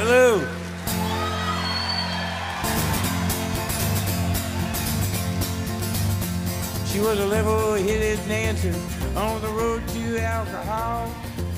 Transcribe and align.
Hello. 0.00 0.38
She 6.86 7.00
was 7.00 7.18
a 7.18 7.26
level-headed 7.26 8.20
dancer 8.28 8.72
on 9.18 9.42
the 9.42 9.48
road 9.48 9.82
to 9.88 10.22
alcohol. 10.22 11.12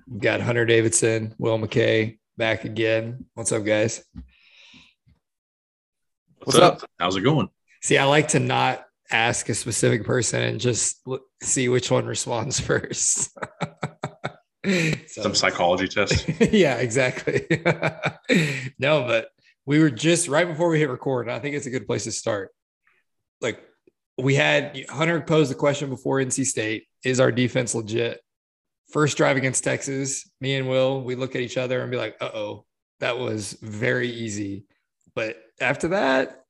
We've 0.09 0.21
got 0.21 0.39
Hunter 0.39 0.65
Davidson, 0.65 1.35
Will 1.37 1.59
McKay 1.59 2.17
back 2.37 2.63
again. 2.63 3.25
What's 3.33 3.51
up, 3.51 3.65
guys? 3.65 4.05
What's, 6.45 6.57
up? 6.59 6.89
How's 6.97 7.17
it 7.17 7.21
going? 7.21 7.49
See, 7.81 7.97
I 7.97 8.05
like 8.05 8.29
to 8.29 8.39
not 8.39 8.85
ask 9.11 9.49
a 9.49 9.53
specific 9.53 10.05
person 10.05 10.41
and 10.41 10.57
just 10.57 11.05
look, 11.05 11.23
see 11.43 11.67
which 11.67 11.91
one 11.91 12.05
responds 12.05 12.57
first. 12.65 13.37
So- 14.65 15.23
Some 15.23 15.35
psychology 15.35 15.87
test. 15.89 16.25
yeah, 16.53 16.75
exactly. 16.75 17.45
no, 18.79 19.03
but 19.03 19.27
we 19.65 19.79
were 19.79 19.91
just 19.91 20.29
right 20.29 20.47
before 20.47 20.69
we 20.69 20.79
hit 20.79 20.89
record. 20.89 21.27
I 21.27 21.39
think 21.39 21.57
it's 21.57 21.65
a 21.65 21.69
good 21.69 21.85
place 21.85 22.05
to 22.05 22.13
start. 22.13 22.51
Like 23.41 23.61
we 24.17 24.35
had 24.35 24.85
Hunter 24.89 25.21
posed 25.21 25.51
the 25.51 25.55
question 25.55 25.89
before 25.89 26.17
NC 26.17 26.45
State: 26.45 26.85
Is 27.03 27.19
our 27.19 27.31
defense 27.31 27.73
legit? 27.75 28.21
First 28.91 29.17
drive 29.17 29.37
against 29.37 29.63
Texas, 29.63 30.29
me 30.41 30.55
and 30.55 30.67
Will, 30.67 31.03
we 31.03 31.15
look 31.15 31.35
at 31.35 31.41
each 31.41 31.57
other 31.57 31.81
and 31.81 31.91
be 31.91 31.97
like, 31.97 32.17
"Uh 32.19 32.31
oh, 32.33 32.65
that 32.99 33.17
was 33.17 33.53
very 33.61 34.09
easy." 34.09 34.65
But 35.15 35.37
after 35.61 35.89
that, 35.89 36.43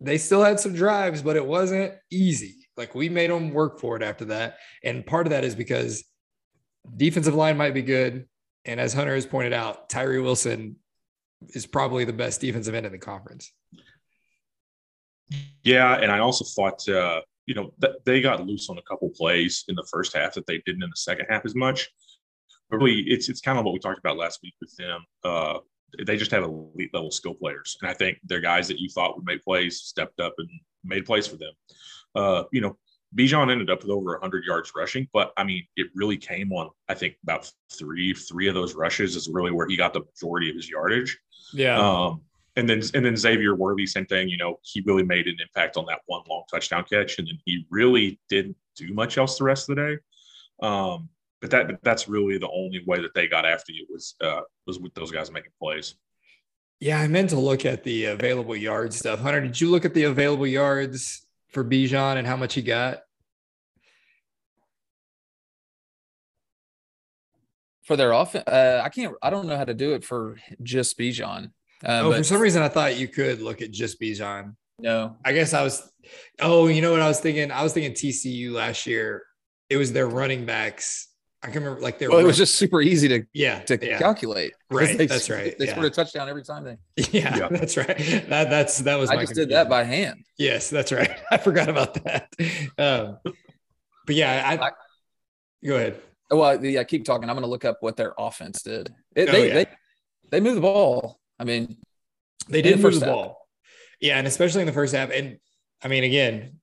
they 0.00 0.18
still 0.18 0.42
had 0.42 0.60
some 0.60 0.74
drives, 0.74 1.22
but 1.22 1.36
it 1.36 1.46
wasn't 1.46 1.94
easy. 2.10 2.68
Like 2.76 2.94
we 2.94 3.08
made 3.08 3.30
them 3.30 3.50
work 3.52 3.80
for 3.80 3.96
it 3.96 4.02
after 4.02 4.26
that, 4.26 4.58
and 4.82 5.06
part 5.06 5.26
of 5.26 5.30
that 5.30 5.44
is 5.44 5.54
because 5.54 6.04
defensive 6.96 7.34
line 7.34 7.56
might 7.56 7.74
be 7.74 7.82
good. 7.82 8.26
And 8.64 8.80
as 8.80 8.94
Hunter 8.94 9.14
has 9.14 9.26
pointed 9.26 9.52
out, 9.52 9.90
Tyree 9.90 10.20
Wilson 10.20 10.76
is 11.50 11.66
probably 11.66 12.04
the 12.04 12.12
best 12.12 12.40
defensive 12.40 12.74
end 12.74 12.86
in 12.86 12.92
the 12.92 12.98
conference. 12.98 13.52
Yeah, 15.62 15.94
and 15.94 16.12
I 16.12 16.18
also 16.18 16.44
thought, 16.44 16.86
uh, 16.88 17.22
you 17.46 17.54
know, 17.54 17.72
th- 17.80 17.94
they 18.04 18.20
got 18.20 18.46
loose 18.46 18.68
on 18.68 18.78
a 18.78 18.82
couple 18.82 19.10
plays 19.10 19.64
in 19.68 19.74
the 19.74 19.86
first 19.90 20.16
half 20.16 20.34
that 20.34 20.46
they 20.46 20.62
didn't 20.66 20.82
in 20.82 20.90
the 20.90 20.96
second 20.96 21.26
half 21.28 21.44
as 21.44 21.54
much. 21.54 21.90
But 22.70 22.78
really, 22.78 23.00
it's 23.02 23.28
it's 23.28 23.40
kind 23.40 23.58
of 23.58 23.64
what 23.64 23.72
we 23.72 23.78
talked 23.78 23.98
about 23.98 24.16
last 24.16 24.40
week 24.42 24.54
with 24.60 24.74
them. 24.76 25.04
Uh, 25.22 25.58
they 26.06 26.16
just 26.16 26.30
have 26.30 26.42
elite 26.42 26.92
level 26.92 27.10
skill 27.10 27.34
players, 27.34 27.76
and 27.80 27.90
I 27.90 27.94
think 27.94 28.18
they're 28.24 28.40
guys 28.40 28.68
that 28.68 28.78
you 28.78 28.88
thought 28.88 29.16
would 29.16 29.24
make 29.24 29.44
plays 29.44 29.80
stepped 29.80 30.20
up 30.20 30.34
and 30.38 30.48
made 30.82 31.06
plays 31.06 31.26
for 31.26 31.36
them. 31.36 31.52
Uh, 32.14 32.44
you 32.52 32.60
know, 32.60 32.76
Bijan 33.16 33.50
ended 33.50 33.70
up 33.70 33.82
with 33.82 33.90
over 33.90 34.12
100 34.12 34.44
yards 34.44 34.72
rushing, 34.74 35.08
but 35.12 35.32
I 35.36 35.44
mean, 35.44 35.64
it 35.76 35.88
really 35.94 36.16
came 36.16 36.52
on. 36.52 36.70
I 36.88 36.94
think 36.94 37.16
about 37.22 37.50
three 37.72 38.12
three 38.12 38.48
of 38.48 38.54
those 38.54 38.74
rushes 38.74 39.14
is 39.14 39.28
really 39.28 39.52
where 39.52 39.68
he 39.68 39.76
got 39.76 39.92
the 39.92 40.00
majority 40.00 40.50
of 40.50 40.56
his 40.56 40.68
yardage. 40.68 41.18
Yeah. 41.52 41.78
Um, 41.78 42.22
and 42.56 42.68
then 42.68 42.82
and 42.94 43.04
then 43.04 43.16
Xavier 43.16 43.54
Worthy, 43.54 43.86
same 43.86 44.06
thing. 44.06 44.28
You 44.28 44.36
know, 44.36 44.58
he 44.62 44.82
really 44.86 45.02
made 45.02 45.26
an 45.26 45.36
impact 45.40 45.76
on 45.76 45.86
that 45.86 46.00
one 46.06 46.22
long 46.28 46.44
touchdown 46.50 46.84
catch, 46.88 47.18
and 47.18 47.26
then 47.26 47.38
he 47.44 47.66
really 47.70 48.20
didn't 48.28 48.56
do 48.76 48.92
much 48.94 49.18
else 49.18 49.38
the 49.38 49.44
rest 49.44 49.68
of 49.68 49.76
the 49.76 49.82
day. 49.82 50.66
Um, 50.66 51.08
but 51.40 51.50
that 51.50 51.66
but 51.66 51.78
that's 51.82 52.08
really 52.08 52.38
the 52.38 52.50
only 52.50 52.82
way 52.86 53.00
that 53.02 53.14
they 53.14 53.26
got 53.26 53.44
after 53.44 53.72
you 53.72 53.86
was 53.90 54.14
uh, 54.20 54.40
was 54.66 54.78
with 54.78 54.94
those 54.94 55.10
guys 55.10 55.30
making 55.30 55.52
plays. 55.60 55.94
yeah. 56.80 57.00
I 57.00 57.08
meant 57.08 57.30
to 57.30 57.40
look 57.40 57.66
at 57.66 57.82
the 57.82 58.06
available 58.06 58.56
yard 58.56 58.94
stuff. 58.94 59.20
Hunter, 59.20 59.40
did 59.40 59.60
you 59.60 59.70
look 59.70 59.84
at 59.84 59.94
the 59.94 60.04
available 60.04 60.46
yards 60.46 61.26
for 61.50 61.64
Bijan 61.64 62.16
and 62.16 62.26
how 62.26 62.36
much 62.36 62.54
he 62.54 62.62
got? 62.62 63.00
for 67.84 67.96
their 67.96 68.12
offense. 68.12 68.44
Uh, 68.46 68.80
I 68.82 68.88
can't. 68.88 69.14
I 69.22 69.30
don't 69.30 69.46
know 69.46 69.56
how 69.56 69.64
to 69.64 69.74
do 69.74 69.92
it 69.94 70.04
for 70.04 70.36
just 70.62 70.98
Bijan. 70.98 71.50
Uh, 71.84 72.00
oh, 72.04 72.10
but 72.10 72.18
for 72.18 72.24
some 72.24 72.40
reason, 72.40 72.62
I 72.62 72.68
thought 72.68 72.96
you 72.96 73.08
could 73.08 73.40
look 73.42 73.62
at 73.62 73.70
just 73.70 74.00
Bijan. 74.00 74.54
no. 74.78 75.16
I 75.24 75.32
guess 75.32 75.52
I 75.54 75.62
was. 75.62 75.90
Oh, 76.40 76.66
you 76.66 76.82
know 76.82 76.92
what 76.92 77.00
I 77.00 77.08
was 77.08 77.20
thinking? 77.20 77.50
I 77.50 77.62
was 77.62 77.72
thinking 77.72 77.92
TCU 77.92 78.52
last 78.52 78.86
year. 78.86 79.22
It 79.70 79.76
was 79.76 79.92
their 79.92 80.06
running 80.06 80.44
backs. 80.44 81.08
I 81.42 81.48
can 81.48 81.62
remember 81.62 81.80
like 81.82 81.98
their. 81.98 82.10
Well, 82.10 82.18
it 82.20 82.24
was 82.24 82.36
just 82.38 82.54
super 82.54 82.80
easy 82.80 83.08
to 83.08 83.22
yeah, 83.34 83.60
to 83.64 83.78
yeah. 83.80 83.98
calculate. 83.98 84.52
'Cause 84.70 84.80
Right, 84.80 84.96
They, 84.98 85.06
that's 85.06 85.28
right, 85.28 85.58
They 85.58 85.66
yeah. 85.66 85.72
scored 85.72 85.86
a 85.86 85.90
touchdown 85.90 86.28
every 86.28 86.42
time 86.42 86.64
they. 86.64 86.78
Yeah, 87.10 87.36
Yeah. 87.36 87.48
that's 87.48 87.76
right. 87.76 87.96
That 88.28 88.48
that's 88.50 88.78
that 88.78 88.96
was. 88.96 89.10
I 89.10 89.16
my 89.16 89.22
just 89.22 89.34
did 89.34 89.50
that 89.50 89.68
by 89.68 89.84
hand. 89.84 90.24
Yes, 90.38 90.70
that's 90.70 90.90
right. 90.92 91.10
I 91.30 91.36
forgot 91.36 91.68
about 91.68 91.94
that. 92.04 92.32
Um, 92.78 93.18
but 94.06 94.16
yeah, 94.16 94.42
I, 94.46 94.66
I- 94.68 94.70
go 95.66 95.76
ahead. 95.76 96.00
Well, 96.30 96.64
yeah. 96.64 96.82
Keep 96.84 97.04
talking. 97.04 97.28
I'm 97.28 97.36
going 97.36 97.44
to 97.44 97.50
look 97.50 97.64
up 97.66 97.78
what 97.80 97.96
their 97.96 98.14
offense 98.18 98.62
did. 98.62 98.92
It, 99.14 99.28
Oh, 99.28 99.32
they, 99.32 99.48
yeah. 99.48 99.54
they 99.54 99.66
they 100.30 100.40
moved 100.40 100.56
the 100.56 100.62
ball. 100.62 101.20
I 101.38 101.44
mean, 101.44 101.76
They 102.48 102.62
did 102.62 102.74
the 102.74 102.76
move 102.76 102.82
first 102.82 103.00
the 103.00 103.06
half. 103.06 103.14
ball. 103.14 103.48
Yeah, 104.00 104.18
and 104.18 104.26
especially 104.26 104.60
in 104.62 104.66
the 104.66 104.72
first 104.72 104.94
half. 104.94 105.10
And 105.10 105.38
I 105.82 105.88
mean, 105.88 106.04
again, 106.04 106.60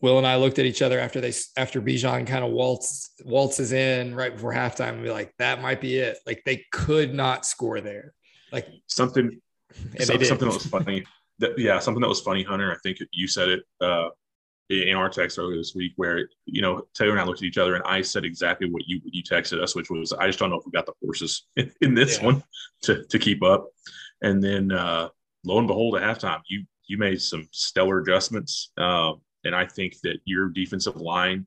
Will 0.00 0.18
and 0.18 0.26
I 0.26 0.36
looked 0.36 0.58
at 0.58 0.64
each 0.66 0.82
other 0.82 0.98
after 0.98 1.20
they 1.20 1.32
after 1.56 1.80
Bijan 1.80 2.26
kind 2.26 2.44
of 2.44 2.50
waltz 2.50 3.10
waltzes 3.24 3.72
in 3.72 4.14
right 4.14 4.32
before 4.32 4.52
halftime 4.52 4.94
and 4.94 5.02
be 5.04 5.10
like, 5.10 5.32
that 5.38 5.62
might 5.62 5.80
be 5.80 5.96
it. 5.98 6.18
Like 6.26 6.42
they 6.44 6.64
could 6.72 7.14
not 7.14 7.46
score 7.46 7.80
there. 7.80 8.12
Like 8.50 8.66
Something 8.86 9.40
Some- 10.00 10.24
something 10.24 10.48
that 10.48 10.54
was 10.54 10.66
funny. 10.66 11.04
That, 11.40 11.56
yeah, 11.58 11.78
something 11.78 12.00
that 12.00 12.08
was 12.08 12.20
funny, 12.20 12.42
Hunter. 12.42 12.72
I 12.72 12.76
think 12.82 12.98
you 13.12 13.28
said 13.28 13.48
it 13.50 13.60
uh, 13.80 14.08
in 14.70 14.96
our 14.96 15.08
text 15.08 15.38
earlier 15.38 15.56
this 15.56 15.72
week, 15.76 15.92
where 15.94 16.28
you 16.46 16.60
know 16.62 16.82
Taylor 16.94 17.12
and 17.12 17.20
I 17.20 17.24
looked 17.24 17.40
at 17.42 17.44
each 17.46 17.58
other, 17.58 17.76
and 17.76 17.84
I 17.84 18.00
said 18.02 18.24
exactly 18.24 18.68
what 18.68 18.82
you 18.88 19.00
you 19.04 19.22
texted 19.22 19.62
us, 19.62 19.76
which 19.76 19.88
was 19.90 20.12
I 20.12 20.26
just 20.26 20.40
don't 20.40 20.50
know 20.50 20.58
if 20.58 20.66
we 20.66 20.72
got 20.72 20.86
the 20.86 20.94
horses 21.04 21.46
in, 21.56 21.70
in 21.80 21.94
this 21.94 22.18
Yeah. 22.18 22.24
one 22.26 22.42
to 22.82 23.04
to 23.04 23.18
keep 23.20 23.44
up. 23.44 23.68
And 24.22 24.42
then 24.42 24.72
uh, 24.72 25.08
lo 25.44 25.58
and 25.58 25.66
behold, 25.68 25.96
at 25.96 26.02
halftime, 26.02 26.40
you 26.48 26.64
you 26.86 26.96
made 26.98 27.20
some 27.20 27.46
stellar 27.52 27.98
adjustments, 28.00 28.72
um, 28.78 29.20
and 29.44 29.54
I 29.54 29.66
think 29.66 30.00
that 30.04 30.18
your 30.24 30.48
defensive 30.48 30.96
line, 30.96 31.46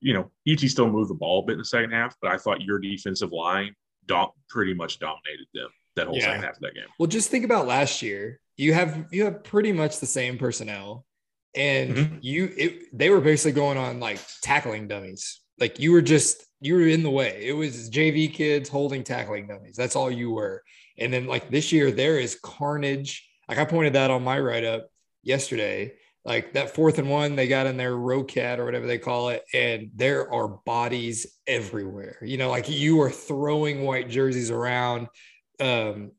you 0.00 0.14
know, 0.14 0.30
ET 0.46 0.60
still 0.60 0.88
moved 0.88 1.10
the 1.10 1.14
ball 1.14 1.42
a 1.42 1.46
bit 1.46 1.54
in 1.54 1.58
the 1.58 1.64
second 1.64 1.90
half, 1.90 2.14
but 2.22 2.30
I 2.30 2.36
thought 2.36 2.60
your 2.62 2.78
defensive 2.78 3.32
line 3.32 3.74
dom- 4.06 4.30
pretty 4.48 4.72
much 4.72 5.00
dominated 5.00 5.46
them 5.52 5.68
that 5.96 6.06
whole 6.06 6.16
Yeah. 6.16 6.26
second 6.26 6.42
half 6.44 6.54
of 6.54 6.60
that 6.60 6.74
game. 6.74 6.86
Well, 7.00 7.08
just 7.08 7.30
think 7.30 7.44
about 7.44 7.66
last 7.66 8.00
year. 8.00 8.38
You 8.56 8.72
have 8.74 9.06
you 9.12 9.24
have 9.24 9.42
pretty 9.42 9.72
much 9.72 9.98
the 9.98 10.06
same 10.06 10.38
personnel, 10.38 11.04
and 11.56 11.96
Mhm. 11.96 12.18
you 12.22 12.54
it, 12.56 12.96
they 12.96 13.10
were 13.10 13.20
basically 13.20 13.52
going 13.52 13.76
on 13.76 13.98
like 14.00 14.20
tackling 14.42 14.86
dummies. 14.86 15.40
Like 15.58 15.78
you 15.80 15.92
were 15.92 16.02
just 16.02 16.44
you 16.60 16.74
were 16.74 16.86
in 16.86 17.02
the 17.02 17.10
way. 17.10 17.42
It 17.46 17.54
was 17.54 17.90
JV 17.90 18.28
kids 18.32 18.68
holding 18.68 19.02
tackling 19.02 19.48
dummies. 19.48 19.76
That's 19.76 19.96
all 19.96 20.10
you 20.10 20.30
were. 20.30 20.62
And 20.98 21.12
then 21.12 21.26
like 21.26 21.50
this 21.50 21.72
year 21.72 21.90
there 21.90 22.18
is 22.18 22.38
carnage. 22.42 23.28
Like 23.48 23.58
I 23.58 23.64
pointed 23.64 23.94
that 23.94 24.10
on 24.10 24.24
my 24.24 24.38
write 24.38 24.64
up. 24.64 24.90
yesterday. 25.22 25.94
Like 26.24 26.52
that 26.52 26.74
fourth 26.74 26.98
and 26.98 27.08
one, 27.08 27.34
they 27.34 27.48
got 27.48 27.66
in 27.66 27.78
their 27.78 27.96
row 27.96 28.22
cat 28.22 28.60
or 28.60 28.66
whatever 28.66 28.86
they 28.86 28.98
call 28.98 29.30
it, 29.30 29.42
and 29.54 29.90
there 29.94 30.30
are 30.30 30.48
bodies 30.48 31.26
everywhere. 31.46 32.18
You 32.20 32.36
know, 32.36 32.50
like 32.50 32.68
you 32.68 33.00
are 33.00 33.10
throwing 33.10 33.84
white 33.84 34.10
jerseys 34.10 34.50
around. 34.50 35.08
Um, 35.60 36.12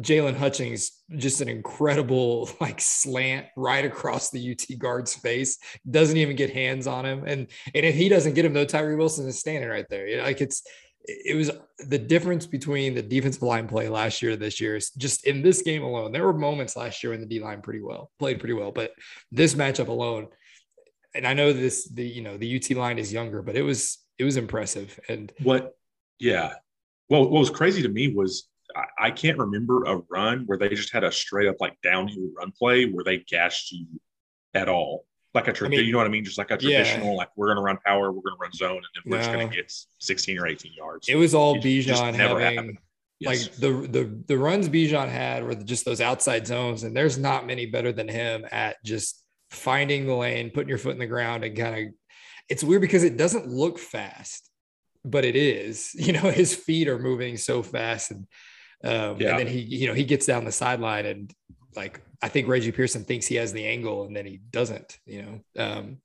Jaylon 0.00 0.36
Hutchings, 0.36 0.92
just 1.16 1.40
an 1.40 1.48
incredible 1.48 2.50
like 2.60 2.80
slant 2.80 3.46
right 3.56 3.84
across 3.84 4.30
the 4.30 4.50
UT 4.50 4.78
guard's 4.78 5.14
face. 5.14 5.58
Doesn't 5.88 6.16
even 6.16 6.36
get 6.36 6.50
hands 6.50 6.86
on 6.86 7.06
him, 7.06 7.24
and 7.24 7.46
and 7.74 7.86
if 7.86 7.94
he 7.94 8.08
doesn't 8.08 8.34
get 8.34 8.44
him, 8.44 8.52
though, 8.52 8.64
Tyree 8.64 8.96
Wilson 8.96 9.26
is 9.26 9.38
standing 9.38 9.70
right 9.70 9.88
there. 9.88 10.06
You 10.06 10.18
know, 10.18 10.24
like 10.24 10.40
it's 10.40 10.62
it 11.06 11.36
was 11.36 11.50
the 11.78 11.98
difference 11.98 12.46
between 12.46 12.94
the 12.94 13.02
defensive 13.02 13.42
line 13.42 13.68
play 13.68 13.88
last 13.88 14.22
year 14.22 14.36
this 14.36 14.60
year 14.60 14.76
is 14.76 14.90
just 14.90 15.26
in 15.26 15.42
this 15.42 15.62
game 15.62 15.82
alone. 15.82 16.12
There 16.12 16.24
were 16.24 16.32
moments 16.32 16.76
last 16.76 17.02
year 17.02 17.12
when 17.12 17.20
the 17.20 17.26
D 17.26 17.40
line 17.40 17.62
pretty 17.62 17.80
well 17.80 18.10
played 18.18 18.40
pretty 18.40 18.54
well, 18.54 18.72
but 18.72 18.92
this 19.30 19.54
matchup 19.54 19.88
alone, 19.88 20.28
and 21.14 21.26
I 21.26 21.34
know 21.34 21.52
this 21.52 21.88
the 21.88 22.06
you 22.06 22.22
know 22.22 22.36
the 22.36 22.56
UT 22.56 22.76
line 22.76 22.98
is 22.98 23.12
younger, 23.12 23.42
but 23.42 23.56
it 23.56 23.62
was 23.62 23.98
it 24.18 24.24
was 24.24 24.36
impressive. 24.36 24.98
And 25.08 25.32
what, 25.42 25.76
yeah, 26.18 26.54
well, 27.08 27.22
what 27.22 27.40
was 27.40 27.50
crazy 27.50 27.82
to 27.82 27.88
me 27.88 28.12
was 28.12 28.48
I, 28.74 29.06
I 29.06 29.10
can't 29.10 29.38
remember 29.38 29.84
a 29.84 30.00
run 30.10 30.44
where 30.46 30.58
they 30.58 30.70
just 30.70 30.92
had 30.92 31.04
a 31.04 31.12
straight 31.12 31.48
up 31.48 31.56
like 31.60 31.80
downhill 31.82 32.30
run 32.36 32.52
play 32.58 32.86
where 32.86 33.04
they 33.04 33.18
gashed 33.18 33.72
you 33.72 33.86
at 34.54 34.68
all 34.68 35.04
like 35.36 35.46
a 35.48 35.52
tra- 35.52 35.68
I 35.68 35.70
mean, 35.70 35.84
you 35.84 35.92
know 35.92 35.98
what 35.98 36.06
I 36.06 36.10
mean? 36.10 36.24
Just 36.24 36.38
like 36.38 36.50
a 36.50 36.58
yeah. 36.60 36.78
traditional, 36.82 37.16
like 37.16 37.28
we're 37.36 37.46
gonna 37.48 37.62
run 37.62 37.78
power, 37.86 38.10
we're 38.10 38.22
gonna 38.22 38.36
run 38.40 38.52
zone, 38.52 38.76
and 38.78 38.86
then 38.94 39.02
we're 39.06 39.18
just 39.18 39.30
gonna 39.30 39.48
get 39.48 39.72
16 39.98 40.38
or 40.38 40.46
18 40.48 40.72
yards. 40.72 41.08
it 41.08 41.14
was 41.16 41.34
all 41.34 41.56
It 41.56 41.62
Bijan 41.62 42.16
never 42.16 42.40
having 42.40 42.56
happened. 42.56 42.78
Yes. 43.18 43.44
like 43.44 43.54
the 43.56 43.70
the 43.88 44.22
the 44.26 44.36
runs 44.36 44.68
Bijan 44.68 45.08
had 45.08 45.42
were 45.44 45.54
just 45.54 45.84
those 45.84 46.00
outside 46.00 46.46
zones, 46.46 46.82
and 46.82 46.94
there's 46.96 47.16
not 47.16 47.46
many 47.46 47.64
better 47.66 47.92
than 47.92 48.08
him 48.08 48.44
at 48.50 48.76
just 48.84 49.22
finding 49.50 50.06
the 50.06 50.14
lane, 50.14 50.50
putting 50.50 50.68
your 50.68 50.78
foot 50.78 50.92
in 50.92 50.98
the 50.98 51.06
ground, 51.06 51.44
and 51.44 51.56
kind 51.56 51.86
of. 51.88 51.94
It's 52.48 52.62
weird 52.62 52.80
because 52.82 53.02
it 53.04 53.16
doesn't 53.16 53.48
look 53.48 53.78
fast, 53.78 54.50
but 55.04 55.24
it 55.24 55.34
is. 55.36 55.90
You 56.06 56.12
know, 56.12 56.30
his 56.30 56.54
feet 56.54 56.88
are 56.88 56.98
moving 56.98 57.36
so 57.36 57.62
fast, 57.62 58.10
and 58.10 58.26
um, 58.84 59.16
Yeah. 59.20 59.30
and 59.30 59.38
then 59.40 59.46
he 59.46 59.60
you 59.60 59.86
know 59.86 59.94
he 59.94 60.04
gets 60.04 60.26
down 60.26 60.44
the 60.44 60.52
sideline 60.52 61.06
and 61.06 61.32
like 61.74 62.00
I 62.22 62.28
think 62.28 62.48
Reggie 62.48 62.72
Pearson 62.72 63.04
thinks 63.04 63.26
he 63.26 63.34
has 63.36 63.52
the 63.52 63.66
angle, 63.66 64.04
and 64.04 64.16
then 64.16 64.26
he 64.26 64.38
doesn't. 64.50 64.98
You 65.04 65.22
know, 65.56 65.64
um, 65.64 65.98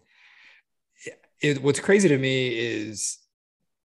it, 1.42 1.62
what's 1.62 1.80
crazy 1.80 2.10
to 2.10 2.18
me 2.18 2.50
is 2.50 3.18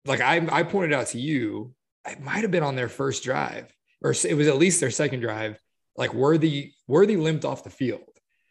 like 0.05 0.21
I, 0.21 0.45
I 0.51 0.63
pointed 0.63 0.93
out 0.93 1.07
to 1.07 1.19
you, 1.19 1.73
it 2.07 2.21
might 2.21 2.41
have 2.41 2.51
been 2.51 2.63
on 2.63 2.75
their 2.75 2.89
first 2.89 3.23
drive, 3.23 3.73
or 4.01 4.11
it 4.11 4.35
was 4.35 4.47
at 4.47 4.57
least 4.57 4.79
their 4.79 4.91
second 4.91 5.21
drive. 5.21 5.57
Like 5.95 6.13
Worthy, 6.13 6.73
Worthy 6.87 7.17
limped 7.17 7.45
off 7.45 7.63
the 7.63 7.69
field, 7.69 8.09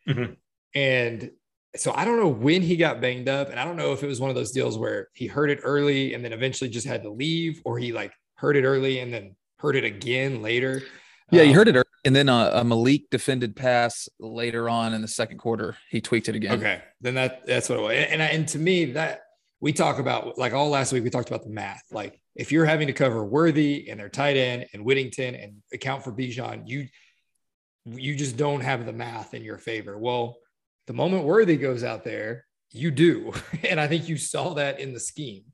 Mhm. 0.08 0.36
and 0.74 1.30
so 1.74 1.92
I 1.94 2.04
don't 2.04 2.20
know 2.20 2.28
when 2.28 2.62
he 2.62 2.76
got 2.76 3.00
banged 3.00 3.28
up, 3.28 3.50
and 3.50 3.58
I 3.58 3.64
don't 3.64 3.76
know 3.76 3.92
if 3.92 4.02
it 4.02 4.06
was 4.06 4.20
one 4.20 4.30
of 4.30 4.36
those 4.36 4.52
deals 4.52 4.78
where 4.78 5.08
he 5.14 5.26
hurt 5.26 5.50
it 5.50 5.60
early 5.64 6.14
and 6.14 6.24
then 6.24 6.32
eventually 6.32 6.70
just 6.70 6.86
had 6.86 7.02
to 7.02 7.10
leave, 7.10 7.60
or 7.64 7.78
he 7.78 7.92
like 7.92 8.12
hurt 8.36 8.56
it 8.56 8.64
early 8.64 9.00
and 9.00 9.12
then 9.12 9.34
hurt 9.58 9.74
it 9.76 9.84
again 9.84 10.42
later. 10.42 10.82
Yeah, 11.30 11.42
you 11.42 11.50
Um, 11.50 11.54
heard 11.56 11.68
it, 11.68 11.76
early, 11.76 11.84
and 12.04 12.14
then 12.14 12.28
a, 12.28 12.50
a 12.54 12.64
Malik 12.64 13.08
defended 13.10 13.56
pass 13.56 14.08
later 14.18 14.68
on 14.68 14.92
in 14.92 15.02
the 15.02 15.08
second 15.08 15.38
quarter. 15.38 15.76
He 15.90 16.00
tweaked 16.00 16.28
it 16.28 16.34
again. 16.34 16.58
Okay, 16.58 16.82
then 17.00 17.14
that 17.14 17.46
that's 17.46 17.68
what 17.68 17.78
it 17.78 17.82
was. 17.82 17.92
And 18.10 18.22
I, 18.22 18.26
and 18.26 18.46
to 18.48 18.58
me 18.58 18.86
that 18.92 19.22
we 19.60 19.72
talk 19.72 19.98
about 19.98 20.36
like 20.36 20.52
all 20.52 20.68
last 20.68 20.92
week 20.92 21.04
we 21.04 21.10
talked 21.10 21.28
about 21.28 21.44
the 21.44 21.50
math. 21.50 21.82
Like 21.90 22.20
if 22.34 22.50
you're 22.50 22.66
having 22.66 22.88
to 22.88 22.92
cover 22.92 23.24
Worthy 23.24 23.88
and 23.88 23.98
their 24.00 24.08
tight 24.08 24.36
end 24.36 24.66
and 24.72 24.84
Whittington 24.84 25.34
and 25.36 25.62
account 25.72 26.02
for 26.04 26.12
Bijan, 26.12 26.64
you 26.66 26.88
you 27.86 28.14
just 28.14 28.36
don't 28.36 28.60
have 28.60 28.86
the 28.86 28.92
math 28.92 29.34
in 29.34 29.42
your 29.42 29.58
favor. 29.58 29.98
Well, 29.98 30.36
the 30.86 30.92
moment 30.92 31.24
Worthy 31.24 31.56
goes 31.56 31.82
out 31.84 32.04
there, 32.04 32.46
you 32.70 32.90
do, 32.90 33.32
and 33.68 33.80
I 33.80 33.86
think 33.88 34.08
you 34.08 34.16
saw 34.16 34.54
that 34.54 34.80
in 34.80 34.92
the 34.92 35.00
scheme. 35.00 35.44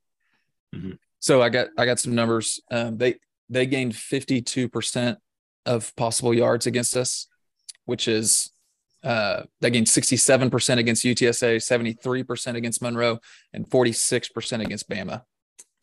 So 1.19 1.41
I 1.41 1.49
got 1.49 1.67
I 1.77 1.85
got 1.85 1.99
some 1.99 2.15
numbers. 2.15 2.59
Um, 2.71 2.97
they 2.97 3.15
they 3.49 3.65
gained 3.65 3.95
fifty 3.95 4.41
two 4.41 4.69
percent 4.69 5.19
of 5.65 5.95
possible 5.95 6.33
yards 6.33 6.65
against 6.67 6.95
us, 6.97 7.27
which 7.85 8.07
is 8.07 8.51
uh, 9.03 9.43
they 9.61 9.69
gained 9.69 9.87
sixty 9.89 10.17
seven 10.17 10.49
percent 10.49 10.79
against 10.79 11.03
UTSA, 11.05 11.61
seventy 11.61 11.93
three 11.93 12.23
percent 12.23 12.57
against 12.57 12.81
Monroe, 12.81 13.19
and 13.53 13.69
forty 13.69 13.91
six 13.91 14.27
percent 14.29 14.61
against 14.61 14.89
Bama. 14.89 15.23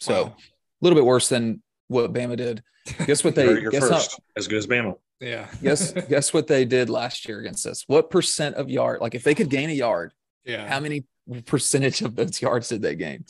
So 0.01 0.25
Wow. 0.25 0.37
a 0.37 0.83
little 0.83 0.97
bit 0.99 1.05
worse 1.07 1.29
than 1.29 1.63
what 1.89 2.13
Bama 2.13 2.37
did. 2.37 2.63
Guess 3.07 3.25
what 3.25 3.35
they 3.37 3.45
You're, 3.45 3.61
you're 3.61 3.71
guess 3.71 3.89
how, 3.89 3.97
first, 3.97 4.21
as 4.37 4.49
good 4.49 4.59
as 4.59 4.67
Bama. 4.67 4.95
Yeah. 5.21 5.49
guess 5.63 5.93
guess 5.93 6.35
what 6.35 6.47
they 6.47 6.65
did 6.67 6.91
last 6.91 7.27
year 7.27 7.41
against 7.41 7.67
us. 7.67 7.85
What 7.87 8.11
percent 8.11 8.57
of 8.57 8.69
yard? 8.69 9.01
Like 9.01 9.15
if 9.15 9.25
they 9.25 9.35
could 9.35 9.49
gain 9.49 9.71
a 9.71 9.75
yard, 9.75 10.13
yeah. 10.45 10.69
how 10.69 10.81
many 10.81 11.05
percentage 11.47 12.03
of 12.03 12.15
those 12.17 12.43
yards 12.43 12.69
did 12.69 12.83
they 12.83 12.95
gain? 12.97 13.25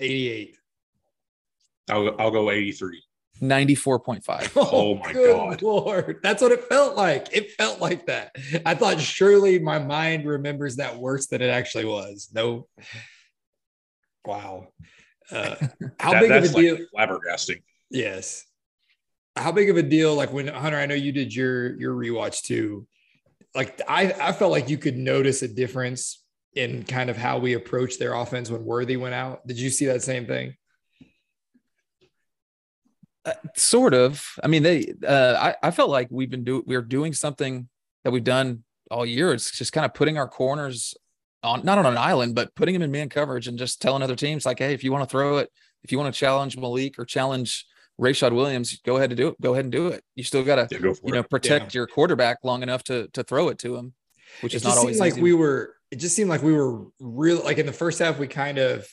88. 0.00 0.56
I'll, 1.88 2.20
I'll 2.20 2.30
go 2.30 2.50
83. 2.50 3.02
Ninety 3.40 3.74
four 3.74 3.98
point 4.00 4.24
five. 4.24 4.52
Oh 4.56 4.96
my 4.96 5.12
good 5.12 5.34
God. 5.34 5.62
Lord. 5.62 6.20
That's 6.22 6.42
what 6.42 6.52
it 6.52 6.64
felt 6.64 6.96
like. 6.96 7.28
It 7.32 7.52
felt 7.52 7.80
like 7.80 8.06
that. 8.06 8.34
I 8.66 8.74
thought 8.74 9.00
surely 9.00 9.58
my 9.58 9.78
mind 9.78 10.26
remembers 10.26 10.76
that 10.76 10.98
worse 10.98 11.26
than 11.28 11.40
it 11.40 11.48
actually 11.48 11.86
was. 11.86 12.28
No. 12.34 12.66
Wow. 14.24 14.68
Uh, 15.30 15.54
how 15.98 16.12
That- 16.12 16.20
big 16.20 16.30
of 16.32 16.44
a 16.44 16.48
deal? 16.48 16.78
like 16.94 17.08
flabbergasting. 17.08 17.62
yes. 17.90 18.44
How 19.36 19.52
big 19.52 19.70
of 19.70 19.76
a 19.76 19.82
deal? 19.82 20.14
Like 20.14 20.32
when 20.32 20.48
Hunter, 20.48 20.76
I 20.76 20.86
know 20.86 20.94
you 20.94 21.12
did 21.12 21.34
your 21.34 21.78
your 21.80 21.94
rewatch 21.94 22.42
too. 22.42 22.86
Like 23.54 23.80
I, 23.88 24.12
I 24.12 24.32
felt 24.32 24.50
like 24.50 24.68
you 24.68 24.76
could 24.76 24.96
notice 24.96 25.42
a 25.42 25.48
difference 25.48 26.22
in 26.54 26.82
kind 26.82 27.08
of 27.08 27.16
how 27.16 27.38
we 27.38 27.54
approached 27.54 28.00
their 28.00 28.12
offense 28.12 28.50
when 28.50 28.64
Worthy 28.64 28.96
went 28.96 29.14
out. 29.14 29.46
Did 29.46 29.58
you 29.58 29.70
see 29.70 29.86
that 29.86 30.02
same 30.02 30.26
thing? 30.26 30.54
Uh, 33.24 33.32
sort 33.54 33.94
of. 33.94 34.24
I 34.42 34.46
mean, 34.48 34.62
they. 34.62 34.92
Uh, 35.06 35.34
I 35.62 35.68
I 35.68 35.70
felt 35.70 35.90
like 35.90 36.08
we've 36.10 36.30
been 36.30 36.44
doing 36.44 36.62
we're 36.66 36.82
doing 36.82 37.12
something 37.12 37.68
that 38.04 38.10
we've 38.10 38.24
done 38.24 38.64
all 38.90 39.04
year. 39.04 39.32
It's 39.32 39.50
just 39.56 39.72
kind 39.72 39.84
of 39.84 39.92
putting 39.94 40.16
our 40.18 40.28
corners 40.28 40.94
on 41.42 41.64
not 41.64 41.78
on 41.78 41.86
an 41.86 41.98
island, 41.98 42.34
but 42.34 42.54
putting 42.54 42.74
them 42.74 42.82
in 42.82 42.90
man 42.90 43.08
coverage 43.08 43.46
and 43.46 43.58
just 43.58 43.80
telling 43.82 44.02
other 44.02 44.16
teams 44.16 44.46
like, 44.46 44.58
hey, 44.58 44.72
if 44.74 44.82
you 44.84 44.92
want 44.92 45.06
to 45.08 45.10
throw 45.10 45.38
it, 45.38 45.50
if 45.82 45.92
you 45.92 45.98
want 45.98 46.12
to 46.14 46.18
challenge 46.18 46.56
Malik 46.56 46.98
or 46.98 47.04
challenge 47.04 47.66
Rayshad 48.00 48.32
Williams, 48.32 48.78
go 48.84 48.96
ahead 48.96 49.10
and 49.10 49.16
do 49.18 49.28
it. 49.28 49.40
Go 49.40 49.52
ahead 49.52 49.64
and 49.66 49.72
do 49.72 49.88
it. 49.88 50.02
You 50.14 50.24
still 50.24 50.42
got 50.42 50.56
to 50.56 50.68
Yeah, 50.74 50.80
go 50.82 50.94
you 51.04 51.12
know 51.12 51.20
it. 51.20 51.30
protect 51.30 51.74
your 51.74 51.86
quarterback 51.86 52.38
long 52.42 52.62
enough 52.62 52.82
to 52.84 53.08
to 53.08 53.22
throw 53.22 53.48
it 53.50 53.58
to 53.58 53.76
him, 53.76 53.92
which 54.40 54.54
it 54.54 54.58
is 54.58 54.62
just 54.62 54.74
not 54.76 54.80
always 54.80 54.98
like 54.98 55.12
easy. 55.14 55.22
we 55.22 55.34
were 55.34 55.74
it 55.90 55.96
just 55.96 56.16
seemed 56.16 56.30
like 56.30 56.42
we 56.42 56.52
were 56.54 56.86
real 57.00 57.42
like 57.44 57.58
in 57.58 57.66
the 57.66 57.72
first 57.72 57.98
half 57.98 58.18
we 58.18 58.26
kind 58.28 58.56
of 58.58 58.88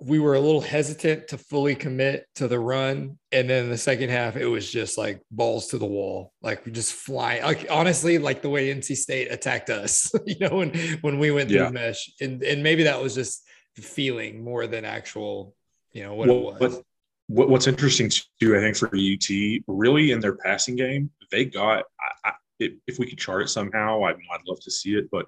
we 0.00 0.18
were 0.18 0.34
a 0.34 0.40
little 0.40 0.60
hesitant 0.60 1.28
to 1.28 1.38
fully 1.38 1.74
commit 1.74 2.26
to 2.34 2.48
the 2.48 2.58
run 2.58 3.18
and 3.32 3.48
then 3.48 3.70
the 3.70 3.78
second 3.78 4.10
half 4.10 4.36
it 4.36 4.46
was 4.46 4.70
just 4.70 4.98
like 4.98 5.22
balls 5.30 5.68
to 5.68 5.78
the 5.78 5.86
wall 5.86 6.32
like 6.42 6.66
we 6.66 6.72
just 6.72 6.92
flying 6.92 7.42
like 7.42 7.66
honestly 7.70 8.18
like 8.18 8.42
the 8.42 8.50
way 8.50 8.74
nc 8.74 8.96
state 8.96 9.30
attacked 9.30 9.70
us 9.70 10.12
you 10.26 10.36
know 10.40 10.56
when 10.56 10.70
when 11.02 11.18
we 11.18 11.30
went 11.30 11.48
through 11.48 11.58
Yeah. 11.58 11.70
mesh 11.70 12.10
and 12.20 12.42
and 12.42 12.62
maybe 12.62 12.82
that 12.84 13.00
was 13.00 13.14
just 13.14 13.44
feeling 13.76 14.42
more 14.44 14.66
than 14.66 14.84
actual 14.84 15.54
you 15.92 16.02
know 16.02 16.14
what 16.14 16.28
Well, 16.28 16.56
it 16.56 16.60
was 16.60 16.82
what, 17.28 17.48
what's 17.48 17.66
interesting 17.66 18.10
too, 18.40 18.56
I 18.56 18.60
think 18.60 18.76
for 18.76 18.88
UT, 18.88 19.62
really 19.66 20.10
in 20.12 20.20
their 20.20 20.36
passing 20.36 20.76
game, 20.76 21.10
they 21.30 21.46
got. 21.46 21.84
I, 22.24 22.28
I, 22.28 22.32
if, 22.60 22.72
if 22.86 22.98
we 22.98 23.06
could 23.06 23.18
chart 23.18 23.42
it 23.42 23.48
somehow, 23.48 24.04
I, 24.04 24.10
I'd 24.10 24.46
love 24.46 24.60
to 24.60 24.70
see 24.70 24.94
it. 24.94 25.08
But 25.10 25.26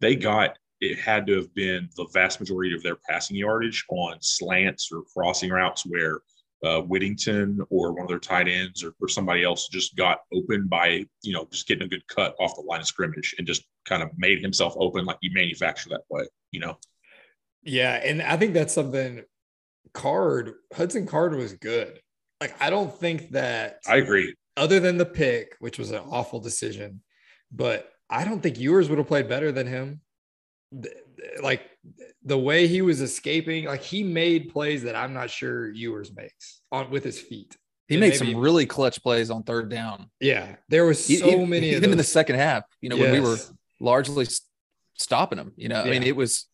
they 0.00 0.14
got. 0.14 0.56
It 0.82 0.98
had 0.98 1.28
to 1.28 1.36
have 1.36 1.54
been 1.54 1.88
the 1.96 2.08
vast 2.12 2.40
majority 2.40 2.74
of 2.74 2.82
their 2.82 2.96
passing 2.96 3.36
yardage 3.36 3.84
on 3.88 4.16
slants 4.20 4.90
or 4.92 5.02
crossing 5.14 5.50
routes 5.50 5.86
where 5.86 6.18
uh, 6.64 6.80
Whittington 6.80 7.60
or 7.70 7.92
one 7.92 8.02
of 8.02 8.08
their 8.08 8.18
tight 8.18 8.48
ends 8.48 8.82
or, 8.82 8.92
or 9.00 9.08
somebody 9.08 9.44
else 9.44 9.68
just 9.68 9.96
got 9.96 10.20
open 10.32 10.66
by 10.66 11.04
you 11.22 11.32
know 11.32 11.46
just 11.52 11.68
getting 11.68 11.84
a 11.84 11.88
good 11.88 12.06
cut 12.08 12.34
off 12.40 12.56
the 12.56 12.62
line 12.62 12.80
of 12.80 12.86
scrimmage 12.86 13.32
and 13.38 13.46
just 13.46 13.64
kind 13.84 14.02
of 14.02 14.10
made 14.16 14.40
himself 14.40 14.74
open 14.76 15.04
like 15.04 15.18
he 15.20 15.28
manufactured 15.30 15.90
that 15.90 16.06
play. 16.10 16.24
You 16.50 16.60
know. 16.60 16.78
Yeah, 17.62 17.94
and 17.94 18.20
I 18.20 18.36
think 18.36 18.52
that's 18.52 18.74
something 18.74 19.22
Card 19.94 20.54
Hudson 20.74 21.06
Card 21.06 21.34
was 21.36 21.52
good. 21.52 22.00
Like 22.40 22.60
I 22.60 22.70
don't 22.70 22.92
think 22.92 23.30
that 23.30 23.78
I 23.86 23.98
agree. 23.98 24.34
other 24.56 24.80
than 24.80 24.98
the 24.98 25.06
pick, 25.06 25.54
which 25.60 25.78
was 25.78 25.92
an 25.92 26.02
awful 26.10 26.40
decision, 26.40 27.02
but 27.52 27.88
I 28.10 28.24
don't 28.24 28.42
think 28.42 28.58
Ewers 28.58 28.88
would 28.88 28.98
have 28.98 29.08
played 29.08 29.28
better 29.28 29.52
than 29.52 29.66
him. 29.68 30.00
Like 31.42 31.62
the 32.24 32.38
way 32.38 32.66
he 32.66 32.82
was 32.82 33.00
escaping, 33.00 33.64
like 33.66 33.82
he 33.82 34.02
made 34.02 34.50
plays 34.50 34.82
that 34.84 34.94
I'm 34.96 35.12
not 35.12 35.30
sure 35.30 35.70
Ewers 35.72 36.14
makes 36.14 36.60
on 36.70 36.90
with 36.90 37.04
his 37.04 37.20
feet. 37.20 37.56
he 37.88 37.94
and 37.96 38.00
made 38.00 38.12
maybe- 38.18 38.32
some 38.32 38.36
really 38.36 38.66
clutch 38.66 39.02
plays 39.02 39.30
on 39.30 39.42
third 39.42 39.68
down. 39.68 40.10
Yeah, 40.20 40.56
there 40.68 40.84
was 40.84 41.04
so 41.04 41.12
e- 41.26 41.44
many 41.46 41.70
of 41.70 41.76
even 41.78 41.90
in 41.92 41.98
the 41.98 42.04
second 42.04 42.36
half. 42.36 42.64
You 42.80 42.88
know, 42.90 42.96
when 42.96 43.12
we 43.12 43.20
were 43.20 43.36
largely 43.80 44.26
stopping 44.94 45.38
him. 45.38 45.52
You 45.56 45.68
know, 45.68 45.82
I 45.82 45.90
mean, 45.90 46.02
it 46.02 46.16
was 46.16 46.46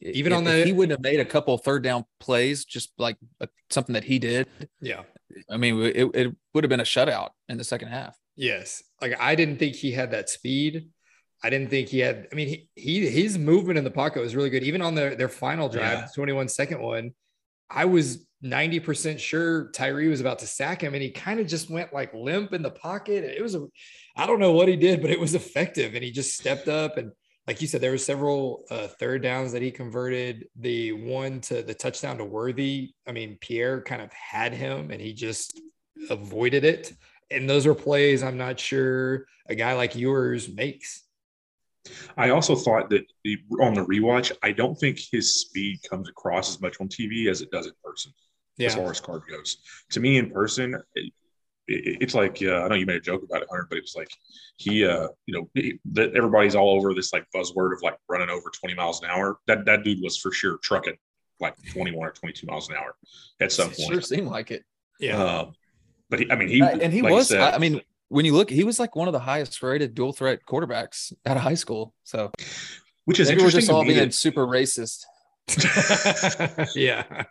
Even 0.00 0.32
if- 0.32 0.38
on 0.38 0.44
the- 0.44 0.64
he 0.64 0.72
wouldn't 0.72 0.92
have 0.92 1.02
made 1.02 1.20
a 1.20 1.24
couple 1.24 1.56
third 1.58 1.82
down 1.82 2.04
plays, 2.20 2.64
just 2.64 2.92
like 2.98 3.16
uh, 3.40 3.46
something 3.70 3.92
that 3.94 4.04
he 4.04 4.18
did. 4.18 4.46
yeah. 4.80 5.02
I 5.48 5.56
mean, 5.56 5.80
it, 5.82 6.08
it 6.14 6.36
would 6.54 6.64
have 6.64 6.68
been 6.68 6.80
a 6.80 6.84
shutout 6.84 7.30
in 7.48 7.56
the 7.58 7.64
second 7.64 7.88
half. 7.88 8.16
Yes. 8.36 8.82
Like 9.00 9.14
I 9.20 9.34
didn't 9.36 9.58
think 9.58 9.76
he 9.76 9.92
had 9.92 10.10
that 10.10 10.28
speed. 10.28 10.88
I 11.42 11.50
didn't 11.50 11.70
think 11.70 11.88
he 11.88 12.00
had. 12.00 12.28
I 12.30 12.34
mean, 12.34 12.48
he, 12.48 12.68
he 12.74 13.08
his 13.08 13.38
movement 13.38 13.78
in 13.78 13.84
the 13.84 13.90
pocket 13.90 14.20
was 14.20 14.36
really 14.36 14.50
good. 14.50 14.62
Even 14.62 14.82
on 14.82 14.94
their 14.94 15.14
their 15.14 15.28
final 15.28 15.68
drive, 15.68 16.00
Yeah. 16.00 16.08
21 16.14 16.48
second 16.48 16.80
one, 16.80 17.12
I 17.70 17.86
was 17.86 18.26
90% 18.44 19.18
sure 19.18 19.70
Tyree 19.72 20.08
was 20.08 20.20
about 20.20 20.38
to 20.40 20.46
sack 20.46 20.82
him, 20.82 20.94
and 20.94 21.02
he 21.02 21.10
kind 21.10 21.40
of 21.40 21.46
just 21.46 21.70
went 21.70 21.92
like 21.92 22.12
limp 22.14 22.52
in 22.52 22.62
the 22.62 22.70
pocket. 22.70 23.24
It 23.24 23.42
was 23.42 23.54
a, 23.54 23.66
I 24.16 24.26
don't 24.26 24.40
know 24.40 24.52
what 24.52 24.68
he 24.68 24.76
did, 24.76 25.00
but 25.00 25.10
it 25.10 25.20
was 25.20 25.34
effective, 25.34 25.94
and 25.94 26.04
he 26.04 26.10
just 26.10 26.36
stepped 26.36 26.68
up 26.68 26.96
and. 26.96 27.12
Like 27.46 27.60
you 27.60 27.66
said, 27.66 27.80
there 27.80 27.90
were 27.90 27.98
several 27.98 28.64
uh, 28.70 28.86
third 28.86 29.22
downs 29.22 29.50
that 29.52 29.62
he 29.62 29.72
converted. 29.72 30.46
The 30.54 30.92
one 30.92 31.40
to 31.42 31.62
the 31.62 31.74
touchdown 31.74 32.18
to 32.18 32.24
Worthy. 32.24 32.92
I 33.08 33.12
mean, 33.12 33.38
Pierre 33.40 33.80
kind 33.80 34.00
of 34.02 34.12
had 34.12 34.52
him, 34.52 34.92
and 34.92 35.00
he 35.00 35.12
just 35.14 35.60
avoided 36.10 36.64
it. 36.64 36.92
And 37.28 37.50
those 37.50 37.66
are 37.66 37.74
plays 37.74 38.22
I'm 38.22 38.36
not 38.36 38.60
sure 38.60 39.26
a 39.48 39.56
guy 39.56 39.72
like 39.72 39.96
Ewers 39.96 40.48
makes. 40.48 41.02
I 42.16 42.30
also 42.30 42.54
thought 42.54 42.90
that 42.90 43.04
the, 43.24 43.38
on 43.60 43.74
the 43.74 43.84
rewatch, 43.84 44.32
I 44.42 44.52
don't 44.52 44.78
think 44.78 44.98
his 45.10 45.40
speed 45.40 45.80
comes 45.88 46.08
across 46.08 46.50
as 46.50 46.60
much 46.60 46.80
on 46.80 46.88
TV 46.88 47.28
as 47.28 47.40
it 47.40 47.50
does 47.50 47.66
in 47.66 47.72
person. 47.82 48.12
as 48.60 48.74
far 48.74 48.90
as 48.90 49.00
card 49.00 49.22
goes. 49.28 49.58
To 49.92 50.00
me, 50.00 50.18
in 50.18 50.30
person, 50.30 50.74
it, 50.94 51.12
it, 51.66 51.98
it's 52.02 52.14
like 52.14 52.38
uh, 52.42 52.62
I 52.62 52.68
know 52.68 52.74
you 52.74 52.86
made 52.86 52.96
a 52.96 53.00
joke 53.00 53.22
about 53.22 53.42
it, 53.42 53.48
Hunter, 53.48 53.66
but 53.70 53.78
it 53.78 53.82
was 53.82 53.94
like 53.96 54.10
he, 54.56 54.84
uh, 54.84 55.08
you 55.26 55.34
know, 55.34 55.48
he, 55.54 55.78
that 55.92 56.14
everybody's 56.14 56.54
all 56.54 56.76
over 56.76 56.92
this 56.92 57.12
like 57.12 57.24
buzzword 57.34 57.72
of 57.72 57.82
like 57.82 57.96
running 58.08 58.28
over 58.28 58.50
20 58.50 58.74
miles 58.74 59.02
an 59.02 59.08
hour. 59.08 59.38
That 59.46 59.64
that 59.64 59.84
dude 59.84 60.02
was 60.02 60.18
for 60.18 60.32
sure 60.32 60.58
trucking 60.62 60.96
like 61.40 61.56
21 61.72 62.06
or 62.06 62.12
22 62.12 62.46
miles 62.46 62.68
an 62.68 62.76
hour 62.76 62.94
at 63.40 63.50
some 63.52 63.68
point. 63.68 63.78
It 63.78 63.82
point. 63.84 63.92
sure 63.94 64.00
seemed 64.02 64.28
like 64.28 64.50
it. 64.50 64.64
Yeah. 64.98 65.22
Um, 65.22 65.52
but 66.10 66.18
he, 66.20 66.30
I 66.30 66.36
mean, 66.36 66.48
he 66.48 66.60
Uh, 66.60 66.76
and 66.78 66.92
he 66.92 67.00
like 67.02 67.12
was. 67.12 67.28
said, 67.28 67.40
I 67.40 67.52
I 67.52 67.58
mean, 67.58 67.80
when 68.10 68.24
you 68.26 68.34
look, 68.34 68.50
he 68.50 68.64
was 68.64 68.78
like 68.78 68.94
one 68.94 69.08
of 69.08 69.12
the 69.12 69.20
highest 69.20 69.62
rated 69.62 69.94
dual 69.94 70.12
threat 70.12 70.40
quarterbacks 70.46 71.12
out 71.24 71.36
of 71.38 71.42
high 71.42 71.54
school. 71.54 71.94
So 72.04 72.30
which 73.06 73.18
is 73.18 73.28
maybe 73.28 73.40
we're 73.40 73.46
interesting 73.46 73.60
just 73.62 73.70
all 73.72 73.84
being 73.84 73.96
that- 73.98 74.12
super 74.14 74.46
racist. 74.46 75.04
yeah. 76.76 77.24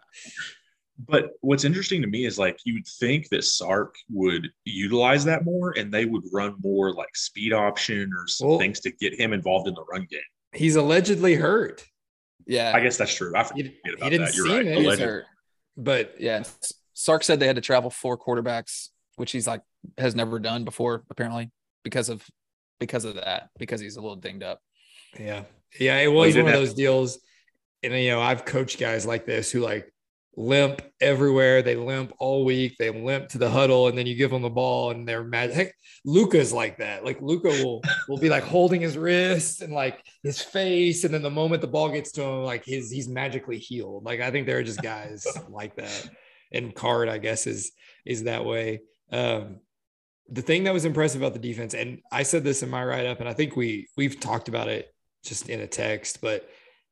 But 1.08 1.32
what's 1.42 1.64
interesting 1.64 2.02
to 2.02 2.08
me 2.08 2.26
is 2.26 2.38
like 2.38 2.60
you 2.66 2.74
would 2.74 2.88
think 2.88 3.30
that 3.30 3.44
Sark 3.44 3.96
would 4.10 4.48
utilize 4.66 5.24
that 5.26 5.46
more 5.46 5.74
and 5.78 5.92
they 5.92 6.04
would 6.06 6.24
run 6.34 6.56
more 6.62 6.94
like 6.94 7.16
speed 7.16 7.54
option 7.54 8.12
or 8.14 8.28
some 8.28 8.50
Well- 8.50 8.60
things 8.60 8.80
to 8.82 8.92
get 8.92 9.18
him 9.20 9.32
involved 9.34 9.68
in 9.68 9.74
the 9.76 9.84
run 9.92 10.08
game. 10.10 10.20
He's 10.54 10.76
allegedly 10.76 11.36
hurt, 11.36 11.86
Yeah, 12.48 12.72
I 12.74 12.80
guess 12.82 12.98
that's 12.98 13.14
true. 13.14 13.32
I 13.36 13.44
He- 13.44 13.48
forget 13.50 13.66
he 13.86 13.92
about 13.94 14.10
didn't 14.10 14.26
that. 14.28 14.36
You're 14.36 14.48
right. 14.48 14.66
it. 14.66 14.72
he 14.72 14.76
was 14.78 14.86
Allegedly. 14.86 15.06
hurt. 15.14 15.26
but 15.78 16.16
Yeah, 16.20 16.44
Sark 16.96 17.24
said 17.24 17.40
they 17.40 17.48
had 17.48 17.56
to 17.58 17.62
travel 17.62 17.90
four 17.92 18.18
quarterbacks, 18.18 18.90
which 19.16 19.32
he's 19.32 19.46
like 19.48 19.62
has 19.98 20.16
never 20.16 20.40
done 20.40 20.64
before, 20.66 21.04
apparently 21.10 21.52
because 21.84 22.10
of 22.10 22.26
because 22.80 23.06
of 23.06 23.16
that 23.16 23.50
because 23.58 23.82
he's 23.82 23.98
a 23.98 24.02
little 24.02 24.16
dinged 24.16 24.44
up. 24.44 24.60
yeah. 25.20 25.44
Yeah. 25.80 25.98
It 26.00 26.08
Well, 26.08 26.26
was 26.26 26.36
one 26.36 26.48
of 26.48 26.54
those 26.54 26.74
deals. 26.74 27.20
And, 27.84 27.94
you 27.94 28.10
know, 28.10 28.22
I've 28.22 28.44
coached 28.46 28.80
guys 28.80 29.06
like 29.06 29.26
this 29.26 29.52
who 29.52 29.60
like 29.60 29.94
limp 30.36 30.82
everywhere. 31.00 31.62
They 31.62 31.76
limp 31.76 32.14
all 32.20 32.44
week. 32.46 32.76
They 32.80 32.90
limp 32.90 33.30
to 33.30 33.38
the 33.38 33.50
huddle 33.50 33.88
and 33.88 33.98
then 33.98 34.08
you 34.08 34.16
give 34.16 34.32
them 34.32 34.42
the 34.42 34.50
ball 34.50 34.92
and 34.92 35.08
they're 35.08 35.24
mad. 35.24 35.52
Heck, 35.52 35.74
Luca's 36.06 36.52
like 36.54 36.78
that. 36.80 37.06
Like 37.06 37.22
Luca 37.22 37.50
will, 37.50 37.82
will 38.08 38.18
be 38.18 38.30
like 38.30 38.44
holding 38.44 38.82
his 38.82 38.98
wrist 38.98 39.62
and 39.62 39.72
like 39.74 40.04
his 40.24 40.42
face. 40.42 41.04
And 41.04 41.14
then 41.14 41.22
the 41.22 41.30
moment 41.30 41.62
the 41.62 41.68
ball 41.68 41.90
gets 41.90 42.12
to 42.14 42.24
him, 42.24 42.44
like 42.44 42.66
his, 42.66 42.90
he's 42.90 43.08
magically 43.08 43.58
healed. 43.60 44.04
Like 44.06 44.22
I 44.22 44.32
think 44.32 44.48
there 44.48 44.58
are 44.58 44.64
just 44.64 44.82
guys 44.82 45.26
like 45.50 45.76
that. 45.76 46.10
And 46.52 46.74
Card, 46.74 47.10
I 47.10 47.18
guess, 47.20 47.46
is, 47.46 47.72
is 48.06 48.24
that 48.24 48.44
way. 48.46 48.82
Um, 49.12 49.60
the 50.32 50.42
thing 50.42 50.64
that 50.66 50.74
was 50.74 50.86
impressive 50.86 51.22
about 51.22 51.34
the 51.34 51.40
defense, 51.40 51.74
and 51.74 52.02
I 52.12 52.24
said 52.24 52.44
this 52.44 52.64
in 52.64 52.70
my 52.70 52.84
write 52.84 53.06
up, 53.06 53.20
and 53.20 53.30
I 53.30 53.34
think 53.34 53.56
we 53.56 53.88
we've 53.98 54.20
talked 54.20 54.48
about 54.48 54.68
it 54.68 54.94
just 55.24 55.50
in 55.50 55.62
a 55.62 55.68
text, 55.68 56.22
but 56.22 56.50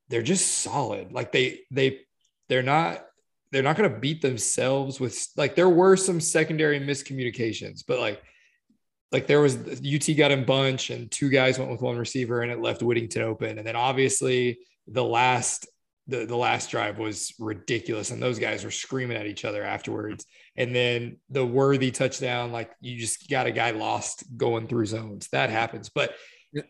they're 0.10 0.24
just 0.24 0.60
solid. 0.60 1.12
Like 1.12 1.32
they 1.32 1.62
they 1.72 2.02
they're 2.50 2.64
not 2.64 3.06
they're 3.52 3.64
not 3.64 3.78
going 3.78 3.92
to 3.92 4.00
beat 4.00 4.22
themselves 4.22 5.00
with 5.00 5.28
like 5.38 5.56
there 5.56 5.70
were 5.70 5.96
some 5.96 6.20
secondary 6.20 6.80
miscommunications, 6.80 7.84
but 7.88 8.00
like 8.00 8.22
like 9.12 9.28
there 9.28 9.42
was 9.42 9.56
UT 9.56 10.18
got 10.18 10.32
in 10.32 10.44
bunch 10.44 10.90
and 10.90 11.10
two 11.10 11.30
guys 11.30 11.58
went 11.58 11.72
with 11.72 11.82
one 11.82 11.98
receiver 11.98 12.42
and 12.42 12.52
it 12.52 12.60
left 12.60 12.84
Whittington 12.84 13.22
open, 13.22 13.58
and 13.58 13.68
then 13.68 13.76
obviously 13.76 14.60
the 14.88 15.04
last 15.04 15.68
the, 16.08 16.26
the 16.26 16.36
last 16.38 16.70
drive 16.72 16.98
was 17.00 17.34
ridiculous 17.40 18.12
and 18.12 18.22
those 18.24 18.40
guys 18.40 18.64
were 18.64 18.72
screaming 18.72 19.18
at 19.18 19.26
each 19.26 19.44
other 19.46 19.64
afterwards. 19.64 20.26
And 20.56 20.74
then 20.74 21.18
the 21.30 21.46
worthy 21.46 21.92
touchdown 21.92 22.52
like 22.52 22.72
you 22.80 22.98
just 22.98 23.30
got 23.30 23.46
a 23.48 23.52
guy 23.52 23.72
lost 23.72 24.24
going 24.38 24.68
through 24.68 24.86
zones. 24.86 25.28
That 25.32 25.50
happens. 25.50 25.90
But 25.90 26.14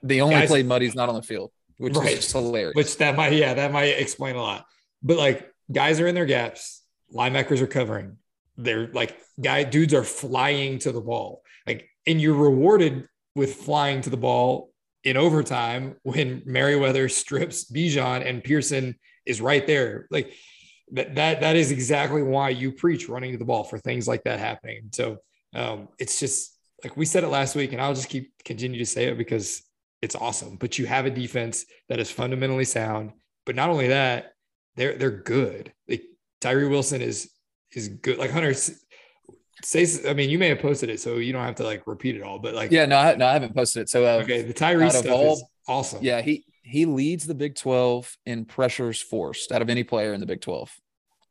The 0.03 0.21
only 0.21 0.35
Guys- 0.35 0.49
play 0.49 0.63
Muddy's 0.63 0.95
not 0.95 1.07
on 1.09 1.15
the 1.15 1.21
field, 1.21 1.51
which 1.77 1.95
Right. 1.95 2.17
is 2.17 2.31
hilarious. 2.31 2.73
which 2.75 2.97
that 2.97 3.15
might 3.15 3.33
yeah 3.33 3.53
that 3.53 3.71
might 3.71 3.85
explain 3.99 4.35
a 4.35 4.41
lot. 4.41 4.65
But 5.03 5.17
like 5.17 5.47
guys 5.71 5.99
are 5.99 6.07
in 6.07 6.15
their 6.15 6.25
gaps. 6.25 6.81
Linebackers 7.13 7.61
are 7.61 7.67
covering. 7.67 8.17
They're 8.57 8.87
like 8.91 9.15
guy 9.39 9.63
dudes 9.63 9.93
are 9.93 10.03
flying 10.03 10.79
to 10.79 10.91
the 10.91 11.01
ball. 11.01 11.43
Like 11.67 11.87
and 12.07 12.19
you're 12.19 12.33
rewarded 12.33 13.07
with 13.35 13.53
flying 13.53 14.01
to 14.01 14.09
the 14.09 14.17
ball 14.17 14.71
in 15.03 15.15
overtime 15.15 15.95
when 16.01 16.41
Merriweather 16.45 17.07
strips 17.07 17.71
Bijan 17.71 18.25
and 18.27 18.43
Pearson 18.43 18.95
is 19.27 19.41
right 19.41 19.65
there. 19.67 20.07
Like 20.09 20.33
that 20.93 21.15
that 21.15 21.41
that 21.41 21.55
is 21.55 21.71
exactly 21.71 22.23
why 22.23 22.49
you 22.49 22.71
preach 22.71 23.09
running 23.09 23.33
to 23.33 23.37
the 23.37 23.45
ball 23.45 23.63
for 23.63 23.77
things 23.77 24.07
like 24.07 24.23
that 24.23 24.39
happening. 24.39 24.89
So 24.93 25.17
um 25.53 25.89
it's 25.99 26.19
just 26.19 26.57
like 26.83 26.95
we 26.95 27.05
said 27.05 27.23
it 27.23 27.27
last 27.29 27.55
week 27.55 27.73
and 27.73 27.81
I'll 27.81 27.93
just 27.93 28.09
keep 28.09 28.31
continue 28.45 28.79
to 28.79 28.85
say 28.85 29.05
it 29.05 29.17
because 29.17 29.63
it's 30.01 30.15
awesome. 30.15 30.55
But 30.57 30.77
you 30.79 30.85
have 30.85 31.05
a 31.05 31.09
defense 31.09 31.65
that 31.89 31.99
is 31.99 32.09
fundamentally 32.11 32.65
sound. 32.65 33.11
But 33.45 33.55
not 33.55 33.69
only 33.69 33.87
that 33.89 34.33
they're 34.75 34.95
they're 34.97 35.11
good. 35.23 35.73
Like 35.89 36.03
Tyree 36.41 36.67
Wilson 36.67 37.01
is 37.01 37.31
is 37.73 37.89
good. 37.89 38.17
Like 38.17 38.31
Hunter 38.31 38.51
s- 38.51 38.79
says 39.63 40.05
I 40.07 40.13
mean 40.13 40.29
you 40.29 40.37
may 40.37 40.49
have 40.49 40.59
posted 40.59 40.89
it 40.89 40.99
so 41.01 41.17
you 41.17 41.33
don't 41.33 41.43
have 41.43 41.55
to 41.55 41.63
like 41.63 41.87
repeat 41.87 42.15
it 42.15 42.21
all 42.21 42.37
but 42.39 42.53
like 42.53 42.71
yeah, 42.71 42.85
no, 42.85 42.97
I, 42.97 43.15
no, 43.15 43.25
I 43.25 43.33
haven't 43.33 43.55
posted 43.55 43.81
it. 43.83 43.89
So 43.89 44.05
uh, 44.05 44.21
okay 44.23 44.43
the 44.43 44.53
Tyree 44.53 44.89
stuff 44.89 45.09
all- 45.09 45.33
is 45.33 45.43
awesome. 45.67 45.99
Yeah, 46.03 46.21
he 46.21 46.45
he 46.67 46.85
leads 46.85 47.25
the 47.25 47.35
Big 47.35 47.55
12 47.55 48.17
in 48.25 48.45
pressures 48.45 49.01
forced 49.01 49.51
out 49.51 49.61
of 49.61 49.69
any 49.69 49.83
player 49.83 50.13
in 50.13 50.19
the 50.19 50.25
Big 50.25 50.41
12. 50.41 50.71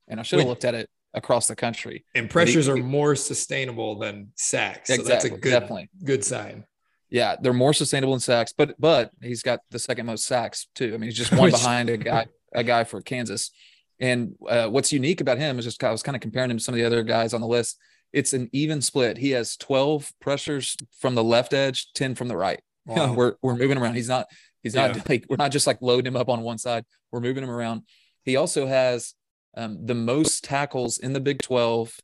And 0.08 0.18
I 0.20 0.22
should 0.22 0.38
have 0.38 0.48
looked 0.48 0.64
at 0.64 0.74
it 0.74 0.88
across 1.14 1.48
the 1.48 1.56
country. 1.56 2.04
and 2.14 2.28
pressures 2.28 2.68
are 2.68 2.76
more 2.76 3.16
sustainable 3.16 3.98
than 3.98 4.32
sacks 4.34 4.88
so 4.88 4.94
exactly. 4.94 5.12
that's 5.12 5.24
a 5.24 5.30
good 5.30 5.50
Definitely. 5.50 5.90
good 6.04 6.24
sign 6.24 6.64
Yeah, 7.08 7.36
they're 7.40 7.54
more 7.54 7.72
sustainable 7.72 8.14
in 8.14 8.20
sacks, 8.20 8.52
but 8.56 8.74
but 8.78 9.10
he's 9.22 9.42
got 9.42 9.60
the 9.70 9.78
second 9.78 10.06
most 10.06 10.26
sacks 10.26 10.68
too. 10.74 10.92
I 10.92 10.98
mean, 10.98 11.08
he's 11.08 11.16
just 11.16 11.32
one 11.44 11.50
behind 11.50 11.88
a 11.88 11.96
guy 11.96 12.26
a 12.52 12.64
guy 12.64 12.84
for 12.84 13.00
Kansas. 13.00 13.50
And 13.98 14.34
uh, 14.46 14.68
what's 14.68 14.92
unique 14.92 15.20
about 15.20 15.38
him 15.38 15.58
is 15.58 15.64
just 15.64 15.82
I 15.82 15.90
was 15.90 16.02
kind 16.02 16.16
of 16.16 16.22
comparing 16.22 16.50
him 16.50 16.58
to 16.58 16.62
some 16.62 16.74
of 16.74 16.78
the 16.78 16.84
other 16.84 17.02
guys 17.02 17.32
on 17.32 17.40
the 17.40 17.46
list. 17.46 17.78
It's 18.12 18.32
an 18.32 18.48
even 18.52 18.82
split. 18.82 19.18
He 19.18 19.30
has 19.30 19.56
12 19.56 20.12
pressures 20.20 20.76
from 21.00 21.14
the 21.14 21.24
left 21.24 21.52
edge, 21.52 21.92
10 21.94 22.14
from 22.14 22.28
the 22.28 22.36
right. 22.36 22.60
Wow. 22.84 23.12
we're 23.18 23.34
we're 23.42 23.56
moving 23.56 23.78
around. 23.78 23.94
He's 23.94 24.08
not 24.08 24.26
he's 24.62 24.74
not 24.74 24.96
Yeah. 24.96 25.02
like 25.08 25.26
we're 25.28 25.36
not 25.36 25.52
just 25.52 25.66
like 25.66 25.78
loading 25.80 26.06
him 26.12 26.16
up 26.16 26.28
on 26.28 26.42
one 26.42 26.58
side. 26.58 26.84
We're 27.12 27.20
moving 27.20 27.42
him 27.44 27.50
around. 27.50 27.82
He 28.24 28.36
also 28.36 28.66
has 28.66 29.14
um, 29.56 29.86
the 29.86 29.94
most 29.94 30.44
tackles 30.44 30.98
in 30.98 31.12
the 31.12 31.20
Big 31.20 31.42
12 31.42 31.96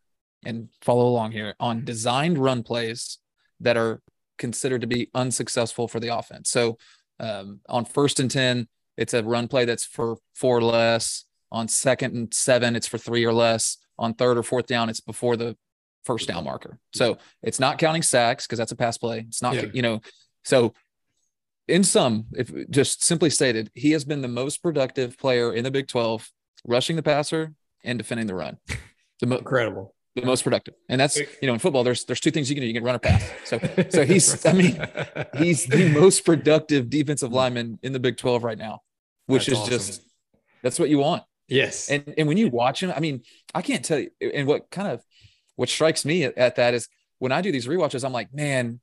and 0.44 0.68
follow 0.80 1.06
along 1.06 1.32
here 1.32 1.54
on 1.60 1.84
designed 1.84 2.38
run 2.38 2.62
plays 2.62 3.18
that 3.60 3.76
are 3.76 4.00
considered 4.38 4.80
to 4.80 4.86
be 4.86 5.08
unsuccessful 5.14 5.86
for 5.88 6.00
the 6.00 6.08
offense. 6.16 6.50
So 6.50 6.78
um, 7.20 7.60
on 7.68 7.84
first 7.84 8.18
and 8.20 8.30
10, 8.30 8.68
it's 8.96 9.14
a 9.14 9.22
run 9.22 9.48
play 9.48 9.64
that's 9.64 9.84
for 9.84 10.16
four 10.34 10.58
or 10.58 10.62
less. 10.62 11.24
On 11.50 11.68
second 11.68 12.16
and 12.16 12.32
seven, 12.32 12.74
it's 12.74 12.86
for 12.88 12.98
three 12.98 13.24
or 13.24 13.32
less. 13.32 13.76
On 13.98 14.14
third 14.14 14.38
or 14.38 14.42
fourth 14.42 14.66
down, 14.66 14.88
it's 14.88 15.00
before 15.00 15.36
the 15.36 15.56
first 16.04 16.26
down 16.26 16.44
marker. 16.44 16.78
So 16.94 17.18
it's 17.42 17.60
not 17.60 17.78
counting 17.78 18.02
sacks 18.02 18.46
because 18.46 18.58
that's 18.58 18.72
a 18.72 18.76
pass 18.76 18.98
play. 18.98 19.24
It's 19.28 19.42
not, 19.42 19.54
Yeah. 19.54 19.66
you 19.72 19.82
know, 19.82 20.00
so 20.44 20.74
in 21.68 21.84
sum, 21.84 22.26
if 22.32 22.50
just 22.70 23.04
simply 23.04 23.30
stated, 23.30 23.70
he 23.74 23.92
has 23.92 24.04
been 24.04 24.20
the 24.22 24.28
most 24.28 24.62
productive 24.62 25.16
player 25.18 25.52
in 25.52 25.64
the 25.64 25.70
Big 25.70 25.88
12, 25.88 26.28
rushing 26.66 26.96
the 26.96 27.02
passer 27.02 27.54
and 27.84 27.98
defending 27.98 28.26
the 28.26 28.34
run. 28.34 28.58
The, 29.20 29.26
mo- 29.26 29.36
incredible 29.36 29.94
the 30.14 30.26
most 30.26 30.42
productive. 30.44 30.74
And 30.88 31.00
that's, 31.00 31.16
you 31.16 31.26
know, 31.42 31.54
in 31.54 31.58
football, 31.58 31.84
there's 31.84 32.04
there's 32.04 32.20
two 32.20 32.30
things 32.30 32.50
you 32.50 32.56
can 32.56 32.62
do. 32.62 32.66
You 32.68 32.74
can 32.74 32.84
run 32.84 32.94
or 32.94 32.98
pass. 32.98 33.30
So 33.44 33.58
so 33.88 34.04
he's 34.04 34.44
I 34.44 34.52
mean, 34.52 34.84
he's 35.38 35.66
the 35.66 35.88
most 35.88 36.24
productive 36.24 36.90
defensive 36.90 37.32
lineman 37.32 37.78
in 37.82 37.92
the 37.92 38.00
Big 38.00 38.16
12 38.16 38.44
right 38.44 38.58
now, 38.58 38.80
which 39.26 39.46
That's 39.46 39.58
is 39.58 39.62
awesome. 39.62 39.70
just 39.78 40.02
that's 40.62 40.78
what 40.78 40.88
you 40.90 40.98
want. 40.98 41.22
yes 41.48 41.88
And 41.88 42.14
and 42.18 42.28
when 42.28 42.36
you 42.36 42.48
watch 42.48 42.82
him, 42.82 42.92
I 42.94 43.00
mean, 43.00 43.22
I 43.54 43.62
can't 43.62 43.84
tell 43.84 43.98
you. 43.98 44.10
And 44.20 44.46
what 44.46 44.70
kind 44.70 44.88
of 44.88 45.02
what 45.56 45.68
strikes 45.68 46.04
me 46.04 46.24
at, 46.24 46.36
at 46.36 46.56
that 46.56 46.74
is 46.74 46.88
when 47.18 47.32
I 47.32 47.40
do 47.40 47.52
these 47.52 47.66
rewatches, 47.66 48.04
I'm 48.04 48.12
like, 48.12 48.34
man, 48.34 48.80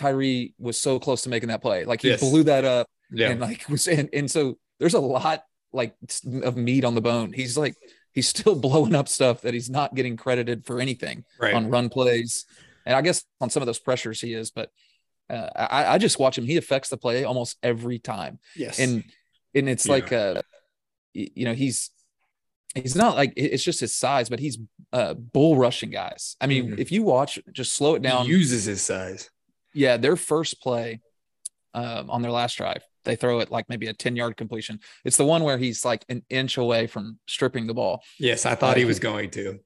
Tyree 0.00 0.54
was 0.58 0.78
so 0.78 0.98
close 0.98 1.22
to 1.22 1.28
making 1.28 1.48
that 1.50 1.62
play. 1.62 1.84
Like 1.84 2.00
he 2.02 2.08
Yes. 2.08 2.20
blew 2.20 2.42
that 2.44 2.64
up 2.64 2.86
yeah 3.12 3.30
and 3.30 3.40
like 3.40 3.68
was 3.68 3.88
and, 3.88 4.08
and 4.12 4.30
so 4.30 4.56
there's 4.78 4.94
a 4.94 5.00
lot 5.00 5.42
like 5.72 5.94
of 6.42 6.56
meat 6.56 6.84
on 6.84 6.94
the 6.94 7.00
bone. 7.00 7.32
He's 7.32 7.56
like 7.58 7.74
he's 8.12 8.28
still 8.28 8.54
blowing 8.66 8.94
up 8.94 9.08
stuff 9.08 9.42
that 9.42 9.52
he's 9.54 9.68
not 9.70 9.94
getting 9.94 10.16
credited 10.16 10.64
for 10.66 10.80
anything 10.80 11.24
right 11.40 11.54
on 11.54 11.70
run 11.70 11.88
plays. 11.88 12.46
And 12.86 12.94
I 12.96 13.02
guess 13.02 13.24
on 13.40 13.50
some 13.50 13.62
of 13.62 13.66
those 13.66 13.78
pressures 13.78 14.20
he 14.20 14.32
is, 14.34 14.50
but 14.50 14.70
Uh, 15.30 15.48
I, 15.54 15.94
I 15.94 15.98
just 15.98 16.18
watch 16.18 16.36
him. 16.38 16.44
He 16.44 16.56
affects 16.56 16.88
the 16.90 16.96
play 16.96 17.22
almost 17.24 17.56
every 17.62 17.98
time, 18.00 18.40
Yes. 18.56 18.80
and 18.80 19.04
and 19.54 19.68
it's 19.68 19.86
Yeah. 19.86 19.92
like 19.96 20.12
uh, 20.12 20.42
you 21.14 21.44
know, 21.46 21.54
he's 21.54 21.90
he's 22.74 22.96
not 22.96 23.14
like 23.20 23.32
it's 23.36 23.62
just 23.62 23.80
his 23.80 23.94
size, 23.94 24.28
but 24.28 24.40
he's 24.40 24.56
uh 24.92 25.14
bull 25.14 25.54
rushing 25.56 25.90
guys. 25.90 26.36
I 26.40 26.46
mean, 26.48 26.64
Mhm. 26.72 26.78
if 26.78 26.90
you 26.90 27.02
watch, 27.04 27.38
just 27.52 27.72
slow 27.74 27.94
it 27.96 28.02
down. 28.02 28.26
he 28.26 28.32
uses 28.32 28.64
his 28.64 28.82
size. 28.82 29.30
Yeah, 29.74 29.96
their 29.96 30.16
first 30.16 30.60
play 30.60 31.00
um, 31.74 32.10
on 32.10 32.22
their 32.22 32.30
last 32.30 32.56
drive, 32.56 32.82
they 33.04 33.16
throw 33.16 33.40
it 33.40 33.50
like 33.50 33.68
maybe 33.68 33.86
a 33.86 33.92
10 33.92 34.16
yard 34.16 34.36
completion. 34.36 34.80
It's 35.04 35.16
the 35.16 35.24
one 35.24 35.44
where 35.44 35.58
he's 35.58 35.84
like 35.84 36.04
an 36.08 36.22
inch 36.28 36.56
away 36.56 36.86
from 36.86 37.18
stripping 37.26 37.66
the 37.66 37.74
ball. 37.74 38.02
Yes, 38.18 38.46
I 38.46 38.54
thought 38.54 38.76
he 38.76 38.84
was 38.84 38.98
going 38.98 39.30
to. 39.30 39.60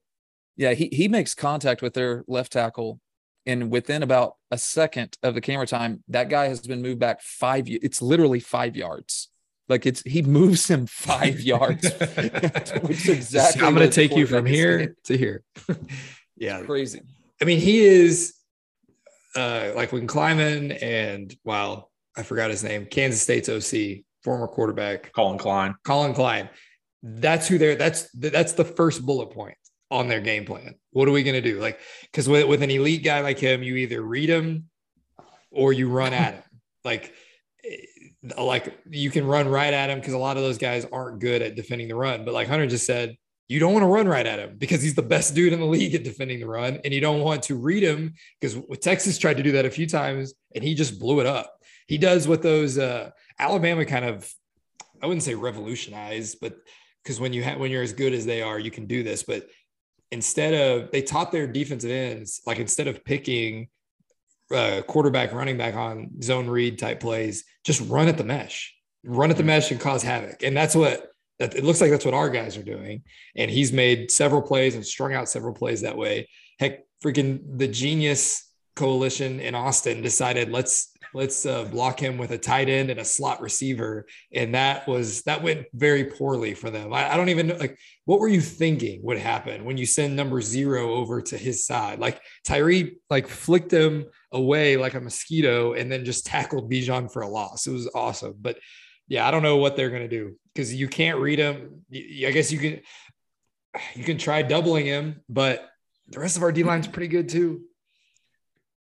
Yeah, 0.57 0.73
he, 0.73 0.89
he 0.91 1.07
makes 1.07 1.35
contact 1.35 1.81
with 1.81 1.93
their 1.93 2.23
left 2.27 2.53
tackle. 2.53 2.99
And 3.47 3.69
within 3.69 4.01
about 4.01 4.37
a 4.49 4.57
second 4.57 5.17
of 5.21 5.35
the 5.35 5.41
camera 5.41 5.67
time, 5.67 6.03
that 6.07 6.29
guy 6.29 6.47
has 6.47 6.61
been 6.61 6.81
moved 6.81 6.99
back 6.99 7.21
five. 7.21 7.65
It's 7.67 8.01
literally 8.01 8.39
five 8.39 8.75
yards. 8.75 9.29
Like 9.67 9.85
it's 9.85 10.01
he 10.03 10.21
moves 10.21 10.67
him 10.67 10.85
five 10.85 11.39
yards, 11.41 11.91
which 12.81 13.09
exactly. 13.09 13.63
I'm 13.63 13.75
going 13.75 13.87
to 13.87 13.93
take 13.93 14.15
you 14.15 14.27
from 14.27 14.45
here 14.45 14.95
to 15.05 15.17
here. 15.17 15.43
yeah. 16.35 16.61
Crazy. 16.61 17.01
I 17.41 17.45
mean, 17.45 17.59
he 17.59 17.83
is 17.83 18.33
uh, 19.35 19.71
like 19.75 19.91
when 19.91 20.07
Klieman 20.07 20.81
and 20.81 21.35
wow, 21.43 21.89
I 22.17 22.23
forgot 22.23 22.49
his 22.49 22.63
name, 22.63 22.85
Kansas 22.85 23.21
State's 23.21 23.49
OC, 23.49 24.03
former 24.23 24.47
quarterback, 24.47 25.11
Collin 25.13 25.37
Klein. 25.37 25.75
Collin 25.83 26.13
Klein. 26.13 26.49
That's 27.03 27.47
who 27.47 27.57
they're 27.57 27.75
that's 27.75 28.09
that's 28.13 28.53
the 28.53 28.65
first 28.65 29.05
bullet 29.05 29.31
point 29.31 29.57
on 29.91 30.07
their 30.07 30.21
game 30.21 30.45
plan. 30.45 30.75
What 30.91 31.07
are 31.07 31.11
we 31.11 31.23
going 31.23 31.41
to 31.41 31.41
do? 31.41 31.59
Like, 31.59 31.79
because 32.03 32.27
with, 32.27 32.47
with 32.47 32.63
an 32.63 32.71
elite 32.71 33.03
guy 33.03 33.21
like 33.21 33.39
him, 33.39 33.63
you 33.63 33.75
either 33.75 34.01
read 34.01 34.29
him 34.29 34.69
or 35.51 35.73
you 35.73 35.89
run 35.89 36.13
at 36.13 36.35
him. 36.35 36.43
Like, 36.83 37.13
eh, 37.63 38.33
like 38.39 38.75
you 38.89 39.11
can 39.11 39.25
run 39.25 39.47
right 39.47 39.73
at 39.73 39.89
him 39.89 39.99
because 39.99 40.13
a 40.13 40.17
lot 40.17 40.37
of 40.37 40.43
those 40.43 40.57
guys 40.57 40.85
aren't 40.91 41.19
good 41.19 41.41
at 41.41 41.55
defending 41.55 41.87
the 41.87 41.95
run. 41.95 42.25
But 42.25 42.33
like 42.33 42.47
Hunter 42.47 42.65
just 42.65 42.85
said, 42.85 43.15
you 43.47 43.59
don't 43.59 43.73
want 43.73 43.83
to 43.83 43.87
run 43.87 44.07
right 44.07 44.25
at 44.25 44.39
him 44.39 44.55
because 44.57 44.81
he's 44.81 44.95
the 44.95 45.01
best 45.03 45.35
dude 45.35 45.53
in 45.53 45.59
the 45.59 45.65
league 45.65 45.93
at 45.93 46.03
defending 46.03 46.39
the 46.39 46.47
run, 46.47 46.79
and 46.83 46.93
you 46.93 47.01
don't 47.01 47.21
want 47.21 47.43
to 47.43 47.55
read 47.55 47.83
him 47.83 48.15
because 48.39 48.57
Texas 48.81 49.17
tried 49.17 49.37
to 49.37 49.43
do 49.43 49.51
that 49.53 49.65
a 49.65 49.69
few 49.69 49.87
times 49.87 50.33
and 50.55 50.63
he 50.63 50.73
just 50.73 50.99
blew 50.99 51.19
it 51.19 51.27
up. 51.27 51.59
He 51.87 51.97
does 51.97 52.27
what 52.27 52.41
those 52.41 52.77
uh, 52.77 53.11
Alabama 53.37 53.85
kind 53.85 54.05
of, 54.05 54.31
I 55.01 55.05
wouldn't 55.05 55.23
say 55.23 55.35
revolutionize, 55.35 56.33
but 56.33 56.57
because 57.03 57.19
when 57.19 57.33
you 57.33 57.43
have 57.43 57.59
when 57.59 57.69
you're 57.69 57.83
as 57.83 57.93
good 57.93 58.13
as 58.13 58.25
they 58.25 58.41
are, 58.41 58.57
you 58.57 58.71
can 58.71 58.87
do 58.87 59.03
this. 59.03 59.21
But 59.21 59.47
instead 60.11 60.53
of 60.55 60.91
they 60.91 61.03
taught 61.03 61.31
their 61.31 61.45
defensive 61.45 61.91
ends 61.91 62.41
like 62.47 62.57
instead 62.57 62.87
of 62.87 63.05
picking 63.05 63.67
uh, 64.51 64.81
quarterback, 64.87 65.33
running 65.33 65.57
back 65.57 65.75
on 65.75 66.21
zone 66.23 66.47
read 66.47 66.79
type 66.79 66.99
plays, 66.99 67.43
just 67.63 67.81
run 67.89 68.07
at 68.07 68.17
the 68.17 68.23
mesh, 68.23 68.75
run 69.03 69.29
at 69.29 69.37
the 69.37 69.43
mesh 69.43 69.69
and 69.69 69.79
cause 69.79 70.01
havoc. 70.01 70.41
And 70.41 70.57
that's 70.57 70.75
what 70.75 71.11
it 71.39 71.63
looks 71.63 71.81
like 71.81 71.91
that's 71.91 72.05
what 72.05 72.13
our 72.13 72.29
guys 72.29 72.57
are 72.57 72.63
doing. 72.63 73.03
And 73.35 73.51
he's 73.51 73.73
made 73.73 74.11
several 74.11 74.41
plays 74.41 74.75
and 74.75 74.85
strung 74.85 75.13
out 75.13 75.29
several 75.29 75.53
plays 75.53 75.81
that 75.81 75.97
way. 75.97 76.29
Heck, 76.59 76.83
freaking 77.03 77.57
the 77.57 77.67
genius 77.67 78.51
coalition 78.75 79.39
in 79.39 79.55
Austin 79.55 80.01
decided 80.01 80.51
let's 80.51 80.91
let's 81.13 81.45
uh, 81.45 81.63
block 81.63 81.97
him 81.97 82.17
with 82.17 82.31
a 82.31 82.37
tight 82.37 82.67
end 82.67 82.89
and 82.89 82.99
a 82.99 83.05
slot 83.05 83.41
receiver, 83.41 84.05
and 84.33 84.53
that 84.53 84.87
was 84.87 85.21
that 85.23 85.41
went 85.41 85.65
very 85.73 86.05
poorly 86.05 86.53
for 86.53 86.69
them. 86.69 86.93
I, 86.93 87.13
I 87.13 87.17
don't 87.17 87.29
even 87.29 87.47
know 87.47 87.55
like 87.55 87.77
what 88.05 88.19
were 88.19 88.27
you 88.27 88.41
thinking 88.41 89.01
would 89.03 89.17
happen 89.17 89.65
when 89.65 89.77
you 89.77 89.85
send 89.85 90.15
number 90.15 90.41
zero 90.41 90.93
over 90.93 91.21
to 91.21 91.37
his 91.37 91.65
side? 91.65 91.99
Like 91.99 92.21
Tyree 92.45 92.97
like 93.09 93.27
flicked 93.27 93.71
him 93.71 94.05
away 94.31 94.77
like 94.77 94.93
a 94.93 95.01
mosquito 95.01 95.73
and 95.73 95.91
then 95.91 96.05
just 96.05 96.25
tackled 96.25 96.69
Bijan 96.69 97.11
for 97.11 97.21
a 97.21 97.29
loss. 97.29 97.65
It 97.65 97.71
was 97.71 97.89
awesome, 97.95 98.35
but 98.39 98.57
yeah, 99.07 99.27
I 99.27 99.31
don't 99.31 99.43
know 99.43 99.57
what 99.57 99.75
they're 99.75 99.89
gonna 99.89 100.07
do 100.07 100.35
because 100.53 100.73
you 100.73 100.87
can't 100.87 101.19
read 101.19 101.39
him. 101.39 101.85
I 101.93 102.31
guess 102.31 102.51
you 102.51 102.59
can 102.59 102.81
you 103.95 104.03
can 104.03 104.17
try 104.17 104.41
doubling 104.41 104.85
him, 104.85 105.21
but 105.29 105.69
the 106.07 106.19
rest 106.19 106.37
of 106.37 106.43
our 106.43 106.51
D 106.51 106.63
line's 106.63 106.87
pretty 106.87 107.07
good 107.07 107.29
too. 107.29 107.63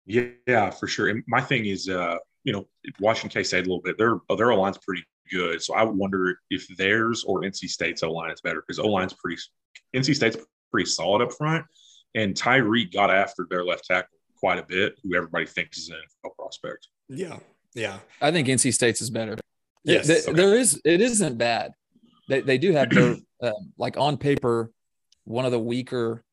Yeah, 0.06 0.28
yeah, 0.48 0.70
for 0.70 0.88
sure. 0.88 1.10
And 1.10 1.24
my 1.28 1.42
thing 1.42 1.66
is, 1.66 1.88
uh, 1.88 2.18
you 2.44 2.54
know, 2.54 2.68
watching 3.00 3.30
K 3.30 3.44
State 3.44 3.66
a 3.66 3.70
little 3.70 3.82
bit, 3.82 3.98
their 3.98 4.20
their 4.38 4.52
O 4.52 4.60
line's 4.60 4.78
pretty 4.78 5.04
good. 5.32 5.62
So 5.62 5.74
I 5.74 5.84
wonder 5.84 6.38
if 6.50 6.68
theirs 6.78 7.24
or 7.24 7.42
NC 7.42 7.70
State's 7.70 8.04
O 8.04 8.12
line 8.12 8.32
is 8.32 8.42
better 8.42 8.62
because 8.66 8.80
O 8.80 8.88
line's 8.88 9.14
pretty. 9.14 9.42
NC 9.96 10.16
State's 10.16 10.38
pretty 10.72 10.90
solid 10.90 11.24
up 11.24 11.34
front, 11.34 11.66
and 12.16 12.36
Tyree 12.36 12.86
got 12.86 13.10
after 13.12 13.48
their 13.50 13.64
left 13.64 13.86
tackle 13.86 14.10
quite 14.40 14.60
a 14.60 14.64
bit, 14.64 15.00
who 15.04 15.16
everybody 15.16 15.46
thinks 15.46 15.78
is 15.78 15.90
an 15.90 15.96
NFL 15.96 16.36
prospect. 16.36 16.88
Yeah, 17.08 17.40
yeah, 17.74 18.00
I 18.22 18.32
think 18.32 18.48
NC 18.48 18.74
State's 18.74 19.02
is 19.02 19.10
better. 19.10 19.38
Yes, 19.84 20.08
Th- 20.08 20.24
okay. 20.24 20.34
there 20.34 20.56
is. 20.56 20.80
It 20.86 21.02
isn't 21.02 21.38
bad. 21.38 21.74
They 22.30 22.42
they 22.42 22.58
do 22.58 22.72
have 22.74 22.90
their 22.90 23.18
um, 23.42 23.74
like 23.78 23.98
on 23.98 24.18
paper 24.18 24.72
one 25.26 25.46
of 25.46 25.52
the 25.52 25.60
weaker 25.60 26.24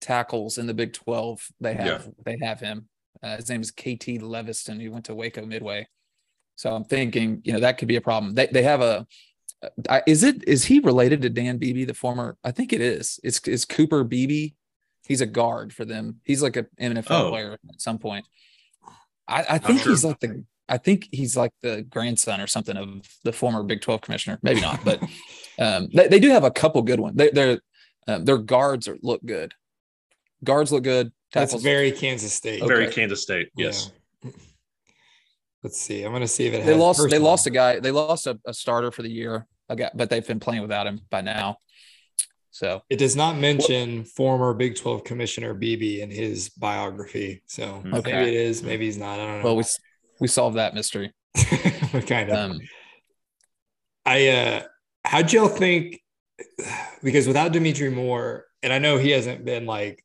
tackles 0.00 0.58
in 0.58 0.66
the 0.66 0.74
Big 0.74 0.92
Twelve. 0.92 1.46
They 1.60 1.74
have 1.74 2.08
they 2.24 2.38
have 2.42 2.60
him. 2.60 2.88
Uh, 3.22 3.36
his 3.36 3.48
name 3.48 3.60
is 3.60 3.70
KT 3.70 4.20
Leveston. 4.20 4.80
He 4.80 4.88
went 4.88 5.04
to 5.06 5.14
Waco 5.14 5.44
Midway. 5.46 5.86
So 6.56 6.74
I'm 6.74 6.84
thinking, 6.84 7.40
you 7.44 7.52
know, 7.52 7.60
that 7.60 7.78
could 7.78 7.88
be 7.88 7.96
a 7.96 8.00
problem. 8.00 8.34
They 8.34 8.46
they 8.46 8.62
have 8.62 8.80
a. 8.82 9.06
I, 9.88 10.02
is 10.08 10.24
it 10.24 10.42
is 10.48 10.64
he 10.64 10.80
related 10.80 11.22
to 11.22 11.30
Dan 11.30 11.58
Beebe, 11.58 11.84
the 11.84 11.94
former? 11.94 12.36
I 12.42 12.50
think 12.50 12.72
it 12.72 12.80
is. 12.80 13.20
It's 13.22 13.40
is 13.46 13.64
Cooper 13.64 14.02
Beebe. 14.04 14.50
He's 15.06 15.20
a 15.20 15.26
guard 15.26 15.72
for 15.72 15.84
them. 15.84 16.20
He's 16.24 16.42
like 16.42 16.56
an 16.56 16.66
NFL 16.80 17.06
Oh. 17.10 17.30
player 17.30 17.52
at 17.52 17.80
some 17.80 17.98
point. 17.98 18.24
I, 19.28 19.44
I 19.50 19.58
think 19.58 19.80
sure. 19.80 19.92
he's 19.92 20.04
like 20.04 20.18
the 20.20 20.44
I 20.72 20.78
think 20.78 21.06
he's 21.12 21.36
like 21.36 21.52
the 21.60 21.82
grandson 21.82 22.40
or 22.40 22.46
something 22.46 22.78
of 22.78 22.88
the 23.24 23.32
former 23.32 23.62
Big 23.62 23.82
12 23.82 24.00
commissioner. 24.00 24.38
Maybe 24.42 24.62
not, 24.62 24.82
but 24.82 25.02
um, 25.58 25.88
they, 25.92 26.08
they 26.08 26.18
do 26.18 26.30
have 26.30 26.44
a 26.44 26.50
couple 26.50 26.80
good 26.80 26.98
ones. 26.98 27.14
They, 27.16 27.28
they're 27.28 27.60
um, 28.08 28.24
their 28.24 28.38
guards 28.38 28.88
are, 28.88 28.96
look 29.02 29.22
good. 29.24 29.52
Guards 30.42 30.72
look 30.72 30.82
good. 30.82 31.12
that's 31.30 31.52
Tackles, 31.52 31.62
very 31.62 31.92
Kansas 31.92 32.32
State. 32.32 32.62
Okay. 32.62 32.68
Very 32.68 32.90
Kansas 32.90 33.20
State. 33.20 33.50
Yes. 33.54 33.92
Yeah. 34.24 34.30
Let's 35.62 35.78
see. 35.78 36.02
I'm 36.04 36.12
gonna 36.12 36.26
see 36.26 36.46
if 36.46 36.54
it. 36.54 36.64
they 36.64 36.72
has- 36.72 36.80
lost. 36.80 37.10
They 37.10 37.18
one. 37.18 37.26
lost 37.26 37.46
a 37.46 37.50
guy. 37.50 37.78
They 37.78 37.90
lost 37.90 38.26
a, 38.26 38.40
a 38.46 38.54
starter 38.54 38.90
for 38.90 39.02
the 39.02 39.10
year. 39.10 39.46
I 39.68 39.74
got, 39.74 39.94
but 39.94 40.08
they've 40.08 40.26
been 40.26 40.40
playing 40.40 40.62
without 40.62 40.86
him 40.86 41.02
by 41.10 41.20
now. 41.20 41.58
So 42.50 42.82
It 42.90 42.96
does 42.98 43.16
not 43.16 43.36
mention 43.38 44.04
former 44.04 44.52
Big 44.52 44.76
12 44.76 45.04
Commissioner 45.04 45.54
Beebe 45.54 46.02
in 46.02 46.10
his 46.10 46.50
biography. 46.50 47.42
So 47.46 47.82
Okay. 47.92 48.12
maybe 48.12 48.28
it 48.28 48.34
is, 48.34 48.62
maybe 48.62 48.84
he's 48.84 48.98
not. 48.98 49.18
I 49.18 49.24
don't 49.24 49.38
know. 49.38 49.44
well, 49.44 49.56
we 49.56 49.64
we 50.22 50.28
solved 50.28 50.56
that 50.56 50.72
mystery. 50.72 51.12
kind 52.06 52.30
of. 52.30 52.50
Um, 52.52 52.60
I 54.06 54.28
uh 54.28 54.62
how'd 55.04 55.32
y'all 55.32 55.48
think 55.48 56.00
because 57.02 57.26
without 57.26 57.52
Dimitri 57.52 57.90
Moore, 57.90 58.44
and 58.62 58.72
I 58.72 58.78
know 58.78 58.98
he 58.98 59.10
hasn't 59.10 59.44
been 59.44 59.66
like 59.66 60.04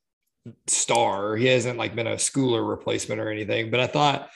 star, 0.65 1.35
he 1.35 1.45
hasn't 1.45 1.77
like 1.77 1.95
been 1.95 2.07
a 2.07 2.15
schooler 2.15 2.67
replacement 2.67 3.21
or 3.21 3.29
anything, 3.29 3.69
but 3.69 3.79
I 3.79 3.85
thought 3.85 4.29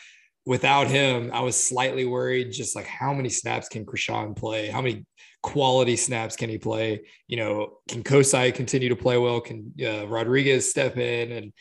without 0.46 0.88
him, 0.88 1.32
I 1.34 1.42
was 1.42 1.62
slightly 1.62 2.06
worried 2.06 2.52
just 2.52 2.76
like 2.76 2.86
how 2.86 3.12
many 3.12 3.30
snaps 3.30 3.68
can 3.68 3.84
Krishon 3.84 4.38
play? 4.38 4.68
How 4.68 4.82
many 4.82 5.08
quality 5.42 5.96
snaps 5.96 6.36
can 6.36 6.52
he 6.52 6.60
play? 6.60 7.02
You 7.28 7.38
know, 7.38 7.78
can 7.88 8.04
Kosai 8.04 8.54
continue 8.54 8.90
to 8.90 8.96
play 8.96 9.18
well? 9.18 9.42
Can 9.42 9.74
uh, 9.84 10.08
Rodriguez 10.08 10.70
step 10.70 10.98
in? 10.98 11.32
And 11.32 11.54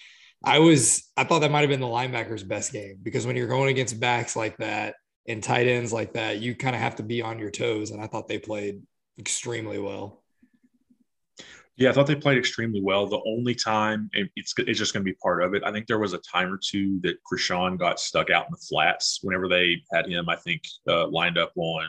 I 0.45 0.59
was, 0.59 1.11
I 1.17 1.25
thought 1.25 1.41
that 1.41 1.51
might 1.51 1.61
have 1.61 1.69
been 1.69 1.81
the 1.81 1.87
linebacker's 1.87 2.43
best 2.43 2.73
game 2.73 2.99
because 3.03 3.27
when 3.27 3.37
you're 3.37 3.47
going 3.47 3.69
against 3.69 4.01
backs 4.01 4.37
like 4.37 4.57
that 4.59 4.95
and 5.29 5.43
tight 5.43 5.67
ends 5.67 5.93
like 5.93 6.15
that, 6.15 6.39
you 6.39 6.55
kind 6.55 6.75
of 6.75 6.81
have 6.81 6.97
to 6.97 7.03
be 7.03 7.21
on 7.21 7.39
your 7.39 7.51
toes. 7.51 7.91
And 7.91 8.03
I 8.03 8.07
thought 8.07 8.27
they 8.27 8.39
played 8.39 8.83
extremely 9.19 9.79
well. 9.79 10.23
Yeah, 11.77 11.89
I 11.89 11.93
thought 11.93 12.07
they 12.07 12.15
played 12.15 12.37
extremely 12.37 12.83
well. 12.83 13.07
The 13.07 13.23
only 13.27 13.55
time, 13.55 14.11
it's 14.13 14.53
it's 14.59 14.79
just 14.79 14.93
going 14.93 15.03
to 15.03 15.11
be 15.11 15.17
part 15.23 15.43
of 15.43 15.55
it. 15.55 15.63
I 15.65 15.73
think 15.73 15.87
there 15.87 15.99
was 15.99 16.13
a 16.13 16.19
time 16.19 16.53
or 16.53 16.59
two 16.63 17.01
that 17.05 17.17
Krishon 17.25 17.79
got 17.79 17.99
stuck 17.99 18.29
out 18.29 18.45
in 18.45 18.51
the 18.51 18.59
flats 18.69 19.21
whenever 19.23 19.49
they 19.49 19.83
had 19.91 20.07
him. 20.07 20.29
I 20.29 20.37
think 20.37 20.61
uh, 20.87 21.09
lined 21.09 21.39
up 21.39 21.53
on. 21.57 21.89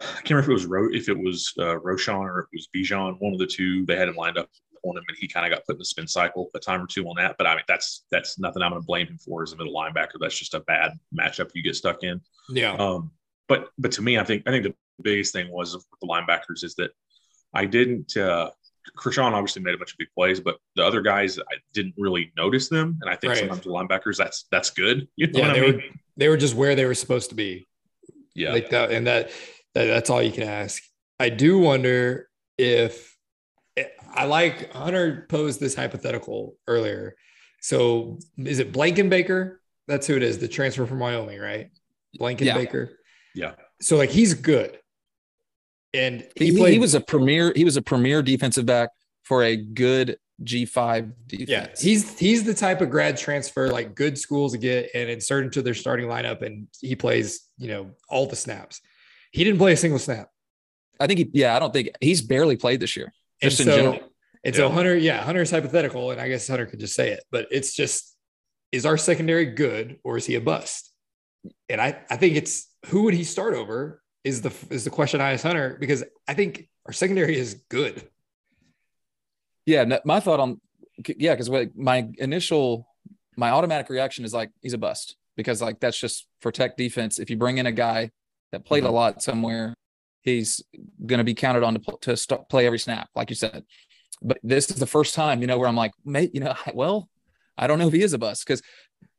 I 0.00 0.06
can't 0.06 0.30
remember 0.30 0.42
if 0.42 0.48
it 0.48 0.52
was 0.54 0.66
Ro- 0.66 0.90
if 0.92 1.08
it 1.08 1.16
was 1.16 1.52
uh, 1.58 1.78
Roschon 1.78 2.18
or 2.18 2.40
it 2.40 2.48
was 2.52 2.68
Bijan. 2.74 3.20
One 3.20 3.32
of 3.32 3.38
the 3.38 3.46
two. 3.46 3.86
They 3.86 3.94
had 3.94 4.08
him 4.08 4.16
lined 4.16 4.38
up 4.38 4.48
on 4.84 4.96
him, 4.96 5.04
and 5.08 5.16
he 5.18 5.28
kind 5.28 5.46
of 5.46 5.56
got 5.56 5.64
put 5.66 5.74
in 5.74 5.78
the 5.78 5.84
spin 5.84 6.06
cycle 6.06 6.50
a 6.54 6.58
time 6.58 6.82
or 6.82 6.86
two 6.86 7.04
on 7.08 7.16
that. 7.16 7.36
But 7.38 7.46
I 7.46 7.54
mean, 7.54 7.64
that's 7.68 8.04
that's 8.10 8.38
nothing 8.38 8.62
I'm 8.62 8.70
going 8.70 8.82
to 8.82 8.86
blame 8.86 9.06
him 9.06 9.18
for 9.18 9.42
as 9.42 9.52
a 9.52 9.56
middle 9.56 9.74
linebacker. 9.74 10.18
That's 10.20 10.38
just 10.38 10.54
a 10.54 10.60
bad 10.60 10.92
matchup 11.18 11.50
you 11.54 11.62
get 11.62 11.76
stuck 11.76 12.02
in. 12.02 12.20
Yeah. 12.48 12.72
Um, 12.74 13.10
but 13.48 13.68
but 13.78 13.92
to 13.92 14.02
me, 14.02 14.18
I 14.18 14.24
think 14.24 14.42
I 14.46 14.50
think 14.50 14.64
the 14.64 14.74
biggest 15.02 15.32
thing 15.32 15.50
was 15.50 15.74
with 15.74 15.86
the 16.00 16.06
linebackers 16.06 16.64
is 16.64 16.74
that 16.76 16.90
I 17.54 17.64
didn't. 17.64 18.16
Uh, 18.16 18.50
Krishon 18.96 19.32
obviously 19.32 19.60
made 19.62 19.74
a 19.74 19.78
bunch 19.78 19.92
of 19.92 19.98
big 19.98 20.08
plays, 20.16 20.40
but 20.40 20.56
the 20.74 20.84
other 20.84 21.02
guys 21.02 21.38
I 21.38 21.56
didn't 21.74 21.94
really 21.98 22.32
notice 22.36 22.68
them, 22.68 22.98
and 23.02 23.10
I 23.10 23.16
think 23.16 23.32
Right. 23.32 23.38
sometimes 23.40 23.60
the 23.60 23.70
linebackers 23.70 24.16
that's 24.16 24.46
that's 24.50 24.70
good. 24.70 25.06
You 25.16 25.26
know 25.26 25.40
Yeah, 25.40 25.52
they 25.52 25.60
I 25.60 25.70
were 25.70 25.82
they 26.16 26.28
were 26.28 26.36
just 26.36 26.54
where 26.54 26.74
they 26.74 26.86
were 26.86 26.94
supposed 26.94 27.28
to 27.30 27.34
be. 27.36 27.66
Yeah, 28.34 28.52
like 28.52 28.70
that 28.70 28.92
and 28.92 29.06
that, 29.06 29.30
that 29.74 29.86
that's 29.86 30.10
all 30.10 30.22
you 30.22 30.30
can 30.30 30.44
ask 30.44 30.80
i 31.18 31.28
do 31.28 31.58
wonder 31.58 32.28
if 32.56 33.16
i 34.14 34.24
like 34.24 34.72
hunter 34.72 35.26
posed 35.28 35.60
this 35.60 35.74
hypothetical 35.74 36.56
earlier 36.66 37.14
so 37.60 38.18
is 38.38 38.58
it 38.58 38.72
blankenbaker 38.72 39.56
That's 39.88 40.06
who 40.06 40.16
it 40.16 40.22
is. 40.22 40.38
The 40.38 40.48
transfer 40.48 40.84
from 40.86 41.00
Wyoming, 41.00 41.40
right? 41.40 41.70
Blankenbaker. 42.20 42.90
Yeah. 43.34 43.46
Yeah. 43.46 43.54
So 43.80 43.96
like 43.96 44.10
he's 44.10 44.34
good. 44.34 44.78
And 45.94 46.28
he, 46.36 46.52
He, 46.52 46.72
he, 46.72 46.78
was 46.78 46.94
a 46.94 47.00
premier. 47.00 47.52
He 47.56 47.64
was 47.64 47.78
a 47.78 47.82
premier 47.82 48.22
defensive 48.22 48.66
back 48.66 48.90
for 49.22 49.42
a 49.42 49.56
good 49.56 50.18
G 50.44 50.66
five 50.66 51.10
defense. 51.26 51.48
yeah, 51.48 51.68
he's 51.80 52.18
he's 52.18 52.44
the 52.44 52.54
type 52.54 52.80
of 52.80 52.90
grad 52.90 53.16
transfer 53.16 53.68
like 53.72 53.94
good 53.94 54.18
schools 54.18 54.54
get 54.56 54.90
and 54.94 55.08
insert 55.08 55.44
into 55.44 55.62
their 55.62 55.74
starting 55.74 56.06
lineup 56.06 56.42
and 56.42 56.68
he 56.80 56.94
plays, 56.94 57.48
you 57.56 57.68
know, 57.68 57.90
all 58.08 58.26
the 58.26 58.36
snaps. 58.36 58.80
He 59.32 59.42
didn't 59.42 59.58
play 59.58 59.72
a 59.72 59.76
single 59.76 59.98
snap. 59.98 60.28
I 61.00 61.06
think. 61.06 61.18
He, 61.18 61.30
yeah, 61.32 61.56
I 61.56 61.58
don't 61.58 61.72
think 61.72 61.88
he's 62.00 62.20
barely 62.20 62.56
played 62.56 62.80
this 62.80 62.94
year. 62.94 63.12
And 63.40 63.50
Just 63.50 63.60
in 63.60 63.66
so, 63.66 63.76
general. 63.76 64.00
And 64.44 64.54
so 64.54 64.68
Hunter, 64.68 64.68
Yeah. 64.68 64.74
Hunter, 64.74 64.96
yeah, 64.96 65.24
Hunter's 65.24 65.50
hypothetical, 65.50 66.10
and 66.10 66.20
I 66.20 66.28
guess 66.28 66.48
Hunter 66.48 66.66
could 66.66 66.80
just 66.80 66.94
say 66.94 67.10
it, 67.10 67.24
but 67.30 67.46
it's 67.50 67.74
just 67.74 68.16
is 68.72 68.86
our 68.86 68.96
secondary 68.96 69.46
good 69.46 69.98
or 70.04 70.16
is 70.16 70.26
he 70.26 70.34
a 70.34 70.40
bust? 70.40 70.92
And 71.68 71.80
I, 71.80 71.98
I 72.10 72.16
think 72.16 72.36
it's 72.36 72.68
who 72.86 73.04
would 73.04 73.14
he 73.14 73.24
start 73.24 73.54
over 73.54 74.02
is 74.24 74.42
the 74.42 74.52
is 74.70 74.84
the 74.84 74.90
question 74.90 75.20
I 75.20 75.32
ask 75.32 75.44
Hunter 75.44 75.76
because 75.80 76.04
I 76.26 76.34
think 76.34 76.68
our 76.86 76.92
secondary 76.92 77.38
is 77.38 77.62
good. 77.68 78.08
Yeah, 79.66 79.98
my 80.04 80.20
thought 80.20 80.40
on 80.40 80.60
yeah, 81.06 81.34
because 81.34 81.50
my 81.74 82.08
initial 82.18 82.86
my 83.36 83.50
automatic 83.50 83.88
reaction 83.88 84.24
is 84.24 84.34
like 84.34 84.50
he's 84.60 84.72
a 84.72 84.78
bust 84.78 85.16
because 85.36 85.62
like 85.62 85.80
that's 85.80 85.98
just 85.98 86.26
for 86.40 86.50
tech 86.50 86.76
defense. 86.76 87.18
If 87.18 87.30
you 87.30 87.36
bring 87.36 87.58
in 87.58 87.66
a 87.66 87.72
guy 87.72 88.10
that 88.52 88.64
played 88.64 88.84
a 88.84 88.86
mm-hmm. 88.86 88.96
lot 88.96 89.22
somewhere, 89.22 89.74
he's 90.28 90.62
going 91.06 91.18
to 91.18 91.24
be 91.24 91.34
counted 91.34 91.62
on 91.62 91.74
to 91.74 92.16
to 92.16 92.38
play 92.50 92.66
every 92.66 92.78
snap, 92.78 93.08
like 93.14 93.30
you 93.30 93.36
said. 93.36 93.64
But 94.22 94.38
this 94.42 94.70
is 94.70 94.76
the 94.76 94.86
first 94.86 95.14
time, 95.14 95.40
you 95.40 95.46
know, 95.46 95.58
where 95.58 95.68
I'm 95.68 95.76
like, 95.76 95.92
mate, 96.04 96.30
you 96.34 96.40
know, 96.40 96.54
well, 96.74 97.08
I 97.56 97.66
don't 97.66 97.78
know 97.78 97.88
if 97.88 97.92
he 97.92 98.02
is 98.02 98.12
a 98.12 98.18
bust 98.18 98.46
because 98.46 98.62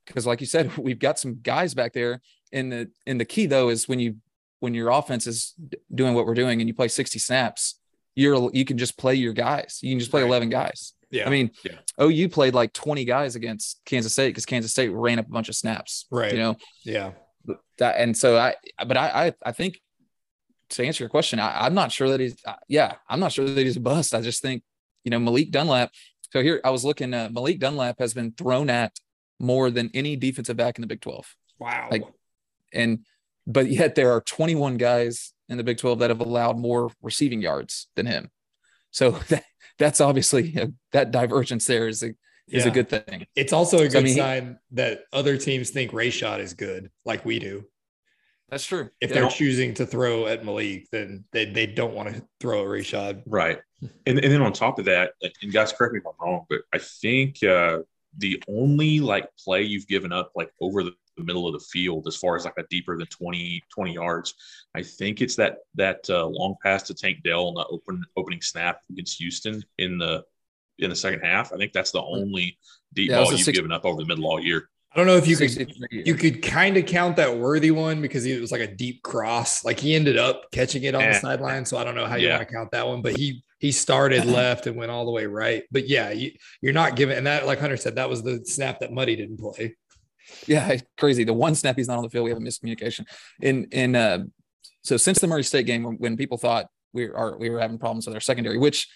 because 0.06 0.26
like 0.26 0.42
you 0.42 0.48
said, 0.48 0.76
we've 0.78 1.00
got 1.00 1.20
some 1.20 1.40
guys 1.42 1.74
back 1.74 1.94
there. 1.94 2.22
And 2.52 2.72
the 2.72 2.92
and 3.06 3.20
the 3.20 3.26
key 3.26 3.46
though 3.46 3.70
is 3.70 3.88
when 3.88 4.00
you 4.00 4.16
when 4.60 4.74
your 4.74 4.90
offense 4.90 5.28
is 5.28 5.54
doing 5.94 6.14
what 6.14 6.26
we're 6.26 6.34
doing 6.34 6.60
and 6.60 6.68
you 6.68 6.74
play 6.74 6.88
60 6.88 7.20
snaps, 7.20 7.80
you're 8.16 8.50
you 8.54 8.66
can 8.66 8.78
just 8.78 8.98
play 8.98 9.16
your 9.16 9.34
guys. 9.34 9.80
You 9.82 9.92
can 9.92 10.00
just 10.00 10.12
play 10.12 10.22
Right. 10.22 10.28
11 10.28 10.50
guys. 10.50 10.94
Yeah. 11.12 11.28
I 11.28 11.30
mean, 11.30 11.52
Yeah. 11.64 11.78
OU 12.02 12.30
played 12.30 12.54
like 12.54 12.74
20 12.74 13.06
guys 13.06 13.36
against 13.36 13.82
Kansas 13.86 14.14
State 14.14 14.30
because 14.30 14.46
Kansas 14.46 14.72
State 14.72 14.90
ran 14.90 15.20
up 15.20 15.28
a 15.28 15.32
bunch 15.32 15.50
of 15.50 15.56
snaps. 15.56 16.06
Right. 16.12 16.32
You 16.32 16.40
know, 16.40 16.58
yeah. 16.84 17.12
that 17.78 17.96
and 17.98 18.18
so 18.18 18.38
I 18.38 18.56
but 18.86 18.98
I 18.98 19.28
I, 19.28 19.34
I 19.46 19.52
think 19.52 19.80
to 20.72 20.84
answer 20.86 21.04
your 21.04 21.10
question, 21.10 21.40
I, 21.40 21.66
I'm 21.66 21.74
not 21.74 21.92
sure 21.92 22.10
that 22.10 22.20
he's 22.20 22.36
uh, 22.46 22.56
yeah, 22.68 22.96
I'm 23.08 23.20
not 23.20 23.32
sure 23.32 23.46
that 23.46 23.58
he's 23.66 23.78
a 23.78 23.82
bust. 23.82 24.14
I 24.14 24.22
just 24.22 24.42
think, 24.42 24.64
you 25.04 25.12
know, 25.12 25.20
Malik 25.20 25.52
Dunlap. 25.52 25.92
So 26.32 26.42
here 26.44 26.62
I 26.64 26.70
was 26.70 26.86
looking 26.86 27.14
uh, 27.14 27.30
Malik 27.32 27.60
Dunlap 27.60 27.98
has 28.00 28.14
been 28.14 28.32
thrown 28.34 28.70
at 28.70 28.98
more 29.40 29.72
than 29.72 29.90
any 29.94 30.16
defensive 30.16 30.58
back 30.58 30.78
in 30.78 30.82
the 30.82 30.88
Big 30.88 31.02
12. 31.02 31.36
Wow. 31.60 31.88
Like- 31.92 32.04
And 32.74 33.00
but 33.48 33.70
yet 33.72 33.96
there 33.96 34.12
are 34.12 34.22
21 34.22 34.78
guys 34.78 35.34
in 35.48 35.58
the 35.58 35.64
Big 35.64 35.78
12 35.80 36.00
that 36.00 36.10
have 36.12 36.20
allowed 36.22 36.58
more 36.60 36.92
receiving 37.02 37.42
yards 37.42 37.88
than 37.96 38.06
him. 38.06 38.30
So 38.92 39.12
that, 39.30 39.44
that's 39.80 40.02
obviously 40.02 40.56
a, 40.58 40.72
that 40.92 41.12
divergence 41.12 41.66
there 41.66 41.88
is 41.88 42.04
a 42.04 42.14
is 42.48 42.66
a 42.66 42.72
good 42.72 42.90
thing. 42.90 43.28
it's 43.36 43.54
also 43.54 43.78
a 43.78 43.82
good 43.82 43.92
So, 43.92 44.00
I 44.00 44.02
mean, 44.04 44.16
sign 44.16 44.60
that 44.72 45.02
other 45.14 45.38
teams 45.38 45.70
think 45.70 45.92
Rayshad 45.92 46.40
is 46.40 46.56
good, 46.56 46.90
like 47.06 47.24
we 47.24 47.38
do. 47.38 47.66
That's 48.50 48.66
true. 48.66 48.90
If 49.02 49.10
Yeah. 49.12 49.22
they're 49.22 49.30
choosing 49.30 49.74
to 49.76 49.86
throw 49.86 50.28
at 50.28 50.44
Malik, 50.46 50.88
then 50.92 51.24
they, 51.32 51.46
they 51.46 51.66
don't 51.68 51.94
want 51.94 52.14
to 52.16 52.24
throw 52.40 52.62
at 52.62 52.68
Rayshad. 52.68 53.24
Right. 53.26 53.60
And, 54.06 54.20
and 54.20 54.34
then 54.34 54.42
on 54.42 54.54
top 54.54 54.80
of 54.80 54.86
that, 54.86 55.14
and 55.42 55.54
guys, 55.54 55.72
correct 55.72 55.94
me 55.94 56.00
if 56.00 56.06
I'm 56.08 56.14
wrong, 56.20 56.46
but 56.50 56.60
I 56.74 56.80
think 56.80 57.44
uh, 57.44 57.80
the 58.18 58.42
only 58.50 59.00
like 59.00 59.30
play 59.38 59.62
you've 59.64 59.88
given 59.88 60.12
up 60.12 60.32
like 60.36 60.52
over 60.60 60.84
the, 60.84 60.92
the 61.18 61.24
middle 61.24 61.48
of 61.48 61.54
the 61.54 61.60
field 61.60 62.08
as 62.08 62.16
far 62.16 62.36
as 62.36 62.46
like 62.46 62.58
a 62.58 62.64
deeper 62.70 62.98
than 62.98 63.08
20, 63.08 63.62
20 63.74 63.94
yards, 63.94 64.34
I 64.76 64.82
think 64.84 65.22
it's 65.22 65.36
that 65.36 65.58
that 65.76 66.10
uh, 66.10 66.26
long 66.28 66.56
pass 66.64 66.84
to 66.84 66.94
Tank 66.94 67.20
Dell 67.24 67.48
on 67.48 67.54
the 67.56 67.66
open 67.68 68.04
opening 68.18 68.42
snap 68.42 68.80
against 68.90 69.18
Houston 69.20 69.62
in 69.78 69.98
the 69.98 70.24
in 70.80 70.90
the 70.90 70.96
second 70.96 71.20
half. 71.20 71.52
I 71.52 71.58
think 71.58 71.74
that's 71.74 71.92
the 71.92 72.02
only 72.02 72.58
deep 72.94 73.10
Yeah, 73.12 73.22
ball 73.24 73.32
you've 73.34 73.42
six- 73.42 73.58
given 73.58 73.72
up 73.74 73.84
over 73.86 74.02
the 74.02 74.08
middle 74.08 74.26
all 74.28 74.40
year. 74.40 74.70
I 74.92 74.98
don't 74.98 75.06
know 75.06 75.18
if 75.18 75.28
you 75.28 75.38
could 75.38 75.72
you 75.92 76.16
could 76.16 76.42
kind 76.42 76.76
of 76.76 76.86
count 76.88 77.16
that 77.18 77.38
worthy 77.38 77.70
one 77.70 78.02
because 78.02 78.26
it 78.26 78.42
was 78.42 78.52
like 78.52 78.62
a 78.62 78.68
deep 78.76 79.04
cross. 79.04 79.64
Like 79.64 79.80
he 79.80 79.94
ended 79.94 80.18
up 80.18 80.46
catching 80.52 80.84
it 80.84 80.96
on 80.96 81.02
the 81.02 81.10
Eh. 81.10 81.20
sideline. 81.20 81.66
So 81.66 81.78
I 81.78 81.84
don't 81.84 81.94
know 81.96 82.06
how 82.08 82.16
you 82.16 82.28
Yeah. 82.28 82.38
want 82.38 82.48
to 82.50 82.54
count 82.56 82.72
that 82.72 82.88
one, 82.88 83.02
but 83.04 83.16
he 83.16 83.44
he 83.60 83.72
started 83.72 84.26
left 84.26 84.66
and 84.68 84.76
went 84.76 84.90
all 84.90 85.06
the 85.06 85.12
way 85.12 85.26
right. 85.26 85.64
But 85.70 85.88
yeah, 85.88 86.10
you, 86.12 86.32
you're 86.62 86.74
not 86.74 86.96
giving 86.96 87.18
and 87.18 87.28
that 87.28 87.46
like 87.46 87.60
Hunter 87.60 87.78
said, 87.78 87.96
that 87.98 88.10
was 88.10 88.24
the 88.24 88.44
snap 88.46 88.80
that 88.80 88.92
Muddy 88.92 89.16
didn't 89.16 89.38
play. 89.38 89.76
Yeah, 90.48 90.78
crazy. 90.98 91.24
The 91.24 91.34
one 91.34 91.54
snap 91.56 91.76
he's 91.76 91.88
not 91.88 91.98
on 91.98 92.04
the 92.04 92.10
field, 92.10 92.24
we 92.24 92.32
have 92.32 92.40
a 92.40 92.42
miscommunication. 92.42 93.06
In 93.42 93.68
in 93.72 93.96
uh, 93.96 94.20
so 94.84 94.98
since 94.98 95.20
the 95.20 95.28
Murray 95.28 95.44
State 95.44 95.66
game, 95.68 95.84
when, 95.84 95.96
when 95.98 96.18
people 96.18 96.38
thought 96.40 96.66
we 96.94 97.06
are 97.10 97.38
we 97.38 97.50
were 97.52 97.60
having 97.60 97.78
problems 97.78 98.08
with 98.08 98.16
our 98.16 98.22
secondary, 98.22 98.58
which 98.58 98.88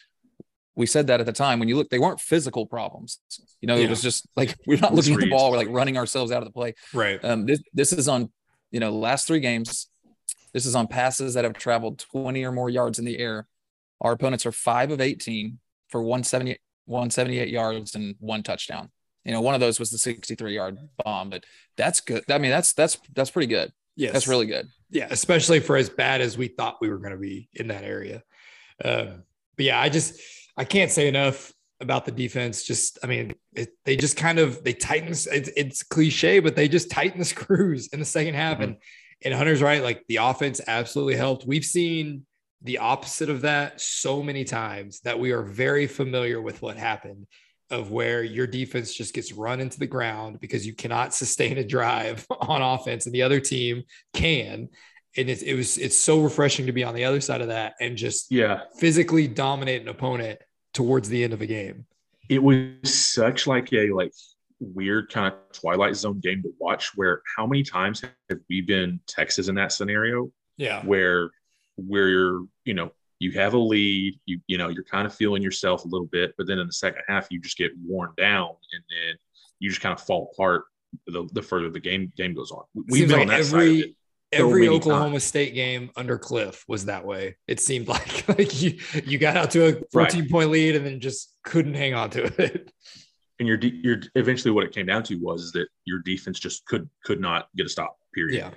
we 0.76 0.86
said 0.86 1.08
that 1.08 1.20
at 1.20 1.26
the 1.26 1.34
time. 1.34 1.60
When 1.60 1.70
you 1.70 1.76
look, 1.78 1.90
they 1.90 2.00
weren't 2.00 2.20
physical 2.20 2.66
problems. 2.66 3.20
You 3.62 3.68
know, 3.68 3.76
Yeah. 3.76 3.86
it 3.86 3.90
was 3.90 4.02
just 4.02 4.28
like 4.36 4.56
we're 4.68 4.80
not 4.80 4.94
looking 4.94 5.14
at 5.14 5.20
the 5.20 5.30
ball, 5.30 5.52
we're 5.52 5.58
like 5.58 5.70
running 5.70 5.98
ourselves 5.98 6.32
out 6.32 6.40
of 6.42 6.46
the 6.48 6.52
play. 6.54 6.74
Right. 6.94 7.24
Um, 7.24 7.46
this 7.46 7.62
this 7.74 7.94
is 7.94 8.08
on 8.08 8.32
you 8.72 8.80
know 8.80 8.92
last 8.92 9.28
three 9.28 9.40
games. 9.40 9.88
This 10.54 10.66
is 10.66 10.76
on 10.76 10.88
passes 10.88 11.34
that 11.34 11.44
have 11.46 11.54
traveled 11.54 11.98
20 12.00 12.44
or 12.44 12.52
more 12.52 12.70
yards 12.70 13.00
in 13.00 13.06
the 13.06 13.18
air. 13.18 13.48
Our 14.02 14.12
opponents 14.12 14.46
are 14.46 14.52
five 14.52 14.92
of 14.92 15.02
18 15.02 15.58
for 15.90 16.02
170, 16.02 16.58
178 16.86 17.50
yards 17.50 17.96
and 17.96 18.16
one 18.20 18.44
touchdown. 18.44 18.90
You 19.26 19.32
know, 19.32 19.42
one 19.42 19.56
of 19.56 19.62
those 19.62 19.80
was 19.80 19.90
the 19.90 19.98
63 19.98 20.54
yard 20.54 20.78
bomb, 21.04 21.30
but 21.30 21.44
that's 21.78 22.02
good. 22.02 22.24
I 22.30 22.38
mean, 22.38 22.52
that's 22.52 22.74
that's 22.74 22.98
that's 23.16 23.32
pretty 23.32 23.48
good. 23.48 23.72
yeah 23.96 24.12
That's 24.12 24.28
really 24.28 24.46
good. 24.48 24.68
yeah, 24.90 25.08
especially 25.10 25.60
for 25.60 25.76
as 25.78 25.90
bad 25.90 26.22
as 26.22 26.38
we 26.38 26.48
thought 26.50 26.78
we 26.82 26.90
were 26.90 26.98
going 27.00 27.14
to 27.14 27.18
be 27.18 27.48
in 27.54 27.68
that 27.70 27.84
area. 27.84 28.22
Um, 28.84 29.24
but 29.56 29.66
yeah, 29.66 29.80
I 29.80 29.90
just 29.90 30.20
I 30.58 30.66
can't 30.66 30.92
say 30.92 31.08
enough 31.08 31.52
about 31.80 32.06
the 32.06 32.12
defense. 32.12 32.64
Just 32.64 33.00
I 33.04 33.08
mean, 33.08 33.34
it, 33.54 33.70
they 33.86 33.96
just 33.96 34.18
kind 34.18 34.40
of 34.40 34.64
they 34.64 34.74
tighten. 34.74 35.10
It's, 35.10 35.28
it's 35.28 35.84
cliche, 35.84 36.40
but 36.40 36.56
they 36.56 36.68
just 36.68 36.90
tighten 36.90 37.20
the 37.20 37.26
screws 37.36 37.88
in 37.88 38.00
the 38.00 38.06
second 38.06 38.36
half. 38.36 38.60
Mhm. 38.60 38.64
And 38.64 38.78
and 39.24 39.34
Hunter's 39.34 39.62
right. 39.62 39.84
Like 39.84 40.04
the 40.08 40.18
offense 40.18 40.62
absolutely 40.68 41.16
helped. 41.16 41.46
We've 41.46 41.66
seen 41.66 42.26
the 42.62 42.78
opposite 42.78 43.30
of 43.30 43.42
that 43.42 43.82
so 43.82 44.24
many 44.24 44.44
times 44.46 45.02
that 45.02 45.20
we 45.20 45.32
are 45.32 45.44
very 45.44 45.86
familiar 45.88 46.42
with 46.42 46.62
what 46.62 46.78
happened 46.78 47.28
of 47.70 47.92
where 47.92 48.24
your 48.24 48.48
defense 48.48 48.94
just 48.94 49.14
gets 49.14 49.34
run 49.34 49.60
into 49.60 49.80
the 49.80 49.88
ground 49.88 50.40
because 50.40 50.66
you 50.66 50.74
cannot 50.74 51.14
sustain 51.22 51.58
a 51.58 51.64
drive 51.64 52.26
on 52.42 52.62
offense 52.62 53.06
and 53.06 53.16
the 53.16 53.22
other 53.22 53.40
team 53.40 53.84
can 54.14 54.70
and 55.18 55.30
it, 55.30 55.44
it 55.44 55.56
was 55.56 55.78
it's 55.78 55.98
so 55.98 56.22
refreshing 56.22 56.66
to 56.66 56.72
be 56.72 56.84
on 56.84 56.96
the 56.96 57.06
other 57.06 57.22
side 57.22 57.42
of 57.42 57.48
that 57.48 57.76
and 57.80 57.98
just 57.98 58.32
Yeah. 58.32 58.62
physically 58.78 59.28
dominate 59.28 59.82
an 59.82 59.88
opponent 59.88 60.40
towards 60.74 61.10
the 61.10 61.24
end 61.24 61.34
of 61.34 61.42
a 61.42 61.46
game. 61.46 61.86
It 62.30 62.42
was 62.42 62.68
such 62.84 63.48
like 63.48 63.72
a 63.74 63.92
like 63.92 64.12
weird 64.60 65.12
kind 65.12 65.34
of 65.34 65.40
twilight 65.52 65.96
zone 65.96 66.20
game 66.20 66.42
to 66.42 66.50
watch 66.60 66.92
where 66.96 67.22
how 67.38 67.46
many 67.46 67.64
times 67.64 68.02
have 68.02 68.40
we 68.50 68.62
been 68.62 69.00
texas 69.08 69.48
in 69.50 69.56
that 69.56 69.72
scenario? 69.72 70.32
Yeah. 70.58 70.84
Where 70.86 71.30
where 71.76 72.08
you're 72.10 72.46
you 72.66 72.74
know 72.74 72.92
you 73.20 73.32
have 73.32 73.54
a 73.54 73.58
lead 73.58 74.20
you 74.26 74.40
you 74.48 74.58
know 74.58 74.70
you're 74.70 74.84
kind 74.84 75.06
of 75.08 75.14
feeling 75.14 75.42
yourself 75.42 75.86
a 75.86 75.88
little 75.88 76.08
bit 76.08 76.34
but 76.38 76.46
then 76.46 76.60
in 76.60 76.68
the 76.68 76.74
second 76.74 77.02
half 77.08 77.28
you 77.32 77.40
just 77.40 77.58
get 77.58 77.72
worn 77.84 78.12
down 78.18 78.50
and 78.74 78.84
then 78.90 79.16
you 79.60 79.70
just 79.70 79.82
kind 79.82 79.94
of 79.94 80.00
fall 80.02 80.30
apart 80.34 80.66
the, 81.08 81.28
the 81.34 81.42
further 81.42 81.70
the 81.72 81.80
game 81.80 82.12
game 82.16 82.34
goes 82.36 82.52
on. 82.52 82.64
We've 82.90 83.08
been 83.08 83.18
like 83.20 83.22
on 83.22 83.28
that 83.30 83.46
side 83.46 83.62
of 83.62 83.86
every 84.34 84.68
so 84.68 84.74
oklahoma 84.74 85.12
times. 85.12 85.24
state 85.24 85.54
game 85.54 85.92
under 85.96 86.18
cliff 86.18 86.64
was 86.68 86.86
that 86.86 87.06
way 87.06 87.36
it 87.48 87.60
seemed 87.60 87.88
like. 87.94 88.28
Like 88.28 88.62
you 88.62 88.80
you 89.06 89.18
got 89.18 89.38
out 89.38 89.52
to 89.52 89.68
a 89.68 89.82
14 89.92 90.30
point 90.30 90.50
lead 90.50 90.76
and 90.76 90.86
then 90.86 91.00
just 91.00 91.36
couldn't 91.44 91.74
hang 91.74 91.94
on 91.94 92.10
to 92.12 92.24
it. 92.42 92.72
And 93.40 93.48
your 93.48 93.58
de- 93.58 93.80
your 93.84 93.98
eventually 94.16 94.52
what 94.52 94.64
it 94.64 94.74
came 94.74 94.86
down 94.86 95.04
to 95.04 95.16
was 95.16 95.52
that 95.54 95.68
your 95.86 96.00
defense 96.00 96.40
just 96.40 96.66
could 96.66 96.90
could 97.04 97.20
not 97.20 97.48
get 97.56 97.66
a 97.66 97.70
stop 97.70 97.98
period. 98.14 98.38
Yeah. 98.38 98.52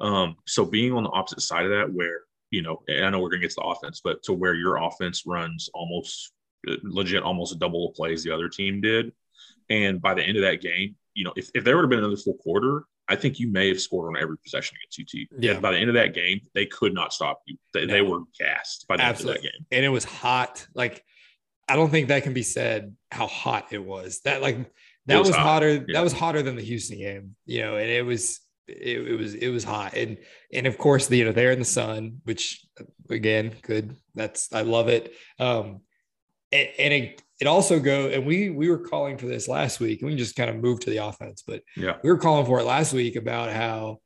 Um, 0.00 0.36
so 0.46 0.64
being 0.64 0.92
on 0.92 1.04
the 1.04 1.10
opposite 1.10 1.40
side 1.42 1.64
of 1.64 1.70
that, 1.70 1.92
where 1.92 2.20
you 2.50 2.62
know, 2.62 2.82
and 2.88 3.04
I 3.04 3.10
know 3.10 3.20
we're 3.20 3.30
gonna 3.30 3.42
get 3.42 3.50
to 3.50 3.56
the 3.56 3.66
offense, 3.66 4.00
but 4.02 4.22
to 4.24 4.32
where 4.32 4.54
your 4.54 4.76
offense 4.76 5.24
runs 5.26 5.68
almost 5.74 6.32
legit, 6.82 7.22
almost 7.22 7.58
double 7.58 7.88
the 7.88 7.94
plays 7.94 8.24
the 8.24 8.30
other 8.30 8.48
team 8.48 8.80
did, 8.80 9.12
and 9.70 10.00
by 10.00 10.14
the 10.14 10.22
end 10.22 10.36
of 10.36 10.42
that 10.42 10.60
game, 10.60 10.96
you 11.14 11.24
know, 11.24 11.32
if, 11.36 11.50
if 11.54 11.64
there 11.64 11.76
would 11.76 11.82
have 11.82 11.90
been 11.90 12.00
another 12.00 12.16
full 12.16 12.34
quarter, 12.34 12.84
I 13.08 13.16
think 13.16 13.38
you 13.38 13.50
may 13.50 13.68
have 13.68 13.80
scored 13.80 14.08
on 14.16 14.22
every 14.22 14.38
possession 14.38 14.76
against 14.82 15.14
UT. 15.14 15.42
Yeah. 15.42 15.60
By 15.60 15.72
the 15.72 15.78
end 15.78 15.88
of 15.90 15.94
that 15.94 16.14
game, 16.14 16.40
they 16.54 16.64
could 16.66 16.94
not 16.94 17.12
stop 17.12 17.42
you. 17.46 17.56
They, 17.74 17.86
they 17.86 18.00
were 18.02 18.20
gassed 18.38 18.86
by 18.88 18.96
the 18.96 19.04
end 19.04 19.20
of 19.20 19.26
that 19.26 19.42
game. 19.42 19.66
and 19.70 19.84
it 19.84 19.88
was 19.90 20.04
hot 20.04 20.66
like 20.74 21.04
i 21.68 21.76
don't 21.76 21.90
think 21.90 22.08
that 22.08 22.22
can 22.22 22.34
be 22.34 22.42
said 22.42 22.94
how 23.10 23.26
hot 23.26 23.66
it 23.72 23.82
was 23.82 24.20
that 24.20 24.42
like 24.42 24.56
that 25.06 25.18
was 25.18 25.28
was, 25.28 25.36
hot. 25.36 25.44
hotter 25.44 25.72
Yeah. 25.72 25.84
that 25.94 26.02
was 26.04 26.12
hotter 26.12 26.42
than 26.42 26.56
the 26.56 26.62
houston 26.62 26.98
game 26.98 27.36
you 27.46 27.62
know 27.62 27.76
and 27.76 27.88
it 27.90 28.04
was 28.04 28.40
it, 28.68 29.08
it 29.08 29.16
was 29.18 29.34
it 29.34 29.48
was 29.48 29.64
hot 29.64 29.94
and 29.94 30.18
and 30.52 30.66
of 30.66 30.76
course 30.78 31.06
the, 31.08 31.16
you 31.18 31.24
know 31.24 31.32
they're 31.32 31.52
in 31.52 31.58
the 31.58 31.64
sun 31.64 32.20
which 32.24 32.64
again 33.10 33.52
good 33.62 33.96
that's 34.14 34.52
i 34.52 34.60
love 34.62 34.88
it 34.88 35.12
um 35.38 35.80
and, 36.52 36.68
and 36.78 36.94
it 36.94 37.22
it 37.40 37.46
also 37.46 37.80
go 37.80 38.08
and 38.08 38.24
we 38.24 38.50
we 38.50 38.68
were 38.70 38.78
calling 38.78 39.18
for 39.18 39.26
this 39.26 39.48
last 39.48 39.80
week 39.80 40.00
and 40.00 40.10
we 40.10 40.16
just 40.16 40.36
kind 40.36 40.50
of 40.50 40.56
moved 40.56 40.82
to 40.82 40.90
the 40.90 40.98
offense 40.98 41.42
but 41.46 41.62
Yeah. 41.76 41.96
we 42.02 42.10
were 42.10 42.18
calling 42.18 42.46
for 42.46 42.60
it 42.60 42.64
last 42.64 42.92
week 42.92 43.16
about 43.16 43.50
how 43.50 43.98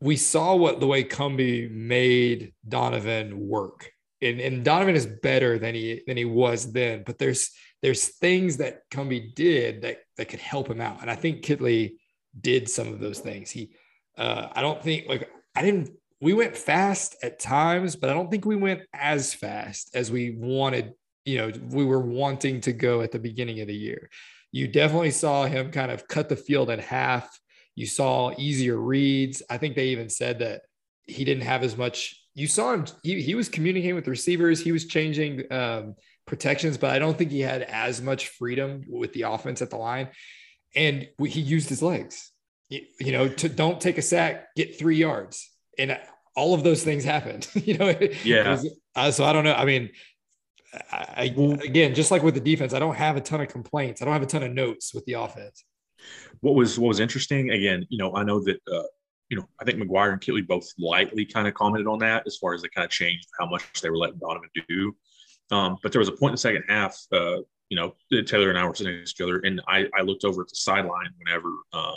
we 0.00 0.16
saw 0.16 0.54
what 0.54 0.80
the 0.80 0.86
way 0.86 1.02
Cumbie 1.04 1.70
made 1.70 2.52
Donovan 2.68 3.48
work. 3.48 3.90
And, 4.20 4.40
and 4.40 4.64
Donovan 4.64 4.96
is 4.96 5.06
better 5.06 5.58
than 5.58 5.74
he 5.74 6.02
than 6.06 6.16
he 6.16 6.24
was 6.24 6.72
then 6.72 7.02
but 7.04 7.18
there's 7.18 7.50
there's 7.82 8.08
things 8.18 8.58
that 8.58 8.88
Cumbie 8.90 9.34
did 9.34 9.82
that 9.82 9.98
that 10.16 10.28
could 10.28 10.40
help 10.40 10.68
him 10.70 10.80
out. 10.80 11.00
And 11.02 11.10
I 11.10 11.14
think 11.14 11.42
Kittley 11.44 11.94
did 12.38 12.68
some 12.68 12.88
of 12.92 13.00
those 13.00 13.18
things. 13.20 13.50
He 13.50 13.74
uh 14.18 14.48
I 14.52 14.60
don't 14.62 14.82
think 14.82 15.08
like 15.08 15.30
I 15.54 15.62
didn't 15.62 15.90
we 16.20 16.32
went 16.32 16.56
fast 16.56 17.16
at 17.22 17.38
times 17.38 17.96
but 17.96 18.08
I 18.10 18.14
don't 18.14 18.30
think 18.30 18.44
we 18.44 18.56
went 18.56 18.82
as 18.92 19.34
fast 19.34 19.94
as 19.94 20.10
we 20.10 20.30
wanted 20.30 20.92
you 21.24 21.38
know 21.38 21.52
we 21.70 21.84
were 21.84 22.00
wanting 22.00 22.60
to 22.62 22.72
go 22.72 23.00
at 23.00 23.12
the 23.12 23.18
beginning 23.18 23.60
of 23.60 23.68
the 23.68 23.74
year. 23.74 24.10
You 24.52 24.68
definitely 24.68 25.10
saw 25.10 25.46
him 25.46 25.70
kind 25.72 25.90
of 25.90 26.06
cut 26.06 26.28
the 26.28 26.36
field 26.36 26.70
in 26.70 26.78
half. 26.78 27.28
You 27.74 27.86
saw 27.86 28.32
easier 28.38 28.76
reads. 28.76 29.42
I 29.50 29.58
think 29.58 29.74
they 29.74 29.88
even 29.88 30.08
said 30.08 30.38
that 30.38 30.62
he 31.06 31.24
didn't 31.24 31.42
have 31.42 31.62
as 31.62 31.76
much 31.76 32.20
you 32.34 32.46
saw 32.46 32.72
him 32.72 32.84
he, 33.02 33.20
he 33.22 33.34
was 33.34 33.48
communicating 33.48 33.94
with 33.94 34.08
receivers. 34.08 34.60
He 34.60 34.72
was 34.72 34.86
changing 34.86 35.50
um, 35.52 35.94
protections 36.26 36.78
but 36.78 36.88
i 36.90 36.98
don't 36.98 37.18
think 37.18 37.30
he 37.30 37.40
had 37.40 37.60
as 37.60 38.00
much 38.00 38.28
freedom 38.28 38.82
with 38.88 39.12
the 39.12 39.22
offense 39.22 39.62
at 39.62 39.70
the 39.70 39.76
line. 39.76 40.08
And 40.76 41.06
he 41.24 41.40
used 41.40 41.68
his 41.68 41.82
legs. 41.82 42.32
You, 42.70 43.12
know 43.12 43.28
to 43.28 43.48
don't 43.48 43.80
take 43.80 43.98
a 43.98 44.02
sack 44.02 44.48
get 44.56 44.78
three 44.78 44.96
yards. 44.96 45.50
And 45.78 45.98
all 46.34 46.54
of 46.54 46.64
those 46.64 46.82
things 46.82 47.04
happened 47.04 47.46
you 47.54 47.78
know? 47.78 47.94
Yeah. 48.24 48.50
was- 48.50 48.78
uh, 48.96 49.10
so 49.10 49.24
i 49.24 49.32
don't 49.32 49.44
know. 49.44 49.54
I 49.54 49.64
mean 49.64 49.90
I, 50.90 51.24
again, 51.62 51.94
just 51.94 52.10
like 52.10 52.22
with 52.22 52.34
the 52.34 52.40
defense, 52.40 52.72
I 52.74 52.78
don't 52.78 52.94
have 52.96 53.16
a 53.16 53.20
ton 53.20 53.40
of 53.40 53.48
complaints. 53.48 54.02
I 54.02 54.04
don't 54.04 54.14
have 54.14 54.22
a 54.22 54.26
ton 54.26 54.42
of 54.42 54.52
notes 54.52 54.92
with 54.94 55.04
the 55.04 55.14
offense. 55.14 55.64
what 56.40 56.54
was 56.54 56.78
what 56.78 56.88
was 56.88 57.00
interesting 57.00 57.50
again 57.50 57.86
you 57.88 57.98
know 57.98 58.14
i 58.14 58.22
know 58.22 58.40
that 58.40 58.58
uh 58.72 58.82
you 59.28 59.36
know 59.36 59.46
i 59.60 59.64
think 59.64 59.78
mcguire 59.78 60.12
and 60.12 60.20
Kittley 60.20 60.46
both 60.46 60.68
lightly 60.78 61.24
kind 61.24 61.48
of 61.48 61.54
commented 61.54 61.86
on 61.86 61.98
that 62.00 62.24
as 62.26 62.36
far 62.36 62.54
as 62.54 62.62
they 62.62 62.68
kind 62.68 62.84
of 62.84 62.90
changed 62.90 63.26
how 63.38 63.46
much 63.46 63.80
they 63.80 63.90
were 63.90 63.96
letting 63.96 64.18
donovan 64.18 64.48
do 64.68 64.94
um 65.50 65.78
but 65.82 65.92
there 65.92 65.98
was 65.98 66.08
a 66.08 66.12
point 66.12 66.30
in 66.30 66.34
the 66.34 66.38
second 66.38 66.64
half 66.68 66.98
uh 67.12 67.38
you 67.70 67.76
know 67.76 67.94
taylor 68.26 68.50
and 68.50 68.58
i 68.58 68.66
were 68.66 68.74
sitting 68.74 68.96
next 68.96 69.14
to 69.14 69.24
each 69.24 69.26
other 69.26 69.38
and 69.40 69.60
i 69.68 69.86
i 69.98 70.02
looked 70.02 70.24
over 70.24 70.42
at 70.42 70.48
the 70.48 70.56
sideline 70.56 71.08
whenever 71.18 71.48
um 71.72 71.96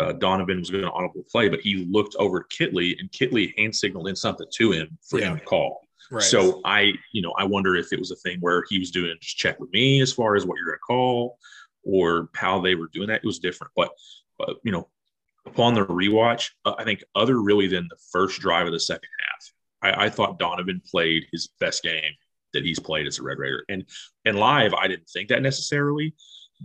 uh, 0.00 0.10
Donovan 0.12 0.58
was 0.58 0.70
going 0.70 0.84
to 0.84 0.90
audible 0.90 1.22
play, 1.30 1.50
but 1.50 1.60
he 1.60 1.86
looked 1.90 2.16
over 2.18 2.40
at 2.40 2.48
Kittley 2.48 2.98
and 2.98 3.12
Kittley 3.12 3.52
hand 3.58 3.76
signaled 3.76 4.08
in 4.08 4.16
something 4.16 4.46
to 4.54 4.72
him 4.72 4.96
for 5.06 5.18
him 5.18 5.38
to 5.38 5.44
call. 5.44 5.86
So 6.20 6.60
I, 6.64 6.92
you 7.12 7.22
know, 7.22 7.32
I 7.38 7.44
wonder 7.44 7.76
if 7.76 7.92
it 7.92 7.98
was 7.98 8.10
a 8.10 8.16
thing 8.16 8.38
where 8.40 8.64
he 8.68 8.78
was 8.78 8.90
doing 8.90 9.14
just 9.20 9.36
check 9.36 9.58
with 9.60 9.70
me 9.72 10.00
as 10.00 10.12
far 10.12 10.36
as 10.36 10.44
what 10.46 10.56
you're 10.56 10.66
going 10.66 10.78
to 10.78 10.86
call 10.86 11.38
or 11.84 12.28
how 12.34 12.60
they 12.60 12.74
were 12.74 12.88
doing 12.92 13.08
that. 13.08 13.22
It 13.22 13.26
was 13.26 13.38
different, 13.38 13.72
but, 13.74 13.90
but 14.38 14.56
you 14.64 14.72
know, 14.72 14.88
upon 15.46 15.74
the 15.74 15.84
rewatch, 15.86 16.50
uh, 16.64 16.74
I 16.78 16.84
think 16.84 17.02
other 17.14 17.40
really 17.40 17.66
than 17.66 17.88
the 17.88 17.98
first 18.12 18.40
drive 18.40 18.66
of 18.66 18.72
the 18.72 18.80
second 18.80 19.08
half, 19.20 19.94
I, 19.94 20.04
I 20.06 20.10
thought 20.10 20.38
Donovan 20.38 20.80
played 20.88 21.26
his 21.32 21.48
best 21.60 21.82
game 21.82 22.12
that 22.52 22.64
he's 22.64 22.78
played 22.78 23.06
as 23.06 23.18
a 23.18 23.22
Red 23.22 23.38
Raider. 23.38 23.64
And 23.68 23.84
and 24.24 24.38
live, 24.38 24.74
I 24.74 24.86
didn't 24.88 25.08
think 25.08 25.28
that 25.28 25.42
necessarily, 25.42 26.14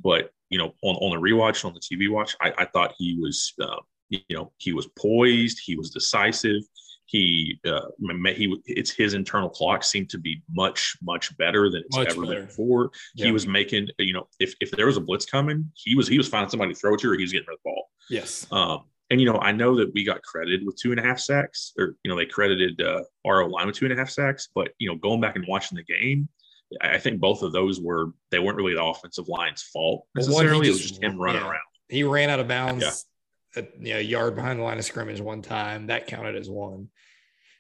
but 0.04 0.32
you 0.50 0.58
know, 0.58 0.73
on, 0.82 0.95
on 0.95 1.12
the 1.12 1.30
rewatch, 1.30 1.65
on 1.65 1.73
the 1.73 1.80
TV 1.80 2.10
watch, 2.10 2.36
I, 2.41 2.54
I 2.58 2.65
thought 2.65 2.93
he 2.97 3.17
was, 3.19 3.54
uh, 3.62 3.82
you 4.10 4.21
know, 4.30 4.54
he 4.58 4.73
was 4.73 4.88
poised, 4.97 5.60
he 5.63 5.76
was 5.76 5.89
decisive. 5.89 6.63
He, 7.08 7.60
uh, 7.65 7.88
he, 8.36 8.56
it's 8.65 8.91
his 8.91 9.13
internal 9.13 9.50
clock 9.50 9.84
seemed 9.84 10.10
to 10.10 10.17
be 10.17 10.41
much, 10.52 10.96
much 11.02 11.36
better 11.38 11.70
than 11.70 11.84
it's 11.86 11.96
Much 11.98 12.10
ever 12.10 12.22
better. 12.22 12.34
been 12.36 12.46
before. 12.48 12.91
Yeah. 13.15 13.28
He 13.28 13.32
was 13.32 13.48
making, 13.48 13.88
you 13.98 14.12
know, 14.13 14.28
if, 14.39 14.54
if 14.60 14.72
there 14.72 14.86
was 14.86 14.98
a 14.98 15.02
blitz 15.02 15.26
coming, 15.26 15.72
he 15.74 15.96
was, 15.96 16.08
he 16.08 16.17
was 16.17 16.28
finding 16.28 16.50
somebody 16.50 16.74
to 16.74 16.80
throw 16.80 16.98
to, 16.98 17.10
or 17.10 17.15
he 17.15 17.22
was 17.24 17.32
getting 17.32 17.48
rid 17.48 17.54
of 17.56 17.60
the 17.63 17.70
ball. 17.70 17.89
yes, 18.10 18.46
Um, 18.52 18.82
and 19.10 19.22
you 19.22 19.26
know, 19.32 19.39
I 19.39 19.54
know 19.54 19.78
that 19.78 19.93
we 19.93 20.04
got 20.04 20.22
credited 20.22 20.65
with 20.65 20.76
two 20.76 20.91
and 20.91 21.00
a 21.00 21.04
half 21.04 21.17
sacks, 21.17 21.72
or 21.80 21.96
you 22.04 22.12
know, 22.12 22.17
they 22.17 22.26
credited 22.26 22.82
uh, 22.82 23.04
RO 23.26 23.48
line 23.48 23.67
with 23.67 23.78
two 23.78 23.86
and 23.86 23.93
a 23.93 23.98
half 23.98 24.10
sacks. 24.10 24.50
But 24.54 24.72
you 24.80 24.89
know, 24.89 24.96
going 24.98 25.22
back 25.22 25.38
and 25.38 25.46
watching 25.48 25.78
the 25.78 25.84
game, 25.86 26.28
I 26.82 26.98
think 26.98 27.22
both 27.22 27.41
of 27.41 27.54
those 27.54 27.80
were 27.80 28.08
they 28.32 28.39
weren't 28.39 28.58
really 28.58 28.74
the 28.74 28.84
offensive 28.84 29.30
line's 29.30 29.62
fault 29.62 30.06
Well, 30.13 30.26
one, 30.26 30.46
he 30.46 30.52
necessarily. 30.52 30.67
it 30.67 30.72
was 30.72 30.80
just- 30.82 30.89
just 30.96 31.04
him 31.04 31.17
running 31.17 31.41
yeah. 31.41 31.48
around. 31.48 31.62
he 31.88 32.04
ran 32.04 32.30
out 32.30 32.41
of 32.41 32.50
bounds 32.50 32.84
Yeah. 32.84 32.91
A 33.58 33.67
you 33.80 33.93
know, 33.93 34.00
yard 34.00 34.36
behind 34.36 34.60
the 34.60 34.63
line 34.63 34.78
of 34.78 34.86
scrimmage 34.86 35.20
one 35.22 35.41
time. 35.41 35.88
That 35.88 36.08
counted 36.08 36.36
as 36.36 36.50
one. 36.50 36.89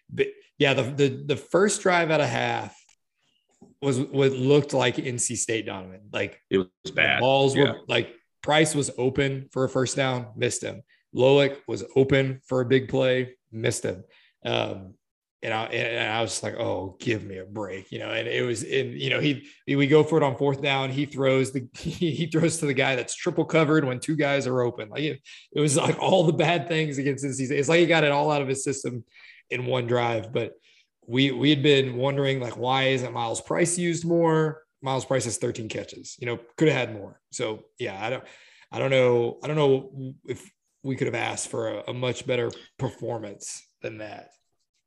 But 0.09 0.27
yeah, 0.57 0.73
the 0.73 0.83
the, 0.83 1.23
the 1.25 1.35
first 1.35 1.81
drive 1.81 2.11
out 2.11 2.21
of 2.21 2.29
half 2.29 2.75
was 3.81 3.99
what 3.99 4.31
looked 4.31 4.73
like 4.73 4.95
NC 4.95 5.37
State 5.37 5.65
Donovan. 5.65 6.09
Like 6.11 6.41
It 6.49 6.57
was 6.57 6.91
bad. 6.93 7.19
balls 7.19 7.55
Yeah. 7.55 7.63
were 7.63 7.79
like 7.87 8.13
Price 8.41 8.73
was 8.73 8.91
open 8.97 9.49
for 9.51 9.65
a 9.65 9.69
first 9.69 9.95
down, 9.95 10.27
missed 10.35 10.63
him. 10.63 10.81
Loic 11.15 11.57
was 11.67 11.83
open 11.95 12.41
for 12.45 12.61
a 12.61 12.65
big 12.65 12.89
play, 12.89 13.35
missed 13.51 13.83
him. 13.83 14.03
Um, 14.45 14.93
and 15.43 15.53
I 15.53 15.65
and 15.65 16.11
I 16.11 16.21
was 16.21 16.41
like, 16.41 16.55
oh, 16.55 16.97
give 16.99 17.23
me 17.23 17.37
a 17.37 17.45
break, 17.45 17.91
you 17.91 17.99
know. 17.99 18.09
And 18.09 18.27
it 18.27 18.43
was 18.43 18.63
in, 18.63 18.93
you 18.93 19.11
know, 19.11 19.19
he 19.19 19.47
we 19.67 19.85
go 19.85 20.03
for 20.03 20.17
it 20.17 20.23
on 20.23 20.35
fourth 20.35 20.61
down. 20.61 20.89
He 20.89 21.05
throws 21.05 21.51
the 21.51 21.67
he, 21.77 22.25
throws 22.25 22.57
to 22.57 22.65
the 22.65 22.73
guy 22.73 22.95
that's 22.95 23.15
triple 23.15 23.45
covered 23.45 23.85
when 23.85 23.99
two 23.99 24.15
guys 24.15 24.47
are 24.47 24.61
open. 24.61 24.89
Like 24.89 25.03
it, 25.03 25.21
it 25.51 25.59
was 25.59 25.77
like 25.77 25.99
all 25.99 26.23
the 26.23 26.33
bad 26.33 26.67
things 26.67 26.97
against 26.97 27.23
State. 27.23 27.51
It's 27.51 27.69
like 27.69 27.79
he 27.79 27.85
got 27.85 28.03
it 28.03 28.11
all 28.11 28.31
out 28.31 28.41
of 28.41 28.47
his 28.47 28.63
system 28.63 29.03
in 29.51 29.67
one 29.67 29.85
drive. 29.85 30.33
But 30.33 30.53
we 31.05 31.31
we 31.31 31.51
had 31.51 31.61
been 31.61 31.97
wondering 31.97 32.39
like 32.39 32.57
why 32.57 32.85
isn't 32.85 33.13
Myles 33.13 33.41
Price 33.41 33.77
used 33.77 34.05
more? 34.05 34.63
Myles 34.81 35.05
Price 35.05 35.25
has 35.25 35.37
13 35.37 35.69
catches. 35.69 36.15
You 36.19 36.25
know, 36.25 36.39
could 36.57 36.67
have 36.67 36.77
had 36.77 36.95
more. 36.95 37.21
So 37.31 37.65
yeah, 37.77 38.03
I 38.03 38.09
don't 38.09 38.23
I 38.71 38.79
don't 38.79 38.91
know. 38.91 39.37
I 39.43 39.47
don't 39.47 39.55
know 39.55 40.15
if 40.25 40.51
we 40.81 40.95
could 40.95 41.07
have 41.07 41.15
asked 41.15 41.49
for 41.49 41.69
a, 41.69 41.83
a 41.89 41.93
much 41.93 42.25
better 42.25 42.49
performance 42.79 43.63
than 43.81 43.99
that. 43.99 44.29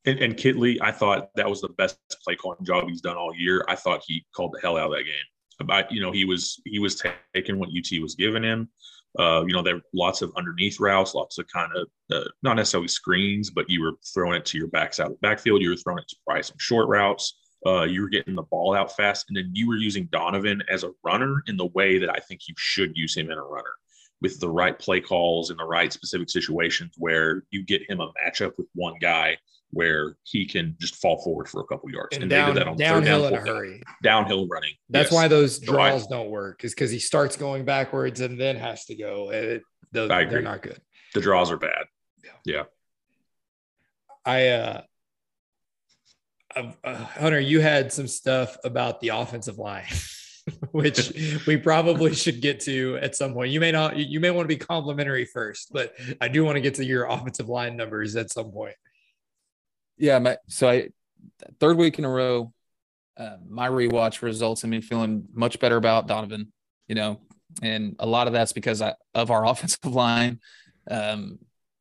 And, 0.07 0.19
and 0.19 0.37
Kittley, 0.37 0.79
I 0.81 0.93
thought 0.93 1.31
that 1.37 1.49
was 1.49 1.61
the 1.61 1.69
best 1.69 1.99
play 2.25 2.35
calling 2.35 2.65
job 2.65 2.89
he's 2.89 3.03
done 3.03 3.17
all 3.17 3.35
year. 3.35 3.65
I 3.69 3.77
thought 3.77 4.03
he 4.07 4.25
called 4.35 4.53
the 4.55 4.61
hell 4.61 4.77
out 4.77 4.91
of 4.91 4.97
that 4.97 5.05
game. 5.05 5.15
About 5.61 5.93
you 5.93 6.01
know 6.01 6.11
he 6.11 6.25
was 6.25 6.61
he 6.65 6.79
was 6.79 7.03
taking 7.35 7.59
what 7.59 7.69
UT 7.69 8.01
was 8.01 8.15
giving 8.15 8.43
him. 8.43 8.71
Uh, 9.19 9.45
you 9.47 9.53
know 9.53 9.63
there 9.63 9.75
were 9.75 9.83
lots 9.93 10.23
of 10.23 10.33
underneath 10.37 10.81
routes, 10.81 11.15
lots 11.15 11.37
of 11.37 11.47
kind 11.49 11.71
of 11.77 11.87
uh, 12.11 12.29
not 12.43 12.55
necessarily 12.55 12.89
screens, 12.89 13.51
but 13.51 13.69
you 13.69 13.83
were 13.83 13.93
throwing 14.15 14.37
it 14.37 14.47
to 14.47 14.57
your 14.57 14.69
backs 14.69 14.99
out 14.99 15.09
of 15.09 15.13
the 15.13 15.19
backfield. 15.19 15.61
You 15.61 15.69
were 15.69 15.77
throwing 15.77 15.99
it 15.99 16.09
to 16.09 16.17
probably 16.27 16.45
some 16.45 16.57
short 16.59 16.89
routes. 16.89 17.37
Uh, 17.67 17.83
you 17.83 18.01
were 18.01 18.09
getting 18.09 18.35
the 18.35 18.43
ball 18.43 18.75
out 18.75 18.97
fast, 18.97 19.27
and 19.29 19.37
then 19.37 19.51
you 19.53 19.69
were 19.69 19.77
using 19.77 20.09
Donovan 20.11 20.63
as 20.71 20.83
a 20.83 20.93
runner 21.05 21.43
in 21.47 21.59
the 21.59 21.67
way 21.67 21.99
that 21.99 22.09
I 22.09 22.21
think 22.21 22.49
you 22.49 22.55
should 22.57 22.97
use 22.97 23.15
him 23.15 23.31
in 23.31 23.37
a 23.37 23.43
runner 23.43 23.75
with 24.23 24.41
the 24.41 24.49
right 24.49 24.79
play 24.79 25.01
calls 25.01 25.51
in 25.51 25.59
the 25.59 25.65
right 25.65 25.93
specific 25.93 26.31
situations 26.31 26.95
where 26.97 27.45
you 27.51 27.65
get 27.65 27.89
him 27.91 28.01
a 28.01 28.11
matchup 28.13 28.53
with 28.57 28.67
one 28.75 28.95
guy 29.01 29.37
where 29.73 30.17
he 30.25 30.45
can 30.47 30.77
just 30.81 30.97
fall 30.97 31.23
forward 31.23 31.49
for 31.49 31.61
a 31.61 31.65
couple 31.65 31.91
yards. 31.91 32.17
And, 32.17 32.25
they 32.31 32.37
down, 32.37 32.55
did 32.55 32.61
that 32.61 32.69
on 32.69 32.77
third 32.77 32.83
downhill 32.85 33.23
down, 33.31 33.33
in 33.35 33.39
a 33.39 33.51
hurry. 33.53 33.83
Downhill 34.03 34.49
running. 34.49 34.75
That's 34.89 35.11
Yes. 35.11 35.13
why 35.13 35.29
those 35.29 35.57
So 35.65 35.73
I- 35.73 35.91
draws 35.91 36.07
don't 36.09 36.31
work, 36.31 36.65
is 36.65 36.75
because 36.75 36.91
he 36.91 36.99
starts 36.99 37.37
going 37.37 37.65
backwards 37.65 38.21
and 38.21 38.41
then 38.41 38.57
has 38.57 38.85
to 38.87 38.95
go. 38.97 39.31
And 39.31 39.45
It, 39.47 39.63
those, 39.93 40.11
I 40.11 40.25
they're 40.25 40.43
not 40.43 40.63
good. 40.63 40.81
the 41.15 41.21
draws 41.21 41.51
are 41.51 41.57
bad. 41.57 41.85
Yeah. 42.45 42.65
I 44.25 44.49
uh, 44.49 44.83
uh, 46.57 46.73
uh, 46.85 46.95
Hunter, 46.95 47.41
you 47.41 47.61
had 47.61 47.93
some 47.93 48.09
stuff 48.09 48.57
about 48.65 49.01
the 49.01 49.09
offensive 49.09 49.57
line, 49.59 49.87
which 50.73 51.13
we 51.47 51.57
probably 51.57 52.15
should 52.15 52.41
get 52.41 52.61
to 52.61 52.99
at 53.01 53.15
some 53.15 53.33
point. 53.35 53.51
You 53.53 53.61
may 53.61 53.71
not, 53.73 53.97
you 53.97 54.21
may 54.21 54.31
want 54.31 54.45
to 54.49 54.55
be 54.55 54.59
complimentary 54.59 55.25
first, 55.25 55.73
but 55.73 55.95
I 56.21 56.29
do 56.29 56.45
want 56.45 56.57
to 56.57 56.61
get 56.61 56.75
to 56.75 56.85
your 56.85 57.05
offensive 57.07 57.49
line 57.49 57.77
numbers 57.77 58.17
at 58.17 58.31
some 58.31 58.51
point. 58.51 58.75
Yeah, 60.01 60.19
my, 60.19 60.39
so 60.49 60.69
I 60.69 60.89
third 61.61 61.77
week 61.77 61.99
in 61.99 62.05
a 62.05 62.09
row, 62.11 62.53
uh, 63.17 63.37
my 63.49 63.69
rewatch 63.69 64.23
results 64.23 64.65
in 64.65 64.71
me 64.71 64.81
feeling 64.81 65.25
much 65.33 65.61
better 65.61 65.77
about 65.77 66.09
Donovan. 66.09 66.53
You 66.89 66.95
know, 66.97 67.21
and 67.63 67.95
a 68.01 68.07
lot 68.07 68.27
of 68.27 68.33
that's 68.33 68.53
because 68.53 68.83
I, 68.83 68.95
of 69.15 69.31
our 69.31 69.47
offensive 69.53 69.85
line. 69.85 70.41
Um, 70.91 71.39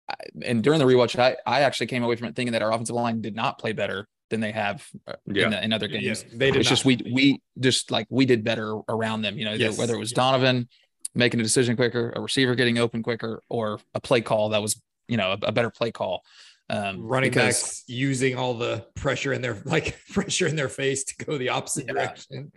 I, 0.08 0.16
and 0.44 0.62
during 0.62 0.80
the 0.80 0.86
rewatch, 0.86 1.18
I 1.18 1.38
I 1.46 1.62
actually 1.62 1.88
came 1.88 2.04
away 2.04 2.16
from 2.18 2.28
it 2.28 2.36
thinking 2.36 2.54
that 2.54 2.62
our 2.62 2.72
offensive 2.72 2.96
line 2.96 3.22
did 3.22 3.36
not 3.36 3.58
play 3.58 3.72
better 3.74 4.08
than 4.30 4.42
they 4.42 4.52
have 4.52 4.86
Yeah. 5.26 5.46
in, 5.46 5.52
the, 5.52 5.64
in 5.64 5.74
other 5.74 5.88
games. 5.88 6.24
they 6.32 6.52
did. 6.52 6.60
It's 6.60 6.70
just 6.70 6.86
we 6.86 6.98
we 7.12 7.42
just 7.60 7.90
like 7.90 8.06
we 8.10 8.26
did 8.26 8.44
better 8.44 8.76
around 8.90 9.22
them. 9.22 9.38
You 9.40 9.46
know, 9.46 9.54
Yes. 9.54 9.78
whether 9.78 9.96
it 9.96 10.00
was 10.00 10.12
Yeah. 10.12 10.18
Donovan 10.18 10.68
making 11.16 11.40
a 11.40 11.44
decision 11.44 11.76
quicker, 11.76 12.14
a 12.16 12.22
receiver 12.22 12.54
getting 12.54 12.78
open 12.78 13.02
quicker, 13.02 13.42
or 13.50 13.80
a 13.96 14.02
play 14.02 14.22
call 14.22 14.50
that 14.50 14.62
was 14.62 14.80
you 15.08 15.18
know 15.18 15.32
a, 15.32 15.48
a 15.48 15.52
better 15.52 15.70
play 15.72 15.92
call. 15.92 16.24
Um, 16.72 17.02
running 17.02 17.32
because- 17.32 17.46
backs 17.62 17.84
using 17.88 18.36
all 18.38 18.54
the 18.54 18.86
pressure 18.96 19.34
in 19.34 19.42
their 19.42 19.60
like 19.66 19.98
pressure 20.12 20.46
in 20.48 20.56
their 20.56 20.70
face 20.70 21.04
to 21.06 21.26
go 21.26 21.38
the 21.38 21.50
opposite 21.50 21.86
Yeah. 21.88 21.94
direction. 21.94 22.52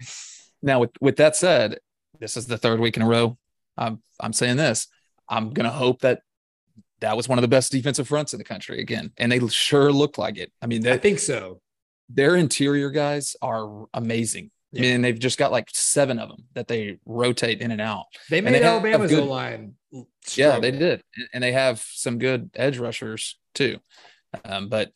Now, 0.62 0.80
with 0.80 0.90
with 1.00 1.16
that 1.16 1.34
said, 1.34 1.78
this 2.20 2.36
is 2.36 2.46
the 2.46 2.58
third 2.58 2.78
week 2.78 2.96
in 2.96 3.02
a 3.02 3.08
row. 3.08 3.36
I'm 3.76 4.02
I'm 4.20 4.32
saying 4.32 4.58
this. 4.58 4.86
I'm 5.28 5.50
gonna 5.50 5.70
hope 5.70 6.02
that 6.02 6.20
that 7.00 7.16
was 7.16 7.28
one 7.28 7.36
of 7.38 7.42
the 7.42 7.48
best 7.48 7.72
defensive 7.72 8.06
fronts 8.06 8.32
in 8.32 8.38
the 8.38 8.44
country 8.44 8.80
again, 8.80 9.10
and 9.18 9.32
they 9.32 9.40
sure 9.48 9.90
look 9.90 10.18
like 10.18 10.36
it. 10.38 10.52
I 10.62 10.66
mean, 10.66 10.86
I 10.86 10.98
think 10.98 11.18
so. 11.18 11.60
their 12.08 12.36
interior 12.36 12.90
guys 12.90 13.34
are 13.42 13.86
amazing. 13.94 14.51
I 14.76 14.80
mean, 14.80 15.02
they've 15.02 15.18
just 15.18 15.38
got 15.38 15.52
like 15.52 15.68
seven 15.72 16.18
of 16.18 16.28
them 16.30 16.44
that 16.54 16.66
they 16.68 16.98
rotate 17.04 17.60
in 17.60 17.70
and 17.70 17.80
out. 17.80 18.06
They 18.30 18.40
made 18.40 18.54
they 18.54 18.62
Alabama's 18.62 19.10
good- 19.10 19.28
line. 19.28 19.74
Yeah, 20.34 20.58
they 20.60 20.70
did, 20.70 21.02
And- 21.16 21.28
and 21.34 21.44
they 21.44 21.52
have 21.52 21.80
some 21.80 22.18
good 22.18 22.50
edge 22.54 22.78
rushers 22.78 23.38
too. 23.54 23.78
Um, 24.44 24.68
but 24.70 24.92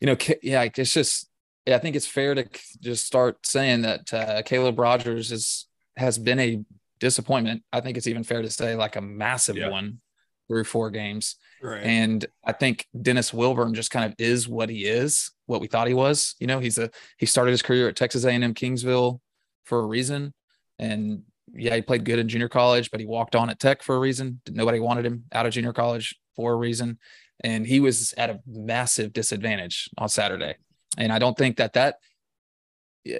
you 0.00 0.06
know, 0.06 0.16
yeah, 0.42 0.62
it's 0.76 0.92
just 0.94 1.28
yeah, 1.66 1.74
I 1.76 1.78
think 1.80 1.96
it's 1.96 2.06
fair 2.06 2.34
to 2.34 2.48
just 2.80 3.04
start 3.04 3.44
saying 3.44 3.82
that 3.82 4.14
uh, 4.14 4.42
Caleb 4.42 4.78
Rogers 4.78 5.32
is 5.32 5.66
has 5.96 6.16
been 6.18 6.38
a 6.38 6.60
disappointment. 7.00 7.64
I 7.72 7.80
think 7.80 7.96
it's 7.96 8.06
even 8.06 8.22
fair 8.22 8.42
to 8.42 8.50
say 8.50 8.76
like 8.76 8.94
a 8.96 9.00
massive 9.00 9.56
Yeah. 9.56 9.70
one 9.70 10.00
through 10.48 10.64
four 10.64 10.90
games. 10.90 11.36
Right. 11.62 11.82
And 11.82 12.26
I 12.44 12.52
think 12.52 12.86
Dennis 13.00 13.32
Wilburn 13.32 13.74
just 13.74 13.90
kind 13.90 14.04
of 14.04 14.14
is 14.18 14.48
what 14.48 14.70
he 14.70 14.86
is, 14.86 15.30
what 15.46 15.60
we 15.60 15.66
thought 15.66 15.88
he 15.88 15.94
was. 15.94 16.34
You 16.40 16.46
know, 16.46 16.58
he's 16.58 16.78
a 16.78 16.90
he 17.18 17.26
started 17.26 17.52
his 17.52 17.62
career 17.62 17.88
at 17.88 17.96
Texas 17.96 18.24
A&M 18.24 18.54
Kingsville 18.54 19.20
for 19.64 19.80
a 19.80 19.86
reason, 19.86 20.32
and 20.78 21.22
yeah, 21.54 21.74
he 21.74 21.82
played 21.82 22.04
good 22.04 22.18
in 22.18 22.28
junior 22.28 22.48
college, 22.48 22.90
but 22.90 23.00
he 23.00 23.06
walked 23.06 23.36
on 23.36 23.50
at 23.50 23.58
Tech 23.58 23.82
for 23.82 23.96
a 23.96 23.98
reason. 23.98 24.40
Nobody 24.50 24.80
wanted 24.80 25.06
him 25.06 25.24
out 25.32 25.46
of 25.46 25.52
junior 25.52 25.72
college 25.72 26.16
for 26.36 26.52
a 26.52 26.56
reason, 26.56 26.98
and 27.44 27.66
he 27.66 27.80
was 27.80 28.14
at 28.16 28.30
a 28.30 28.40
massive 28.46 29.12
disadvantage 29.12 29.90
on 29.98 30.08
Saturday. 30.08 30.56
And 30.96 31.12
I 31.12 31.18
don't 31.18 31.36
think 31.36 31.58
that 31.58 31.74
that 31.74 31.96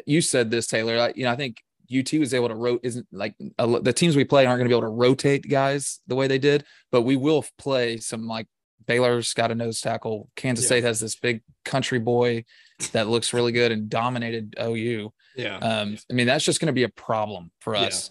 you 0.06 0.20
said 0.20 0.50
this, 0.50 0.66
Taylor. 0.66 0.98
I, 0.98 1.12
you 1.14 1.24
know, 1.24 1.32
I 1.32 1.36
think 1.36 1.62
UT 1.96 2.12
was 2.14 2.35
able 2.35 2.48
to 2.48 2.55
rotate. 2.55 2.81
Isn't 2.85 3.07
like 3.12 3.35
a 3.59 3.81
the 3.81 3.92
teams 3.92 4.16
we 4.16 4.24
play 4.24 4.44
aren't 4.46 4.59
going 4.59 4.68
to 4.68 4.72
be 4.74 4.79
able 4.79 4.88
to 4.88 4.94
rotate 4.94 5.48
guys 5.48 6.01
the 6.07 6.14
way 6.14 6.27
they 6.27 6.38
did, 6.38 6.64
but 6.92 7.03
we 7.03 7.16
will 7.16 7.44
play 7.59 7.96
some 7.98 8.27
like 8.27 8.46
Baylor's 8.87 9.33
got 9.35 9.51
a 9.51 9.55
nose 9.55 9.81
tackle. 9.81 10.31
Kansas 10.37 10.64
Yeah. 10.64 10.68
State 10.68 10.85
has 10.85 11.01
this 11.01 11.16
big 11.16 11.42
country 11.64 11.98
boy 11.98 12.44
that 12.92 13.09
looks 13.09 13.33
really 13.33 13.53
good 13.53 13.72
and 13.72 13.88
dominated 13.88 14.55
OU. 14.61 15.12
yeah. 15.37 15.57
Um, 15.59 15.96
I 16.11 16.14
mean, 16.14 16.27
that's 16.27 16.44
just 16.44 16.61
going 16.61 16.68
to 16.68 16.72
be 16.72 16.85
a 16.85 16.88
problem 16.88 17.51
for 17.61 17.74
Yeah. 17.74 17.83
us. 17.83 18.11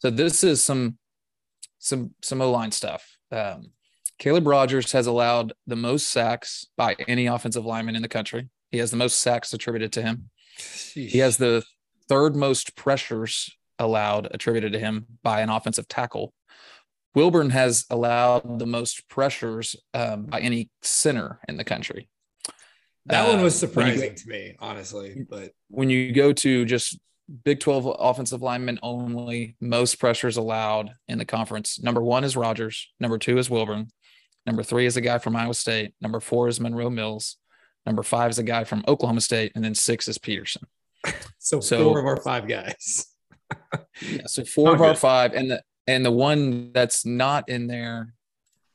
So 0.00 0.10
this 0.10 0.42
is 0.44 0.62
some 0.64 0.98
some 1.78 2.14
some 2.22 2.40
O 2.42 2.50
line 2.50 2.72
stuff. 2.72 3.16
Um, 3.30 3.70
Caleb 4.18 4.46
Rogers 4.46 4.92
has 4.92 5.06
allowed 5.06 5.52
the 5.66 5.76
most 5.76 6.08
sacks 6.08 6.66
by 6.76 6.96
any 7.06 7.26
offensive 7.26 7.64
lineman 7.66 7.96
in 7.96 8.02
the 8.02 8.08
country. 8.08 8.48
He 8.70 8.78
has 8.78 8.90
the 8.90 8.96
most 8.96 9.18
sacks 9.20 9.52
attributed 9.52 9.92
to 9.92 10.02
him. 10.02 10.30
He 10.94 11.18
has 11.18 11.36
the 11.36 11.62
third 12.08 12.36
most 12.36 12.76
pressures 12.76 13.50
allowed 13.78 14.28
attributed 14.32 14.72
to 14.72 14.78
him 14.78 15.06
by 15.22 15.40
an 15.40 15.50
offensive 15.50 15.88
tackle. 15.88 16.32
Wilburn 17.14 17.50
has 17.50 17.86
allowed 17.90 18.58
the 18.58 18.66
most 18.66 19.08
pressures 19.08 19.74
um, 19.94 20.24
by 20.24 20.40
any 20.40 20.70
center 20.82 21.40
in 21.48 21.56
the 21.56 21.64
country. 21.64 22.08
that 23.06 23.26
one 23.26 23.42
was 23.42 23.62
uh, 23.62 23.66
when 23.68 23.86
you 23.86 23.92
go- 23.92 23.98
surprising 23.98 24.14
to 24.14 24.28
me, 24.28 24.56
honestly. 24.58 25.26
But 25.28 25.52
when 25.68 25.88
you 25.88 26.12
go 26.12 26.32
to 26.32 26.64
just 26.64 26.98
Big 27.44 27.58
12 27.58 27.96
offensive 27.98 28.42
linemen 28.42 28.78
only, 28.82 29.56
most 29.60 29.98
pressures 29.98 30.36
allowed 30.36 30.92
in 31.08 31.18
the 31.18 31.24
conference. 31.24 31.82
Number 31.82 32.02
one 32.02 32.22
is 32.22 32.36
Rogers. 32.36 32.88
Number 33.00 33.18
two 33.18 33.38
is 33.38 33.50
Wilburn. 33.50 33.88
Number 34.44 34.62
three 34.62 34.86
is 34.86 34.96
a 34.96 35.00
guy 35.00 35.18
from 35.18 35.34
Iowa 35.34 35.54
State. 35.54 35.92
Number 36.00 36.20
four 36.20 36.46
is 36.46 36.60
Monroe 36.60 36.90
Mills. 36.90 37.36
Number 37.84 38.04
five 38.04 38.30
is 38.30 38.38
a 38.38 38.44
guy 38.44 38.62
from 38.64 38.84
Oklahoma 38.86 39.20
State. 39.20 39.52
And 39.54 39.64
then 39.64 39.74
six 39.74 40.06
is 40.06 40.18
Peterson. 40.18 40.66
so, 41.38 41.60
So- 41.60 41.84
four 41.84 41.98
of 42.00 42.06
our 42.06 42.16
five 42.20 42.46
guys. 42.48 43.06
Yeah, 44.02 44.26
so 44.26 44.44
four 44.44 44.66
Not 44.66 44.74
of 44.74 44.82
our 44.82 44.94
five. 44.96 45.32
And 45.34 45.50
the 45.50 45.62
and 45.86 46.04
the 46.04 46.10
one 46.10 46.72
that's 46.72 47.06
not 47.06 47.48
in 47.48 47.66
there 47.68 48.12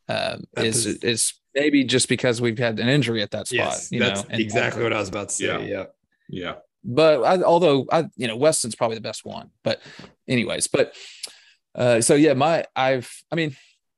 um, 0.08 0.46
That 0.54 0.66
is 0.66 0.86
is- 0.86 1.04
is 1.04 1.34
maybe 1.54 1.84
just 1.84 2.08
because 2.08 2.40
we've 2.42 2.58
had 2.58 2.80
an 2.80 2.88
injury 2.88 3.22
at 3.22 3.32
that 3.32 3.48
spot. 3.48 3.58
Yes, 3.58 3.92
you 3.92 4.00
that's 4.00 4.24
know, 4.24 4.30
and- 4.32 4.42
exactly 4.42 4.84
what 4.84 4.94
I 4.94 5.00
was 5.00 5.10
about 5.10 5.30
to 5.30 5.36
say. 5.36 5.46
Yeah. 5.46 5.60
Yeah. 5.60 5.86
Yeah. 6.30 6.54
but 6.84 7.24
I, 7.24 7.42
although 7.44 7.86
I, 7.92 8.06
you 8.16 8.28
know, 8.28 8.38
Weston's 8.38 8.74
probably 8.76 8.96
the 8.96 9.02
best 9.02 9.26
one. 9.26 9.50
But, 9.64 9.82
anyways, 10.30 10.68
but 10.68 10.96
uh, 11.76 12.00
so 12.00 12.16
yeah, 12.16 12.34
my 12.34 12.64
I've, 12.76 13.12
I 13.32 13.36
mean, 13.36 13.58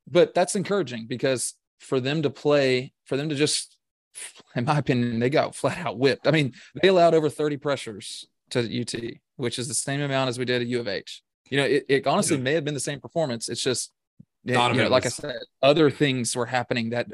but 0.10 0.34
that's 0.34 0.56
encouraging 0.56 1.06
because 1.08 1.54
for 1.80 2.00
them 2.00 2.24
to 2.24 2.30
play, 2.32 2.94
for 3.06 3.16
them 3.18 3.30
to 3.30 3.36
just, 3.36 3.78
in 4.56 4.66
my 4.66 4.78
opinion, 4.78 5.20
they 5.20 5.30
got 5.30 5.56
flat 5.56 5.78
out 5.80 5.98
whipped. 5.98 6.28
I 6.28 6.32
mean, 6.32 6.54
they 6.82 6.90
allowed 6.90 7.14
over 7.14 7.30
thirty 7.30 7.58
pressures 7.58 8.28
to 8.52 8.82
UT, 8.82 8.94
which 9.38 9.60
is 9.60 9.68
the 9.68 9.74
same 9.74 10.02
amount 10.02 10.30
as 10.30 10.40
we 10.40 10.46
did 10.46 10.62
at 10.62 10.68
U 10.68 10.80
of 10.80 10.88
H. 10.88 11.22
You 11.50 11.58
know, 11.58 11.66
it, 11.66 11.86
it 11.90 12.08
honestly 12.08 12.38
may 12.38 12.54
have 12.54 12.66
been 12.66 12.74
the 12.74 12.80
same 12.80 13.00
performance. 13.00 13.50
It's 13.50 13.62
just. 13.62 13.92
you 14.74 14.84
know, 14.84 14.90
like 14.90 15.06
I 15.06 15.10
said, 15.10 15.38
other 15.62 15.90
things 15.90 16.36
were 16.36 16.46
happening 16.46 16.90
that 16.90 17.08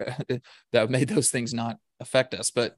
that 0.71 0.89
made 0.89 1.09
those 1.09 1.29
things 1.29 1.53
not 1.53 1.77
affect 1.99 2.33
us. 2.33 2.49
But 2.49 2.75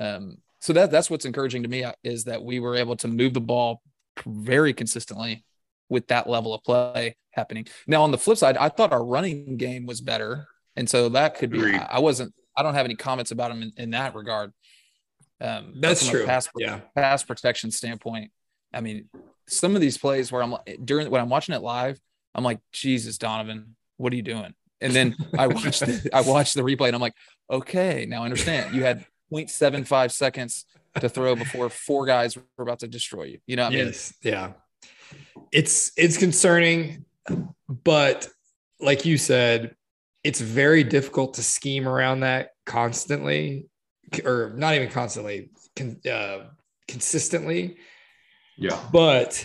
um, 0.00 0.38
so 0.60 0.72
that 0.74 0.92
that's 0.92 1.10
what's 1.10 1.24
encouraging 1.24 1.64
to 1.64 1.68
me 1.68 1.82
uh, 1.82 1.92
is 2.04 2.24
that 2.24 2.44
we 2.44 2.60
were 2.60 2.76
able 2.76 2.94
to 2.96 3.08
move 3.08 3.34
the 3.34 3.40
ball 3.40 3.82
very 4.24 4.72
consistently 4.72 5.44
with 5.88 6.06
that 6.08 6.28
level 6.28 6.54
of 6.54 6.62
play 6.62 7.16
happening. 7.32 7.66
Now 7.86 8.02
on 8.02 8.12
the 8.12 8.18
flip 8.18 8.38
side, 8.38 8.56
I 8.56 8.68
thought 8.68 8.92
our 8.92 9.04
running 9.04 9.56
game 9.56 9.86
was 9.86 10.00
better, 10.00 10.46
and 10.76 10.88
so 10.88 11.08
that 11.10 11.36
could 11.36 11.50
be. 11.50 11.74
I 11.74 11.98
wasn't. 11.98 12.32
I 12.56 12.62
don't 12.62 12.74
have 12.74 12.84
any 12.84 12.96
comments 12.96 13.30
about 13.30 13.50
him 13.50 13.62
in, 13.62 13.72
in 13.76 13.90
that 13.90 14.14
regard. 14.14 14.52
Um, 15.40 15.74
That's 15.80 16.00
from 16.06 16.08
a 16.08 16.18
true. 16.18 16.26
Pass, 16.26 16.48
Yeah. 16.56 16.80
pass 16.94 17.24
protection 17.24 17.70
standpoint, 17.70 18.30
I 18.72 18.80
mean, 18.80 19.08
some 19.48 19.74
of 19.74 19.80
these 19.80 19.98
plays 19.98 20.30
where 20.30 20.42
I'm 20.42 20.52
like- 20.52 20.78
during 20.84 21.10
when 21.10 21.20
I'm 21.20 21.28
watching 21.28 21.54
it 21.54 21.62
live, 21.62 22.00
I'm 22.34 22.44
like, 22.44 22.60
Jesus, 22.72 23.18
Donovan, 23.18 23.76
what 23.96 24.12
are 24.12 24.16
you 24.16 24.22
doing? 24.22 24.54
And 24.80 24.92
then 24.92 25.16
I 25.38 25.46
watched 25.46 25.80
the, 25.80 26.10
I 26.12 26.22
watched 26.22 26.54
the 26.54 26.62
replay 26.62 26.86
and 26.86 26.94
I'm 26.94 27.00
like, 27.00 27.14
okay, 27.50 28.06
now 28.08 28.22
I 28.22 28.24
understand. 28.24 28.74
You 28.74 28.82
had 28.84 29.04
0.75 29.32 30.10
seconds 30.12 30.64
to 31.00 31.08
throw 31.08 31.34
before 31.34 31.68
four 31.70 32.06
guys 32.06 32.36
were 32.36 32.42
about 32.58 32.80
to 32.80 32.88
destroy 32.88 33.24
you. 33.24 33.38
You 33.46 33.56
know, 33.56 33.64
what 33.64 33.72
I 33.72 33.76
mean, 33.76 33.86
yes. 33.86 34.14
Yeah. 34.22 34.52
It's 35.50 35.92
it's 35.96 36.16
concerning, 36.16 37.04
but 37.68 38.28
like 38.80 39.04
you 39.04 39.18
said, 39.18 39.76
it's 40.24 40.40
very 40.40 40.84
difficult 40.84 41.34
to 41.34 41.42
scheme 41.42 41.88
around 41.88 42.20
that 42.20 42.50
constantly, 42.64 43.66
or 44.24 44.52
not 44.56 44.74
even 44.74 44.88
constantly, 44.88 45.50
con, 45.76 45.98
uh, 46.10 46.46
consistently. 46.86 47.76
Yeah. 48.56 48.78
But 48.92 49.44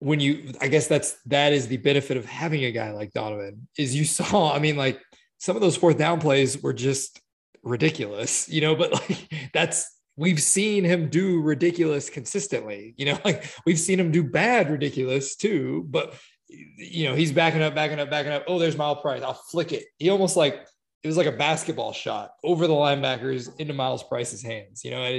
when 0.00 0.20
you, 0.20 0.52
I 0.60 0.68
guess 0.68 0.86
that's 0.86 1.16
that 1.26 1.52
is 1.52 1.68
the 1.68 1.78
benefit 1.78 2.16
of 2.16 2.24
having 2.26 2.64
a 2.64 2.72
guy 2.72 2.92
like 2.92 3.12
Donovan. 3.12 3.68
Is 3.76 3.94
you 3.96 4.04
saw, 4.04 4.52
I 4.54 4.58
mean, 4.58 4.76
like 4.76 5.00
some 5.38 5.56
of 5.56 5.62
those 5.62 5.76
fourth 5.76 5.98
down 5.98 6.20
plays 6.20 6.62
were 6.62 6.74
just 6.74 7.20
ridiculous, 7.62 8.48
you 8.48 8.60
know. 8.60 8.74
But 8.74 8.92
like 9.10 9.50
that's 9.52 9.90
we've 10.16 10.42
seen 10.42 10.84
him 10.84 11.08
do 11.08 11.40
ridiculous 11.40 12.10
consistently, 12.10 12.94
you 12.96 13.06
know. 13.06 13.18
Like 13.24 13.44
we've 13.64 13.78
seen 13.78 13.98
him 13.98 14.10
do 14.10 14.22
bad 14.22 14.70
ridiculous 14.70 15.36
too, 15.36 15.86
but 15.88 16.14
you 16.48 17.08
know 17.08 17.14
he's 17.14 17.32
backing 17.32 17.62
up, 17.62 17.74
backing 17.74 18.00
up, 18.00 18.10
backing 18.10 18.32
up. 18.32 18.44
Oh, 18.48 18.58
there's 18.58 18.76
Myles 18.76 18.98
Price. 19.02 19.22
I'll 19.22 19.34
flick 19.34 19.72
it. 19.72 19.84
He 19.98 20.10
almost 20.10 20.36
like 20.36 20.66
it 21.02 21.06
was 21.06 21.16
like 21.16 21.26
a 21.26 21.32
basketball 21.32 21.92
shot 21.92 22.32
over 22.42 22.66
the 22.66 22.72
linebackers 22.74 23.50
into 23.60 23.74
Myles 23.74 24.02
Price's 24.02 24.42
hands, 24.42 24.84
you 24.84 24.90
know. 24.90 25.02
And, 25.02 25.16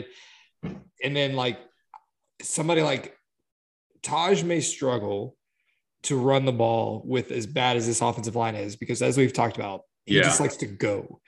it, 0.64 0.78
and 1.04 1.16
then 1.16 1.36
like 1.36 1.60
somebody 2.42 2.82
like 2.82 3.16
Tahj 4.02 4.44
may 4.44 4.62
struggle 4.62 5.36
to 6.04 6.18
run 6.18 6.46
the 6.46 6.52
ball 6.52 7.02
with 7.06 7.32
as 7.32 7.46
bad 7.46 7.78
as 7.78 7.86
this 7.86 8.02
offensive 8.02 8.36
line 8.36 8.56
is 8.56 8.76
because 8.76 9.02
as 9.02 9.18
we've 9.18 9.34
talked 9.34 9.58
about, 9.58 9.82
he 10.06 10.16
Yeah. 10.16 10.24
just 10.24 10.40
likes 10.40 10.58
to 10.58 10.66
go. 10.66 11.20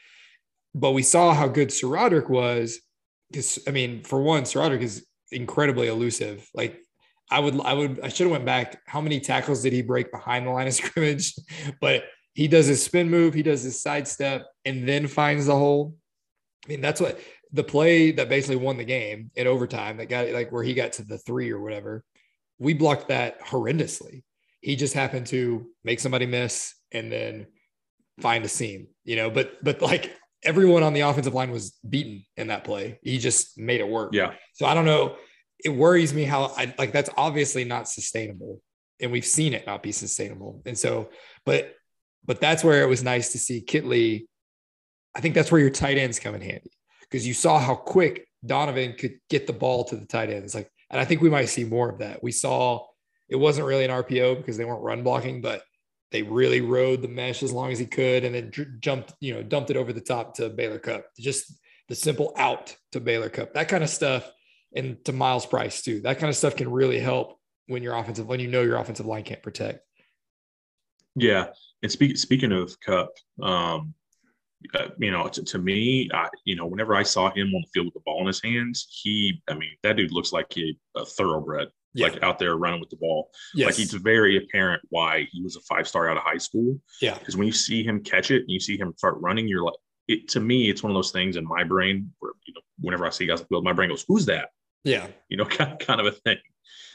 But 0.73 0.91
we 0.91 1.03
saw 1.03 1.33
how 1.33 1.47
good 1.47 1.69
SaRodorick 1.69 2.29
was. 2.29 2.79
Because 3.29 3.59
I 3.67 3.71
mean, 3.71 4.03
for 4.03 4.21
one, 4.21 4.43
SaRodorick 4.43 4.81
is 4.81 5.05
incredibly 5.31 5.87
elusive. 5.87 6.49
Like 6.53 6.79
I 7.31 7.39
would, 7.39 7.59
I 7.61 7.73
would, 7.73 7.99
I 8.01 8.09
should 8.09 8.25
have 8.25 8.31
went 8.31 8.45
back. 8.45 8.81
How 8.85 9.01
many 9.01 9.19
tackles 9.19 9.63
did 9.63 9.73
he 9.73 9.81
break 9.81 10.11
behind 10.11 10.45
the 10.45 10.51
line 10.51 10.67
of 10.67 10.73
scrimmage? 10.75 11.33
But 11.79 12.03
he 12.33 12.47
does 12.47 12.67
his 12.67 12.83
spin 12.83 13.09
move, 13.09 13.33
he 13.33 13.43
does 13.43 13.63
his 13.63 13.81
sidestep, 13.81 14.45
and 14.65 14.87
then 14.87 15.07
finds 15.07 15.45
the 15.45 15.55
hole. 15.55 15.95
I 16.65 16.69
mean, 16.69 16.81
that's 16.81 17.01
what 17.01 17.19
the 17.51 17.63
play 17.63 18.11
that 18.11 18.29
basically 18.29 18.57
won 18.57 18.77
the 18.77 18.83
game 18.83 19.31
in 19.35 19.47
overtime. 19.47 19.97
That 19.97 20.09
got 20.09 20.29
like 20.29 20.51
where 20.51 20.63
he 20.63 20.73
got 20.73 20.93
to 20.93 21.03
the 21.03 21.17
three 21.17 21.51
or 21.51 21.59
whatever. 21.59 22.03
We 22.59 22.73
blocked 22.73 23.09
that 23.09 23.41
horrendously. 23.41 24.23
He 24.61 24.75
just 24.75 24.93
happened 24.93 25.27
to 25.27 25.67
make 25.83 25.99
somebody 25.99 26.27
miss 26.27 26.75
and 26.91 27.11
then 27.11 27.47
find 28.19 28.45
a 28.45 28.49
seam, 28.49 28.87
you 29.03 29.15
know. 29.15 29.29
But 29.29 29.63
but 29.63 29.81
like 29.81 30.15
everyone 30.43 30.83
on 30.83 30.93
the 30.93 31.01
offensive 31.01 31.33
line 31.33 31.51
was 31.51 31.77
beaten 31.87 32.25
in 32.37 32.47
that 32.47 32.63
play. 32.63 32.99
He 33.01 33.17
just 33.17 33.57
made 33.57 33.81
it 33.81 33.87
work. 33.87 34.13
Yeah. 34.13 34.33
So 34.53 34.65
I 34.65 34.73
don't 34.73 34.85
know. 34.85 35.15
It 35.63 35.69
worries 35.69 36.13
me 36.13 36.23
how 36.23 36.53
I 36.57 36.73
like 36.77 36.91
that's 36.91 37.09
obviously 37.17 37.63
not 37.63 37.87
sustainable. 37.87 38.61
And 38.99 39.11
we've 39.11 39.25
seen 39.25 39.53
it 39.53 39.65
not 39.65 39.83
be 39.83 39.91
sustainable. 39.91 40.61
And 40.65 40.77
so, 40.77 41.09
but 41.45 41.75
but 42.25 42.39
that's 42.39 42.63
where 42.63 42.83
it 42.83 42.89
was 42.89 43.03
nice 43.03 43.31
to 43.31 43.39
see 43.39 43.61
Kittley. 43.61 44.27
I 45.15 45.21
think 45.21 45.35
that's 45.35 45.51
where 45.51 45.61
your 45.61 45.69
tight 45.69 45.97
ends 45.97 46.19
come 46.19 46.35
in 46.35 46.41
handy 46.41 46.71
because 47.01 47.27
you 47.27 47.33
saw 47.33 47.59
how 47.59 47.75
quick 47.75 48.27
Donovan 48.45 48.93
could 48.97 49.19
get 49.29 49.47
the 49.47 49.53
ball 49.53 49.83
to 49.85 49.95
the 49.95 50.05
tight 50.05 50.29
ends. 50.29 50.55
Like, 50.55 50.69
and 50.89 50.99
I 50.99 51.05
think 51.05 51.21
we 51.21 51.29
might 51.29 51.45
see 51.45 51.63
more 51.63 51.89
of 51.89 51.99
that. 51.99 52.23
We 52.23 52.31
saw 52.31 52.85
it 53.29 53.35
wasn't 53.35 53.67
really 53.67 53.85
an 53.85 53.91
RPO 53.91 54.37
because 54.37 54.57
they 54.57 54.65
weren't 54.65 54.83
run 54.83 55.03
blocking, 55.03 55.41
but 55.41 55.63
they 56.11 56.21
really 56.21 56.61
rode 56.61 57.01
the 57.01 57.07
mesh 57.07 57.43
as 57.43 57.53
long 57.53 57.71
as 57.71 57.79
he 57.79 57.85
could 57.85 58.23
and 58.25 58.35
then 58.35 58.49
dr- 58.49 58.79
jumped, 58.79 59.13
you 59.19 59.33
know, 59.33 59.41
dumped 59.41 59.71
it 59.71 59.77
over 59.77 59.93
the 59.93 60.01
top 60.01 60.35
to 60.35 60.49
Baylor 60.49 60.79
Cupp. 60.79 61.05
Just 61.17 61.53
the 61.87 61.95
simple 61.95 62.33
out 62.37 62.75
to 62.91 62.99
Baylor 62.99 63.29
Cupp. 63.29 63.53
That 63.53 63.69
kind 63.69 63.83
of 63.83 63.89
stuff 63.89 64.29
and 64.75 65.03
to 65.05 65.13
Myles 65.13 65.45
Price 65.45 65.81
too. 65.81 66.01
That 66.01 66.19
kind 66.19 66.29
of 66.29 66.35
stuff 66.35 66.55
can 66.55 66.71
really 66.71 66.99
help 66.99 67.37
when 67.67 67.83
your 67.83 67.95
offensive 67.95 68.27
when 68.27 68.39
you 68.39 68.47
know 68.49 68.61
your 68.61 68.77
offensive 68.77 69.05
line 69.05 69.23
can't 69.23 69.43
protect. 69.43 69.81
Yeah, 71.15 71.47
and 71.83 71.91
speak, 71.91 72.17
speaking 72.17 72.51
of 72.53 72.79
Cupp, 72.79 73.09
um, 73.41 73.93
uh, 74.73 74.87
you 74.97 75.11
know, 75.11 75.27
to, 75.27 75.43
to 75.43 75.57
me, 75.57 76.09
I, 76.13 76.29
you 76.45 76.55
know, 76.55 76.65
whenever 76.65 76.95
I 76.95 77.03
saw 77.03 77.29
him 77.31 77.47
on 77.53 77.61
the 77.63 77.67
field 77.73 77.87
with 77.87 77.95
the 77.95 77.99
ball 78.05 78.21
in 78.21 78.27
his 78.27 78.41
hands, 78.41 78.87
he, 78.89 79.41
I 79.49 79.55
mean, 79.55 79.71
that 79.83 79.97
dude 79.97 80.11
looks 80.13 80.31
like 80.31 80.55
a, 80.57 80.73
a 80.95 81.05
thoroughbred, 81.05 81.67
Yeah. 81.93 82.07
like 82.07 82.23
out 82.23 82.39
there 82.39 82.55
running 82.55 82.79
with 82.79 82.91
the 82.91 82.95
ball. 82.95 83.29
Yes. 83.53 83.65
Like 83.71 83.79
it's 83.79 83.93
very 83.93 84.37
apparent 84.37 84.83
why 84.89 85.27
he 85.31 85.41
was 85.41 85.57
a 85.57 85.61
five 85.61 85.85
star 85.87 86.09
out 86.09 86.15
of 86.15 86.23
high 86.23 86.37
school. 86.37 86.79
yeah. 87.01 87.17
Because 87.17 87.35
when 87.35 87.47
you 87.47 87.53
see 87.53 87.83
him 87.83 88.01
catch 88.03 88.31
it 88.31 88.43
and 88.43 88.49
you 88.51 88.59
see 88.61 88.77
him 88.77 88.93
start 88.95 89.15
running, 89.19 89.47
you're 89.49 89.63
like, 89.65 89.75
it 90.07 90.29
to 90.29 90.39
me, 90.39 90.69
it's 90.69 90.81
one 90.83 90.91
of 90.91 90.95
those 90.95 91.11
things 91.11 91.35
in 91.35 91.45
my 91.45 91.63
brain 91.65 92.13
where 92.19 92.31
you 92.45 92.53
know, 92.53 92.61
whenever 92.79 93.05
I 93.05 93.09
see 93.09 93.25
guys 93.25 93.39
on 93.39 93.43
the 93.43 93.47
field, 93.49 93.63
my 93.65 93.73
brain 93.73 93.89
goes, 93.89 94.05
"Who's 94.07 94.25
that?" 94.27 94.49
Yeah. 94.83 95.07
You 95.29 95.37
know, 95.37 95.45
kind 95.57 95.79
kind 95.79 95.99
of 95.99 96.07
a 96.07 96.11
thing. 96.11 96.37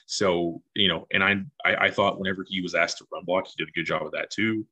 So 0.07 0.63
you 0.75 0.89
know, 0.89 1.07
and 1.13 1.23
I, 1.23 1.37
I 1.65 1.87
I 1.87 1.91
thought 1.91 2.19
whenever 2.19 2.45
he 2.49 2.61
was 2.61 2.75
asked 2.75 2.99
to 2.99 3.07
run 3.13 3.25
block, 3.25 3.47
he 3.47 3.55
did 3.57 3.69
a 3.69 3.73
good 3.73 3.87
job 3.87 4.05
of 4.07 4.13
that 4.13 4.31
too. 4.31 4.67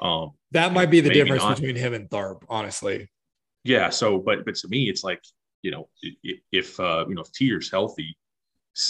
Um, 0.00 0.32
That 0.52 0.72
might 0.72 0.90
be 0.90 1.00
the 1.00 1.10
difference 1.10 1.42
not. 1.42 1.56
between 1.56 1.76
him 1.76 1.94
and 1.94 2.08
Tharp, 2.10 2.42
honestly. 2.48 3.08
Yeah. 3.64 3.88
So, 3.88 4.18
but 4.18 4.44
but 4.44 4.54
to 4.56 4.68
me, 4.68 4.88
it's 4.88 5.02
like 5.02 5.22
you 5.62 5.70
know, 5.70 5.88
if 6.52 6.78
uh, 6.78 7.06
you 7.08 7.14
know 7.14 7.22
if 7.22 7.32
Teeter's 7.32 7.70
healthy, 7.70 8.16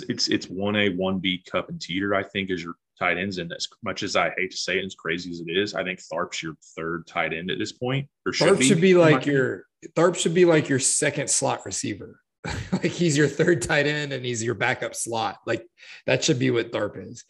it's 0.09 0.29
it's 0.29 0.47
one 0.49 0.77
A, 0.77 0.91
one 0.91 1.19
B, 1.19 1.43
Cupp, 1.51 1.69
and 1.69 1.81
Teeter. 1.81 2.15
I 2.15 2.23
think 2.23 2.51
is 2.51 2.63
your 2.63 2.75
tight 2.99 3.19
ends, 3.19 3.39
and 3.39 3.53
as 3.53 3.69
much 3.85 4.03
as 4.03 4.17
I 4.17 4.31
hate 4.37 4.51
to 4.51 4.57
say 4.57 4.79
it, 4.79 4.85
as 4.85 4.95
crazy 4.95 5.31
as 5.31 5.41
it 5.41 5.57
is, 5.57 5.75
I 5.75 5.85
think 5.85 6.01
Tharp's 6.01 6.43
your 6.43 6.57
third 6.77 7.07
tight 7.07 7.33
end 7.33 7.51
at 7.51 7.59
this 7.59 7.73
point. 7.73 8.09
Or 8.27 8.33
Tharp 8.33 8.61
should 8.63 8.81
be 8.81 8.95
like 8.95 9.27
your 9.27 9.67
Tharp 9.95 10.17
should 10.17 10.35
be 10.35 10.45
like 10.45 10.69
your 10.69 10.81
second 10.81 11.31
slot 11.31 11.65
receiver. 11.65 12.21
like 12.73 12.85
he's 12.85 13.17
your 13.17 13.29
third 13.29 13.63
tight 13.63 13.87
end 13.87 14.13
and 14.13 14.25
he's 14.25 14.43
your 14.43 14.55
backup 14.55 14.95
slot. 14.95 15.39
Like 15.47 15.67
that 16.07 16.25
should 16.25 16.39
be 16.39 16.51
what 16.51 16.73
Tharp 16.73 16.97
is. 17.11 17.25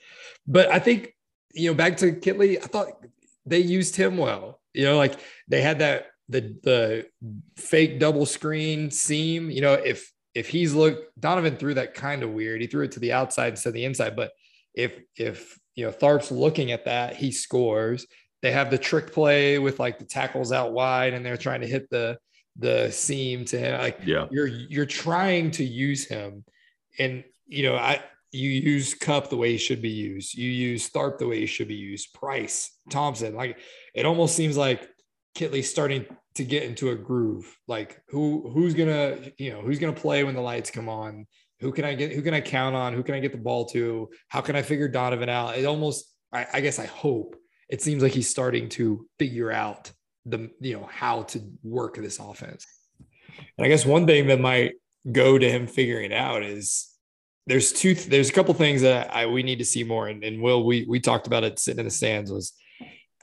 But 0.46 0.70
I 0.70 0.78
think 0.78 1.14
you 1.54 1.70
know 1.70 1.74
back 1.74 1.96
to 1.98 2.12
Kittley, 2.12 2.58
I 2.58 2.66
thought 2.66 2.88
they 3.44 3.58
used 3.58 3.96
him 3.96 4.16
well. 4.16 4.60
You 4.74 4.84
know, 4.84 4.96
like 4.96 5.18
they 5.48 5.62
had 5.62 5.78
that 5.80 6.06
the 6.28 6.56
the 6.62 7.06
fake 7.56 7.98
double 7.98 8.26
screen 8.26 8.90
seam. 8.90 9.50
You 9.50 9.60
know, 9.60 9.74
if 9.74 10.12
if 10.34 10.48
he's 10.48 10.74
looked 10.74 11.18
Donovan 11.18 11.56
threw 11.56 11.74
that 11.74 11.94
kind 11.94 12.22
of 12.22 12.30
weird. 12.30 12.60
He 12.60 12.66
threw 12.66 12.84
it 12.84 12.92
to 12.92 13.00
the 13.00 13.12
outside 13.12 13.50
instead 13.50 13.70
of 13.70 13.74
the 13.74 13.84
inside. 13.84 14.16
But 14.16 14.32
if 14.74 15.00
if 15.16 15.58
you 15.74 15.86
know 15.86 15.92
Tharp's 15.92 16.30
looking 16.30 16.72
at 16.72 16.84
that, 16.84 17.16
he 17.16 17.32
scores 17.32 18.06
they 18.42 18.52
have 18.52 18.70
the 18.70 18.78
trick 18.78 19.12
play 19.12 19.58
with 19.58 19.80
like 19.80 19.98
the 19.98 20.04
tackles 20.04 20.52
out 20.52 20.72
wide 20.72 21.14
and 21.14 21.24
they're 21.24 21.36
trying 21.36 21.62
to 21.62 21.66
hit 21.66 21.88
the 21.90 22.18
the 22.58 22.90
seam 22.90 23.44
to 23.44 23.58
him 23.58 23.78
like 23.80 24.00
yeah, 24.04 24.26
you're 24.30 24.46
you're 24.46 24.86
trying 24.86 25.50
to 25.52 25.64
use 25.64 26.06
him. 26.06 26.44
And 26.98 27.24
you 27.46 27.62
know 27.62 27.76
i 27.76 28.02
you 28.32 28.50
use 28.50 28.92
Cupp 28.92 29.30
the 29.30 29.36
way 29.36 29.52
he 29.52 29.58
should 29.58 29.80
be 29.80 29.90
used. 29.90 30.34
You 30.34 30.50
use 30.50 30.90
tharp 30.90 31.18
the 31.18 31.26
way 31.26 31.40
he 31.40 31.46
should 31.46 31.68
be 31.68 31.74
used. 31.74 32.12
Price 32.12 32.70
thompson 32.90 33.34
like 33.34 33.58
it 33.94 34.06
almost 34.06 34.36
seems 34.36 34.56
like 34.56 34.88
Kittley's 35.36 35.70
starting 35.70 36.06
to 36.34 36.44
get 36.44 36.62
into 36.62 36.90
a 36.90 36.94
groove. 36.94 37.56
Like 37.66 38.00
who 38.08 38.50
who's 38.50 38.74
gonna 38.74 39.18
you 39.38 39.52
know 39.52 39.60
who's 39.60 39.78
gonna 39.78 39.92
play 39.92 40.24
when 40.24 40.34
the 40.34 40.40
lights 40.40 40.70
come 40.70 40.88
on? 40.88 41.26
Who 41.60 41.72
can 41.72 41.84
i 41.84 41.94
get 41.94 42.12
who 42.12 42.22
can 42.22 42.34
i 42.34 42.40
count 42.40 42.74
on? 42.74 42.92
Who 42.92 43.02
can 43.02 43.14
i 43.14 43.20
get 43.20 43.32
the 43.32 43.38
ball 43.38 43.66
to? 43.66 44.10
How 44.28 44.40
can 44.40 44.56
i 44.56 44.62
figure 44.62 44.88
donovan 44.88 45.28
out? 45.28 45.56
It 45.56 45.64
almost 45.64 46.12
i, 46.32 46.46
I 46.54 46.60
guess 46.60 46.78
i 46.78 46.86
hope 46.86 47.36
it 47.68 47.82
seems 47.82 48.02
like 48.02 48.12
he's 48.12 48.30
starting 48.30 48.68
to 48.70 49.06
figure 49.18 49.50
out 49.50 49.92
the 50.26 50.50
you 50.60 50.74
know 50.76 50.88
how 50.90 51.22
to 51.22 51.40
work 51.62 51.96
this 51.96 52.18
offense 52.18 52.66
and 53.56 53.64
I 53.64 53.68
guess 53.68 53.84
one 53.86 54.06
thing 54.06 54.26
that 54.28 54.40
might 54.40 54.74
go 55.10 55.38
to 55.38 55.48
him 55.48 55.66
figuring 55.66 56.10
it 56.10 56.14
out 56.14 56.42
is 56.42 56.88
there's 57.46 57.72
two 57.72 57.94
there's 57.94 58.28
a 58.28 58.32
couple 58.32 58.52
things 58.54 58.82
that 58.82 59.14
I 59.14 59.26
we 59.26 59.42
need 59.42 59.58
to 59.60 59.64
see 59.64 59.84
more. 59.84 60.08
And, 60.08 60.24
and 60.24 60.42
Will, 60.42 60.64
we 60.64 60.84
we 60.88 61.00
talked 61.00 61.26
about 61.26 61.44
it 61.44 61.58
sitting 61.58 61.80
in 61.80 61.84
the 61.86 61.90
stands 61.90 62.30
was 62.30 62.52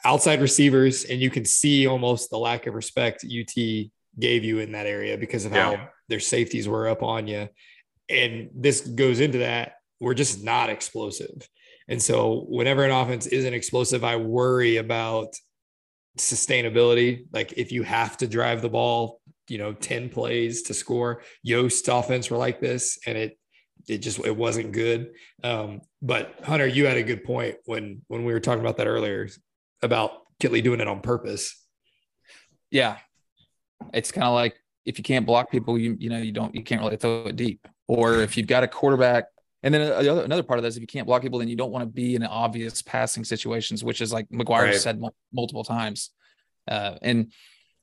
outside 0.05 0.41
receivers, 0.41 1.05
and 1.05 1.21
you 1.21 1.29
can 1.29 1.45
see 1.45 1.87
almost 1.87 2.29
the 2.29 2.37
lack 2.37 2.67
of 2.67 2.73
respect 2.73 3.25
UT 3.25 3.53
gave 4.19 4.43
you 4.43 4.59
in 4.59 4.71
that 4.73 4.85
area 4.85 5.17
because 5.17 5.45
of 5.45 5.51
Yeah. 5.53 5.75
how 5.75 5.89
their 6.09 6.19
safeties 6.19 6.67
were 6.67 6.87
up 6.87 7.03
on 7.03 7.27
you. 7.27 7.49
And 8.09 8.49
this 8.53 8.81
goes 8.81 9.19
into 9.19 9.39
that. 9.39 9.73
We're 9.99 10.13
just 10.13 10.43
not 10.43 10.69
explosive. 10.69 11.47
And 11.87 12.01
so 12.01 12.45
whenever 12.47 12.83
an 12.83 12.91
offense 12.91 13.27
isn't 13.27 13.53
explosive, 13.53 14.03
I 14.03 14.15
worry 14.17 14.77
about 14.77 15.33
sustainability. 16.17 17.25
Like 17.31 17.53
if 17.57 17.71
you 17.71 17.83
have 17.83 18.17
to 18.17 18.27
drive 18.27 18.61
the 18.61 18.69
ball, 18.69 19.21
you 19.47 19.57
know, 19.57 19.73
10 19.73 20.09
plays 20.09 20.63
to 20.63 20.73
score, 20.73 21.21
Yost 21.41 21.87
offense 21.87 22.29
were 22.29 22.37
like 22.37 22.59
this 22.59 22.99
and 23.05 23.17
it 23.17 23.37
it 23.87 23.97
just 23.97 24.19
it 24.25 24.35
wasn't 24.35 24.71
good. 24.71 25.11
Um, 25.43 25.81
but 26.01 26.35
Hunter, 26.43 26.67
you 26.67 26.85
had 26.85 26.97
a 26.97 27.03
good 27.03 27.23
point 27.23 27.55
when 27.65 28.01
when 28.07 28.23
we 28.23 28.33
were 28.33 28.39
talking 28.39 28.61
about 28.61 28.77
that 28.77 28.87
earlier 28.87 29.27
about 29.81 30.11
Kittley 30.39 30.63
doing 30.63 30.79
it 30.79 30.87
on 30.87 31.01
purpose. 31.01 31.59
yeah, 32.71 32.97
it's 33.93 34.11
kind 34.11 34.25
of 34.25 34.33
like 34.33 34.55
if 34.85 34.97
you 34.97 35.03
can't 35.03 35.25
block 35.25 35.51
people, 35.51 35.77
you 35.77 35.95
you 35.99 36.09
know 36.09 36.17
you 36.17 36.31
don't 36.31 36.55
you 36.55 36.63
can't 36.63 36.81
really 36.81 36.97
throw 36.97 37.25
it 37.25 37.35
deep. 37.35 37.67
Or 37.87 38.21
if 38.21 38.37
you've 38.37 38.47
got 38.47 38.63
a 38.63 38.67
quarterback, 38.67 39.25
and 39.63 39.73
then 39.73 39.81
another 39.81 40.23
another 40.23 40.43
part 40.43 40.59
of 40.59 40.63
that 40.63 40.69
is 40.69 40.75
if 40.77 40.81
you 40.81 40.87
can't 40.87 41.07
block 41.07 41.21
people, 41.21 41.39
then 41.39 41.47
you 41.47 41.55
don't 41.55 41.71
want 41.71 41.83
to 41.83 41.89
be 41.91 42.15
in 42.15 42.23
obvious 42.23 42.81
passing 42.81 43.23
situations, 43.23 43.83
which 43.83 44.01
is 44.01 44.11
like 44.11 44.27
McGuire 44.29 44.63
Right. 44.65 44.75
said 44.75 44.99
mul- 44.99 45.15
multiple 45.31 45.63
times. 45.63 46.11
Uh, 46.67 46.95
and 47.01 47.31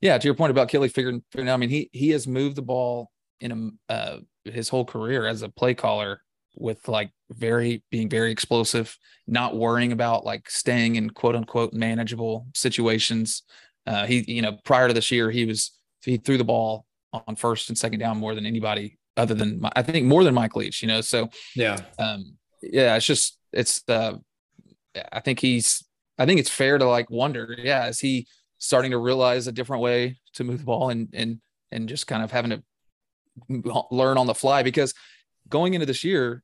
yeah, 0.00 0.16
to 0.16 0.24
your 0.26 0.34
point 0.34 0.50
about 0.50 0.68
Kittley 0.68 0.92
figuring, 0.92 1.22
figuring 1.32 1.48
out, 1.48 1.54
I 1.54 1.56
mean, 1.56 1.70
he 1.70 1.90
he 1.92 2.10
has 2.10 2.26
moved 2.26 2.56
the 2.56 2.62
ball 2.62 3.10
in 3.40 3.72
a 3.88 3.92
uh, 3.92 4.18
his 4.44 4.68
whole 4.68 4.84
career 4.84 5.26
as 5.26 5.42
a 5.42 5.48
play 5.48 5.74
caller 5.74 6.22
with 6.56 6.86
like 6.88 7.10
very 7.30 7.82
being 7.90 8.08
very 8.08 8.30
explosive, 8.30 8.96
not 9.26 9.56
worrying 9.56 9.92
about 9.92 10.24
like 10.26 10.50
staying 10.50 10.96
in 10.96 11.10
quote 11.10 11.34
unquote 11.36 11.72
manageable 11.72 12.46
situations. 12.54 13.42
Uh, 13.86 14.04
he, 14.06 14.24
you 14.26 14.42
know, 14.42 14.58
prior 14.64 14.88
to 14.88 14.94
this 14.94 15.10
year, 15.10 15.30
he 15.30 15.46
was 15.46 15.72
he 16.04 16.18
threw 16.18 16.36
the 16.38 16.44
ball 16.44 16.84
on 17.12 17.36
first 17.36 17.68
and 17.68 17.78
second 17.78 17.98
down 17.98 18.18
more 18.18 18.34
than 18.34 18.46
anybody 18.46 18.98
other 19.20 19.34
than 19.34 19.60
I 19.76 19.82
think 19.82 20.06
more 20.06 20.24
than 20.24 20.34
Mike 20.34 20.56
Leach. 20.56 20.82
You 20.82 20.88
know, 20.88 21.00
so 21.00 21.28
Yeah. 21.54 21.78
um, 21.98 22.36
yeah, 22.62 22.96
it's 22.96 23.06
just 23.06 23.38
it's 23.52 23.82
uh, 23.88 24.14
I 25.12 25.20
think 25.20 25.38
he's 25.40 25.84
I 26.18 26.26
think 26.26 26.40
it's 26.40 26.50
fair 26.50 26.78
to 26.78 26.84
like 26.86 27.10
wonder, 27.10 27.54
yeah, 27.58 27.86
is 27.88 28.00
he 28.00 28.26
starting 28.58 28.90
to 28.90 28.98
realize 28.98 29.46
a 29.46 29.52
different 29.52 29.82
way 29.82 30.18
to 30.34 30.44
move 30.44 30.58
the 30.58 30.64
ball 30.64 30.90
and 30.90 31.08
and 31.12 31.40
and 31.72 31.88
just 31.88 32.06
kind 32.06 32.22
of 32.22 32.30
having 32.32 32.50
to 32.50 32.62
learn 33.90 34.18
on 34.18 34.26
the 34.26 34.34
fly 34.34 34.62
because 34.62 34.92
going 35.48 35.74
into 35.74 35.86
this 35.86 36.04
year, 36.04 36.42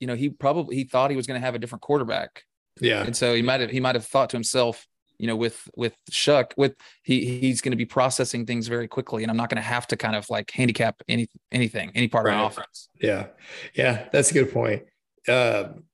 you 0.00 0.06
know, 0.06 0.14
he 0.14 0.28
probably 0.30 0.76
he 0.76 0.84
thought 0.84 1.10
he 1.10 1.16
was 1.16 1.26
going 1.26 1.40
to 1.40 1.44
have 1.44 1.54
a 1.54 1.58
different 1.58 1.82
quarterback 1.82 2.44
Yeah. 2.80 3.02
and 3.04 3.16
so 3.16 3.34
he 3.34 3.42
might 3.42 3.60
have 3.60 3.70
he 3.70 3.80
might 3.80 3.94
have 3.94 4.06
thought 4.06 4.30
to 4.30 4.36
himself 4.36 4.86
you 5.18 5.26
know 5.26 5.36
with 5.36 5.68
with 5.76 5.94
Shough 6.10 6.52
with 6.56 6.74
he 7.02 7.38
he's 7.38 7.60
going 7.60 7.72
to 7.72 7.76
be 7.76 7.84
processing 7.86 8.46
things 8.46 8.68
very 8.68 8.88
quickly 8.88 9.22
and 9.22 9.30
i'm 9.30 9.36
not 9.36 9.48
going 9.48 9.56
to 9.62 9.68
have 9.68 9.86
to 9.88 9.96
kind 9.96 10.14
of 10.16 10.28
like 10.30 10.50
handicap 10.50 11.02
any 11.08 11.28
anything 11.52 11.90
any 11.94 12.08
part 12.08 12.26
of 12.26 12.34
my 12.34 12.46
offense 12.46 12.88
Yeah, 13.00 13.26
yeah, 13.74 14.08
that's 14.12 14.30
a 14.30 14.34
good 14.34 14.52
point. 14.52 14.82
Um, 15.28 15.84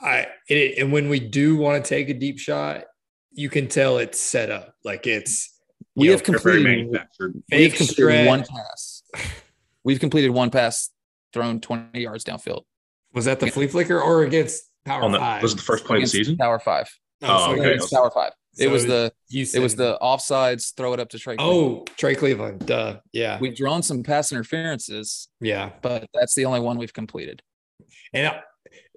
I 0.00 0.26
it, 0.48 0.78
and 0.78 0.92
when 0.92 1.08
we 1.08 1.20
do 1.20 1.56
want 1.56 1.82
to 1.82 1.88
take 1.88 2.08
a 2.08 2.14
deep 2.14 2.38
shot, 2.38 2.84
you 3.32 3.48
can 3.48 3.68
tell 3.68 3.98
it's 3.98 4.20
set 4.20 4.50
up. 4.50 4.74
Like 4.84 5.06
it's 5.06 5.58
we 5.94 6.06
you 6.06 6.12
have 6.12 6.20
know, 6.28 6.32
They're 6.38 6.38
very 6.40 6.82
completed 6.82 7.42
we've 7.50 7.74
completed 7.74 7.94
stretch. 7.94 8.26
one 8.26 8.44
pass 8.44 9.02
we've 9.84 10.00
completed 10.00 10.30
one 10.30 10.50
pass 10.50 10.90
thrown 11.32 11.60
20 11.60 12.00
yards 12.00 12.24
downfield 12.24 12.62
Was 13.14 13.24
that 13.26 13.40
the 13.40 13.50
flea 13.50 13.66
flicker 13.68 14.00
or 14.00 14.24
against 14.24 14.64
Power 14.84 15.02
On 15.02 15.12
the, 15.12 15.18
Five? 15.18 15.42
was 15.42 15.52
it 15.52 15.56
the 15.56 15.62
first 15.62 15.84
play 15.84 15.96
of 15.96 16.00
the 16.00 16.04
against 16.04 16.12
season? 16.12 16.36
Power 16.36 16.58
Five 16.58 16.88
Oh, 17.22 17.54
so 17.54 17.62
okay. 17.62 17.78
Power 17.92 18.10
Five 18.10 18.32
it 18.58 18.68
was 18.70 18.86
the 18.86 19.12
Houston. 19.30 19.60
it 19.60 19.62
was 19.62 19.76
the 19.76 19.98
offsides 20.00 20.74
throw 20.74 20.92
it 20.94 21.00
up 21.00 21.10
to 21.10 21.18
Trey 21.18 21.36
Cleveland. 21.36 21.82
oh 21.88 21.92
Trey 21.96 22.14
Cleveland. 22.14 22.66
Duh. 22.66 22.98
Yeah, 23.12 23.38
we've 23.38 23.56
drawn 23.56 23.82
some 23.82 24.02
pass 24.02 24.32
interferences 24.32 25.28
yeah. 25.40 25.70
but 25.82 26.08
that's 26.14 26.34
the 26.34 26.46
only 26.46 26.60
one 26.60 26.78
we've 26.78 26.94
completed 26.94 27.42
And 28.12 28.28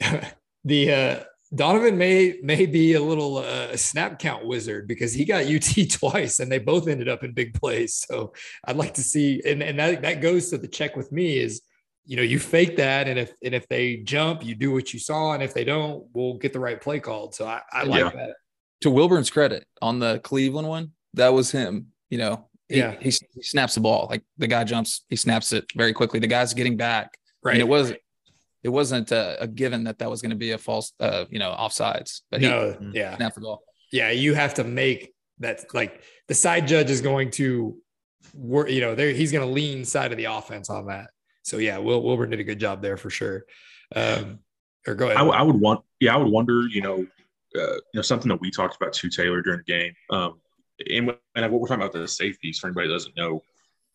I- 0.01 0.33
the 0.63 0.93
uh, 0.93 1.19
Donovan 1.53 1.97
may 1.97 2.39
may 2.43 2.65
be 2.65 2.93
a 2.93 3.01
little 3.01 3.37
uh, 3.37 3.75
snap 3.75 4.19
count 4.19 4.45
wizard 4.45 4.87
because 4.87 5.13
he 5.13 5.25
got 5.25 5.45
UT 5.53 5.89
twice 5.89 6.39
and 6.39 6.51
they 6.51 6.59
both 6.59 6.87
ended 6.87 7.09
up 7.09 7.23
in 7.23 7.33
big 7.33 7.53
plays. 7.53 7.95
So 8.07 8.33
I'd 8.65 8.77
like 8.77 8.93
to 8.95 9.03
see, 9.03 9.41
and, 9.45 9.63
and 9.63 9.79
that, 9.79 10.01
that 10.03 10.21
goes 10.21 10.49
to 10.51 10.57
the 10.57 10.67
check 10.67 10.95
with 10.95 11.11
me 11.11 11.37
is, 11.37 11.61
you 12.09 12.15
know, 12.17 12.23
you 12.23 12.39
fake 12.39 12.75
that, 12.77 13.07
and 13.07 13.19
if 13.19 13.31
and 13.43 13.53
if 13.53 13.67
they 13.67 13.97
jump, 13.97 14.43
you 14.43 14.55
do 14.55 14.71
what 14.71 14.93
you 14.93 14.99
saw, 14.99 15.33
and 15.33 15.43
if 15.43 15.53
they 15.53 15.63
don't, 15.63 16.03
we'll 16.13 16.37
get 16.43 16.53
the 16.53 16.59
right 16.59 16.81
play 16.81 16.99
called. 16.99 17.35
So 17.35 17.45
I, 17.45 17.61
I 17.71 17.83
like 17.83 17.99
Yeah. 18.03 18.09
that. 18.09 18.35
to 18.81 18.89
Wilburn's 18.89 19.29
credit 19.29 19.67
on 19.79 19.99
the 19.99 20.19
Cleveland 20.23 20.67
one, 20.67 20.91
that 21.13 21.29
was 21.33 21.51
him. 21.51 21.73
You 22.09 22.17
know, 22.17 22.49
he, 22.67 22.77
Yeah. 22.79 22.95
he, 22.99 23.11
he 23.35 23.43
snaps 23.43 23.75
the 23.75 23.81
ball 23.81 24.07
like 24.09 24.23
the 24.39 24.47
guy 24.47 24.63
jumps, 24.63 25.05
he 25.09 25.15
snaps 25.15 25.53
it 25.53 25.65
very 25.75 25.93
quickly. 25.93 26.19
The 26.19 26.27
guy's 26.27 26.53
getting 26.55 26.77
back. 26.77 27.15
Right. 27.43 27.53
And 27.53 27.61
it 27.61 27.67
wasn't. 27.67 27.99
it 28.63 28.69
wasn't 28.69 29.11
a, 29.11 29.43
a 29.43 29.47
given 29.47 29.83
that 29.83 29.99
that 29.99 30.09
was 30.09 30.21
going 30.23 30.31
to 30.31 30.35
be 30.47 30.51
a 30.51 30.57
false, 30.57 30.91
uh, 30.99 31.25
you 31.29 31.37
know, 31.39 31.51
offsides. 31.57 32.21
But 32.31 32.41
he 32.41 32.47
no, 32.49 32.75
yeah. 32.91 33.15
snapped 33.17 33.35
the 33.35 33.41
ball. 33.41 33.61
yeah, 33.91 34.09
you 34.11 34.33
have 34.33 34.55
to 34.55 34.63
make 34.63 35.13
that 35.39 35.73
like 35.75 36.01
the 36.27 36.33
side 36.33 36.67
judge 36.67 36.89
is 36.89 37.01
going 37.01 37.29
to 37.31 37.77
work, 38.33 38.69
you 38.71 38.81
know, 38.81 38.95
there 38.95 39.11
he's 39.11 39.31
going 39.31 39.47
to 39.47 39.53
lean 39.53 39.85
side 39.85 40.11
of 40.11 40.17
the 40.17 40.25
offense 40.25 40.69
on 40.71 40.87
that. 40.87 41.11
So 41.49 41.57
yeah, 41.57 41.79
Will 41.79 42.03
Wilburn 42.03 42.29
did 42.29 42.39
a 42.39 42.43
good 42.43 42.59
job 42.59 42.81
there 42.81 42.95
for 42.95 43.09
sure. 43.09 43.45
Um, 43.95 44.39
or 44.87 44.93
go 44.93 45.05
ahead. 45.07 45.17
I, 45.17 45.25
I 45.25 45.41
would 45.41 45.59
want, 45.59 45.81
yeah, 45.99 46.13
I 46.13 46.17
would 46.17 46.31
wonder, 46.31 46.67
you 46.67 46.81
know, 46.81 47.05
uh, 47.55 47.73
you 47.73 47.95
know, 47.95 48.01
something 48.03 48.29
that 48.29 48.39
we 48.39 48.51
talked 48.51 48.75
about 48.75 48.93
to 48.93 49.09
Taylor, 49.09 49.41
during 49.41 49.61
the 49.65 49.71
game. 49.71 49.93
Um, 50.11 50.39
and, 50.89 51.11
and 51.35 51.51
what 51.51 51.59
we're 51.59 51.67
talking 51.67 51.81
about 51.81 51.93
the 51.93 52.07
safeties 52.07 52.59
for 52.59 52.67
anybody 52.67 52.87
that 52.87 52.93
doesn't 52.93 53.17
know, 53.17 53.41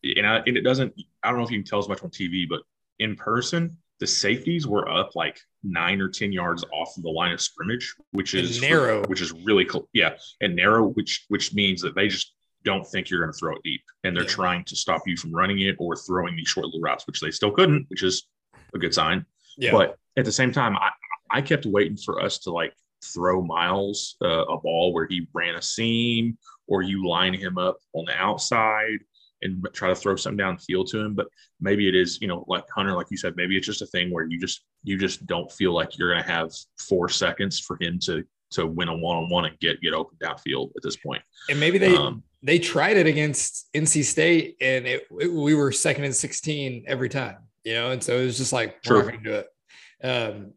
and, 0.03 0.27
I, 0.27 0.37
and 0.45 0.57
it 0.57 0.61
doesn't, 0.61 0.93
I 1.23 1.29
don't 1.29 1.39
know 1.39 1.45
if 1.45 1.51
you 1.51 1.59
can 1.59 1.65
tell 1.65 1.79
as 1.79 1.87
much 1.87 2.03
on 2.03 2.09
TV, 2.09 2.43
but 2.47 2.61
in 2.99 3.15
person, 3.15 3.77
the 4.01 4.07
safeties 4.07 4.67
were 4.67 4.89
up 4.89 5.15
like 5.15 5.39
nine 5.63 6.01
or 6.01 6.09
ten 6.09 6.33
yards 6.33 6.65
off 6.73 6.97
of 6.97 7.03
the 7.03 7.09
line 7.09 7.31
of 7.31 7.39
scrimmage, 7.39 7.95
which 8.11 8.33
is 8.33 8.57
And 8.57 8.69
narrow. 8.69 9.03
which 9.05 9.21
is 9.21 9.31
really 9.31 9.63
cool. 9.63 9.87
Yeah, 9.93 10.15
and 10.41 10.55
narrow, 10.55 10.89
which 10.89 11.25
which 11.29 11.53
means 11.53 11.81
that 11.81 11.95
they 11.95 12.09
just 12.09 12.33
don't 12.65 12.85
think 12.85 13.09
you're 13.09 13.21
going 13.21 13.31
to 13.31 13.37
throw 13.37 13.55
it 13.55 13.61
deep, 13.63 13.81
and 14.03 14.15
they're 14.15 14.23
Yeah. 14.23 14.29
trying 14.29 14.63
to 14.65 14.75
stop 14.75 15.01
you 15.05 15.15
from 15.15 15.31
running 15.31 15.59
it 15.61 15.75
or 15.79 15.95
throwing 15.95 16.35
these 16.35 16.47
short 16.49 16.65
little 16.65 16.81
routes, 16.81 17.07
which 17.07 17.21
they 17.21 17.31
still 17.31 17.51
couldn't, 17.51 17.85
which 17.89 18.03
is 18.03 18.27
a 18.73 18.79
good 18.79 18.93
sign. 18.93 19.25
yeah, 19.57 19.71
But 19.71 19.97
at 20.17 20.25
the 20.25 20.31
same 20.31 20.51
time, 20.51 20.75
I 20.75 20.89
I 21.31 21.41
kept 21.41 21.65
waiting 21.65 21.97
for 21.97 22.21
us 22.21 22.37
to 22.39 22.51
like 22.51 22.73
throw 23.03 23.41
Myles 23.41 24.15
uh, 24.23 24.45
a 24.45 24.57
ball 24.59 24.93
where 24.93 25.07
he 25.07 25.27
ran 25.33 25.55
a 25.55 25.61
seam, 25.61 26.37
or 26.67 26.81
you 26.81 27.07
line 27.07 27.33
him 27.33 27.57
up 27.57 27.77
on 27.93 28.05
the 28.05 28.15
outside 28.15 28.99
and 29.41 29.65
try 29.73 29.89
to 29.89 29.95
throw 29.95 30.15
something 30.15 30.43
downfield 30.45 30.89
to 30.91 30.99
him. 30.99 31.15
But 31.15 31.27
maybe 31.59 31.87
it 31.87 31.95
is, 31.95 32.19
you 32.21 32.27
know, 32.27 32.45
like 32.47 32.63
Hunter, 32.75 32.93
like 32.93 33.07
you 33.11 33.17
said, 33.17 33.35
maybe 33.35 33.57
it's 33.57 33.65
just 33.65 33.81
a 33.81 33.87
thing 33.87 34.11
where 34.11 34.25
you 34.25 34.39
just 34.39 34.63
you 34.83 34.97
just 34.97 35.25
don't 35.25 35.51
feel 35.51 35.73
like 35.73 35.97
you're 35.97 36.11
going 36.13 36.23
to 36.23 36.31
have 36.31 36.51
four 36.89 37.09
seconds 37.09 37.59
for 37.59 37.77
him 37.81 37.97
to 38.03 38.23
to 38.51 38.67
win 38.67 38.87
a 38.87 38.95
one 38.95 39.17
on 39.17 39.29
one 39.29 39.45
and 39.45 39.59
get 39.59 39.81
get 39.81 39.93
open 39.93 40.17
downfield 40.21 40.69
at 40.77 40.83
this 40.83 40.95
point. 40.97 41.21
and 41.49 41.59
maybe 41.59 41.77
they 41.79 41.95
Um, 41.95 42.23
they 42.45 42.59
tried 42.59 42.95
it 42.97 43.07
against 43.07 43.67
NC 43.73 44.03
State, 44.03 44.55
and 44.61 44.85
it, 44.85 45.07
it- 45.19 45.33
we 45.33 45.55
were 45.55 45.71
second 45.71 46.03
and 46.05 46.15
sixteen 46.15 46.83
every 46.87 47.09
time, 47.09 47.37
you 47.63 47.73
know, 47.73 47.91
and 47.91 48.03
so 48.03 48.17
it 48.17 48.25
was 48.25 48.37
just 48.37 48.53
like 48.53 48.77
we're 48.87 48.97
not 48.97 49.11
going 49.11 49.23
to 49.23 49.29
do 49.29 49.35
it, 49.35 50.07
um, 50.07 50.53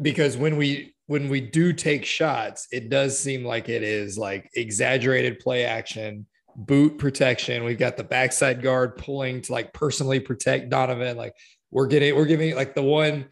because 0.00 0.36
when 0.36 0.56
we 0.56 0.94
when 1.06 1.28
we 1.28 1.40
do 1.40 1.72
take 1.72 2.04
shots, 2.04 2.68
it 2.70 2.88
does 2.90 3.18
seem 3.18 3.44
like 3.44 3.68
it 3.68 3.82
is 3.82 4.16
like 4.18 4.50
exaggerated 4.54 5.38
play 5.40 5.64
action, 5.64 6.26
boot 6.54 6.98
protection. 6.98 7.64
We've 7.64 7.78
got 7.78 7.96
the 7.96 8.04
backside 8.04 8.62
guard 8.62 8.96
pulling 8.98 9.40
to 9.42 9.52
like 9.52 9.72
personally 9.72 10.20
protect 10.20 10.68
Donovan. 10.70 11.16
Like 11.16 11.34
we're 11.70 11.86
getting 11.86 12.14
we're 12.14 12.26
giving 12.26 12.54
like 12.54 12.74
the 12.74 12.82
one. 12.82 13.26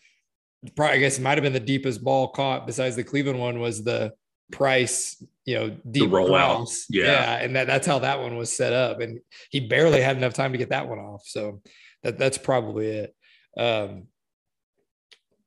Probably, 0.77 0.97
I 0.97 1.01
guess 1.01 1.19
it 1.19 1.23
might 1.23 1.39
have 1.39 1.43
been 1.43 1.55
the 1.55 1.61
deepest 1.61 2.03
ball 2.05 2.29
caught 2.29 2.67
besides 2.67 2.95
the 2.97 3.05
Cleveland 3.05 3.39
one 3.39 3.61
was 3.61 3.83
the 3.83 4.13
Price, 4.51 5.23
you 5.45 5.55
know, 5.55 5.77
deep 5.91 6.11
rollout. 6.11 6.57
cross. 6.57 6.87
Yeah. 6.89 7.37
and 7.37 7.57
that, 7.57 7.67
that's 7.67 7.87
how 7.87 8.01
that 8.01 8.21
one 8.21 8.37
was 8.37 8.53
set 8.53 8.73
up, 8.73 9.01
and 9.01 9.21
he 9.51 9.61
barely 9.61 10.01
had 10.01 10.17
enough 10.17 10.35
time 10.35 10.53
to 10.53 10.59
get 10.59 10.71
that 10.71 10.89
one 10.89 10.99
off. 10.99 11.23
So 11.27 11.61
that 12.03 12.19
that's 12.19 12.39
probably 12.39 12.87
it. 12.87 13.15
Um, 13.57 14.07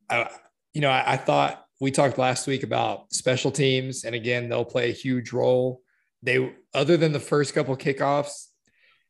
I, 0.10 0.30
you 0.74 0.82
know, 0.82 0.89
I, 0.89 1.14
I 1.14 1.18
thought 1.18 1.66
we 1.80 1.91
talked 1.91 2.18
last 2.18 2.47
week 2.47 2.64
about 2.64 3.14
special 3.14 3.51
teams, 3.51 4.04
and 4.04 4.16
again, 4.16 4.49
they'll 4.49 4.66
play 4.66 4.89
a 4.89 4.93
huge 4.93 5.34
role. 5.34 5.82
They, 6.22 6.54
other 6.74 6.97
than 6.97 7.12
the 7.12 7.20
first 7.20 7.54
couple 7.54 7.76
kickoffs, 7.76 8.47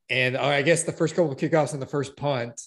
and 0.10 0.36
uh, 0.36 0.44
I 0.44 0.62
guess 0.62 0.84
the 0.84 0.92
first 0.92 1.16
couple 1.16 1.32
of 1.32 1.38
kickoffs 1.38 1.74
and 1.74 1.82
the 1.82 1.88
first 1.88 2.16
punt, 2.18 2.60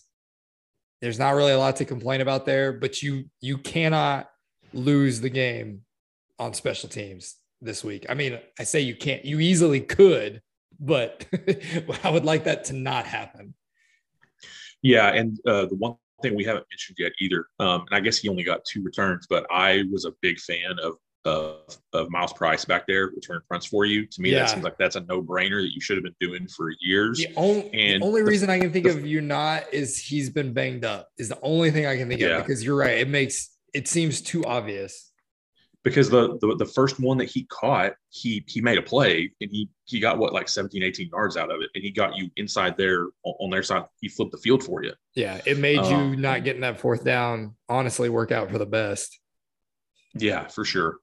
there's 1.01 1.19
not 1.19 1.31
really 1.35 1.53
a 1.53 1.59
lot 1.59 1.77
to 1.77 1.85
complain 1.85 2.21
about 2.21 2.47
there. 2.47 2.73
But 2.73 3.03
you 3.03 3.25
you 3.41 3.59
cannot 3.59 4.29
lose 4.73 5.21
the 5.21 5.31
game 5.31 5.83
on 6.39 6.55
special 6.55 6.89
teams 6.89 7.37
this 7.61 7.83
week. 7.85 8.07
I 8.09 8.15
mean, 8.15 8.39
I 8.59 8.65
say 8.65 8.81
you 8.81 8.95
can't. 8.97 9.25
You 9.25 9.41
easily 9.41 9.81
could, 9.81 10.43
but 10.79 11.27
I 12.05 12.11
would 12.11 12.25
like 12.25 12.45
that 12.45 12.65
to 12.67 12.73
not 12.75 13.07
happen. 13.07 13.55
Yeah, 14.83 15.09
and 15.13 15.39
uh, 15.47 15.67
the 15.67 15.75
one 15.77 15.97
thing 16.23 16.35
we 16.37 16.45
haven't 16.45 16.67
mentioned 16.71 16.97
yet 16.99 17.13
either, 17.21 17.47
um, 17.59 17.83
and 17.89 17.97
I 17.97 18.01
guess 18.01 18.19
he 18.19 18.29
only 18.29 18.45
got 18.45 18.65
two 18.65 18.83
returns, 18.83 19.27
but 19.29 19.47
I 19.51 19.85
was 19.91 20.05
a 20.05 20.13
big 20.23 20.39
fan 20.39 20.77
of 20.83 20.95
of, 21.25 21.57
of 21.93 22.09
Myles 22.09 22.33
Price 22.33 22.65
back 22.65 22.87
there, 22.87 23.07
return 23.09 23.41
fronts 23.49 23.67
for 23.67 23.85
you. 23.85 24.07
To 24.07 24.21
me, 24.23 24.31
Yeah. 24.31 24.41
that 24.41 24.51
seems 24.51 24.63
like 24.63 24.79
that's 24.79 24.95
a 24.95 25.01
no 25.01 25.21
brainer 25.21 25.61
that 25.61 25.75
you 25.75 25.81
should 25.81 25.97
have 25.97 26.05
been 26.05 26.15
doing 26.21 26.47
for 26.47 26.71
years. 26.81 27.19
The 27.19 27.33
only, 27.35 27.69
And 27.75 28.01
the 28.01 28.07
only 28.07 28.21
the- 28.21 28.29
reason 28.29 28.49
I 28.49 28.61
can 28.61 28.73
think 28.73 28.85
the- 28.85 28.93
of 28.93 29.05
you 29.05 29.21
not 29.21 29.65
is 29.75 29.99
he's 29.99 30.31
been 30.31 30.53
banged 30.53 30.85
up. 30.85 31.09
Is 31.19 31.29
the 31.29 31.41
only 31.43 31.73
thing 31.73 31.85
I 31.85 31.97
can 31.97 32.07
think 32.09 32.21
Yeah. 32.21 32.37
of 32.39 32.45
because 32.47 32.63
you're 32.63 32.77
right. 32.77 32.99
It 32.99 33.09
makes 33.09 33.51
it 33.75 33.89
seems 33.89 34.21
too 34.21 34.45
obvious. 34.45 35.11
Because 35.87 36.11
the, 36.11 36.37
the 36.41 36.57
the 36.57 36.67
first 36.67 36.99
one 36.99 37.17
that 37.19 37.31
he 37.31 37.45
caught, 37.45 37.93
he 38.11 38.43
he 38.49 38.61
made 38.61 38.77
a 38.77 38.83
play 38.83 39.31
and 39.41 39.49
he 39.53 39.71
he 39.85 40.01
got 40.01 40.19
what 40.19 40.33
like 40.33 40.49
17, 40.49 40.83
18 40.83 41.11
yards 41.11 41.37
out 41.37 41.49
of 41.49 41.61
it, 41.61 41.71
and 41.77 41.85
he 41.85 41.93
got 41.93 42.17
you 42.17 42.29
inside 42.35 42.77
there 42.77 43.05
on, 43.23 43.35
on 43.39 43.51
their 43.51 43.63
side. 43.63 43.85
He 44.01 44.09
flipped 44.09 44.33
the 44.33 44.39
field 44.39 44.65
for 44.65 44.83
you. 44.83 44.95
Yeah, 45.15 45.41
it 45.47 45.59
made 45.59 45.77
you 45.77 45.95
Um, 45.95 46.21
not 46.21 46.43
getting 46.43 46.63
that 46.63 46.81
fourth 46.81 47.05
down. 47.05 47.55
Honestly, 47.69 48.09
work 48.09 48.33
out 48.33 48.51
for 48.51 48.59
the 48.59 48.67
best. 48.67 49.17
Yeah, 50.15 50.49
for 50.49 50.65
sure. 50.65 50.97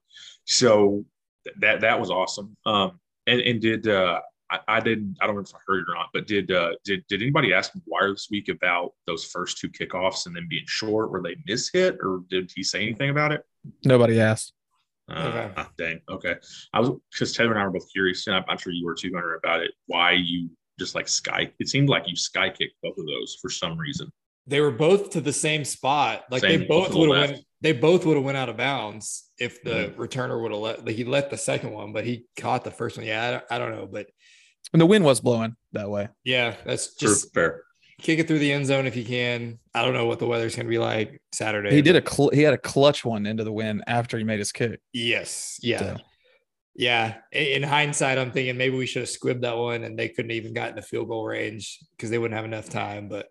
So 0.44 1.06
th- 1.44 1.56
that 1.60 1.80
that 1.80 1.98
was 1.98 2.10
awesome. 2.10 2.54
Um, 2.66 3.00
and 3.26 3.40
and 3.40 3.62
did 3.62 3.88
uh, 3.88 4.20
I, 4.50 4.58
I 4.68 4.80
didn't 4.80 5.16
I 5.22 5.26
don't 5.26 5.36
know 5.36 5.40
if 5.40 5.54
I 5.54 5.60
heard 5.66 5.78
it 5.78 5.90
or 5.90 5.94
not, 5.94 6.10
but 6.12 6.26
did 6.26 6.52
uh, 6.52 6.72
did 6.84 7.06
did 7.08 7.22
anybody 7.22 7.54
ask 7.54 7.72
McGuire 7.72 8.12
this 8.12 8.28
week 8.30 8.50
about 8.50 8.92
those 9.06 9.24
first 9.24 9.56
two 9.56 9.70
kickoffs 9.70 10.26
and 10.26 10.36
then 10.36 10.46
being 10.46 10.66
short? 10.66 11.10
Were 11.10 11.22
they 11.22 11.36
mishit, 11.50 11.96
or 12.02 12.20
did 12.28 12.52
he 12.54 12.62
say 12.62 12.82
anything 12.82 13.08
about 13.08 13.32
it? 13.32 13.46
Nobody 13.82 14.20
asked. 14.20 14.52
Uh, 15.08 15.12
Okay. 15.28 15.52
ah, 15.56 15.70
Dang. 15.76 16.00
Okay. 16.08 16.34
I 16.72 16.80
was 16.80 16.90
because 17.12 17.32
Taylor 17.32 17.52
and 17.52 17.60
I 17.60 17.64
were 17.64 17.72
both 17.72 17.90
curious, 17.92 18.26
and 18.26 18.36
I'm, 18.36 18.44
I'm 18.48 18.58
sure 18.58 18.72
you 18.72 18.84
were 18.86 18.94
too, 18.94 19.10
Hunter, 19.14 19.34
about 19.34 19.60
it. 19.60 19.72
Why 19.86 20.12
you 20.12 20.50
just 20.78 20.94
like 20.94 21.08
sky? 21.08 21.52
It 21.58 21.68
seemed 21.68 21.88
like 21.88 22.08
you 22.08 22.16
sky 22.16 22.48
kicked 22.50 22.74
both 22.82 22.96
of 22.98 23.06
those 23.06 23.36
for 23.40 23.50
some 23.50 23.76
reason. 23.78 24.10
They 24.46 24.60
were 24.60 24.70
both 24.70 25.10
to 25.10 25.20
the 25.20 25.32
same 25.32 25.64
spot. 25.64 26.24
Like 26.30 26.42
Same, 26.42 26.60
they 26.60 26.66
both 26.66 26.88
both 26.88 26.96
would 26.96 27.16
have 27.16 27.30
went. 27.30 27.44
They 27.60 27.72
both 27.72 28.04
would 28.04 28.16
have 28.16 28.24
went 28.24 28.36
out 28.36 28.48
of 28.48 28.56
bounds 28.56 29.30
if 29.38 29.62
the 29.62 29.70
Mm-hmm. 29.70 30.00
returner 30.00 30.40
would 30.40 30.52
have 30.52 30.60
let. 30.60 30.84
Like 30.84 30.96
he 30.96 31.04
let 31.04 31.30
the 31.30 31.38
second 31.38 31.72
one, 31.72 31.92
but 31.92 32.04
he 32.04 32.26
caught 32.38 32.64
the 32.64 32.70
first 32.70 32.96
one. 32.98 33.06
Yeah, 33.06 33.26
I 33.26 33.30
don't, 33.30 33.44
I 33.50 33.58
don't 33.58 33.72
know, 33.78 33.86
but 33.86 34.06
And 34.72 34.80
the 34.82 34.86
wind 34.86 35.04
was 35.04 35.20
blowing 35.20 35.56
that 35.72 35.88
way. 35.88 36.08
yeah, 36.24 36.56
that's 36.66 36.94
True, 36.96 37.08
just 37.10 37.32
fair. 37.32 37.62
Kick 38.00 38.18
it 38.18 38.28
through 38.28 38.38
the 38.38 38.52
end 38.52 38.66
zone 38.66 38.86
if 38.86 38.96
you 38.96 39.04
can. 39.04 39.58
I 39.74 39.84
don't 39.84 39.94
know 39.94 40.06
what 40.06 40.18
the 40.18 40.26
weather's 40.26 40.56
going 40.56 40.66
to 40.66 40.70
be 40.70 40.78
like 40.78 41.20
Saturday. 41.32 41.70
He 41.74 41.82
did 41.82 41.96
a 41.96 42.08
cl- 42.08 42.30
he 42.30 42.42
had 42.42 42.54
a 42.54 42.58
clutch 42.58 43.04
one 43.04 43.26
into 43.26 43.44
the 43.44 43.52
wind 43.52 43.84
after 43.86 44.18
he 44.18 44.24
made 44.24 44.38
his 44.38 44.52
kick. 44.52 44.80
Yes. 44.92 45.58
Yeah. 45.62 45.78
So, 45.78 45.96
Yeah. 46.74 47.14
In 47.32 47.62
in 47.62 47.62
hindsight, 47.62 48.18
I'm 48.18 48.32
thinking 48.32 48.56
maybe 48.56 48.76
we 48.76 48.86
should 48.86 49.02
have 49.02 49.08
squibbed 49.08 49.42
that 49.42 49.56
one 49.56 49.84
and 49.84 49.98
they 49.98 50.08
couldn't 50.08 50.32
even 50.32 50.54
gotten 50.54 50.76
the 50.76 50.82
field 50.82 51.08
goal 51.08 51.24
range 51.24 51.78
because 51.96 52.10
they 52.10 52.18
wouldn't 52.18 52.36
have 52.36 52.44
enough 52.44 52.68
time. 52.68 53.08
But 53.08 53.28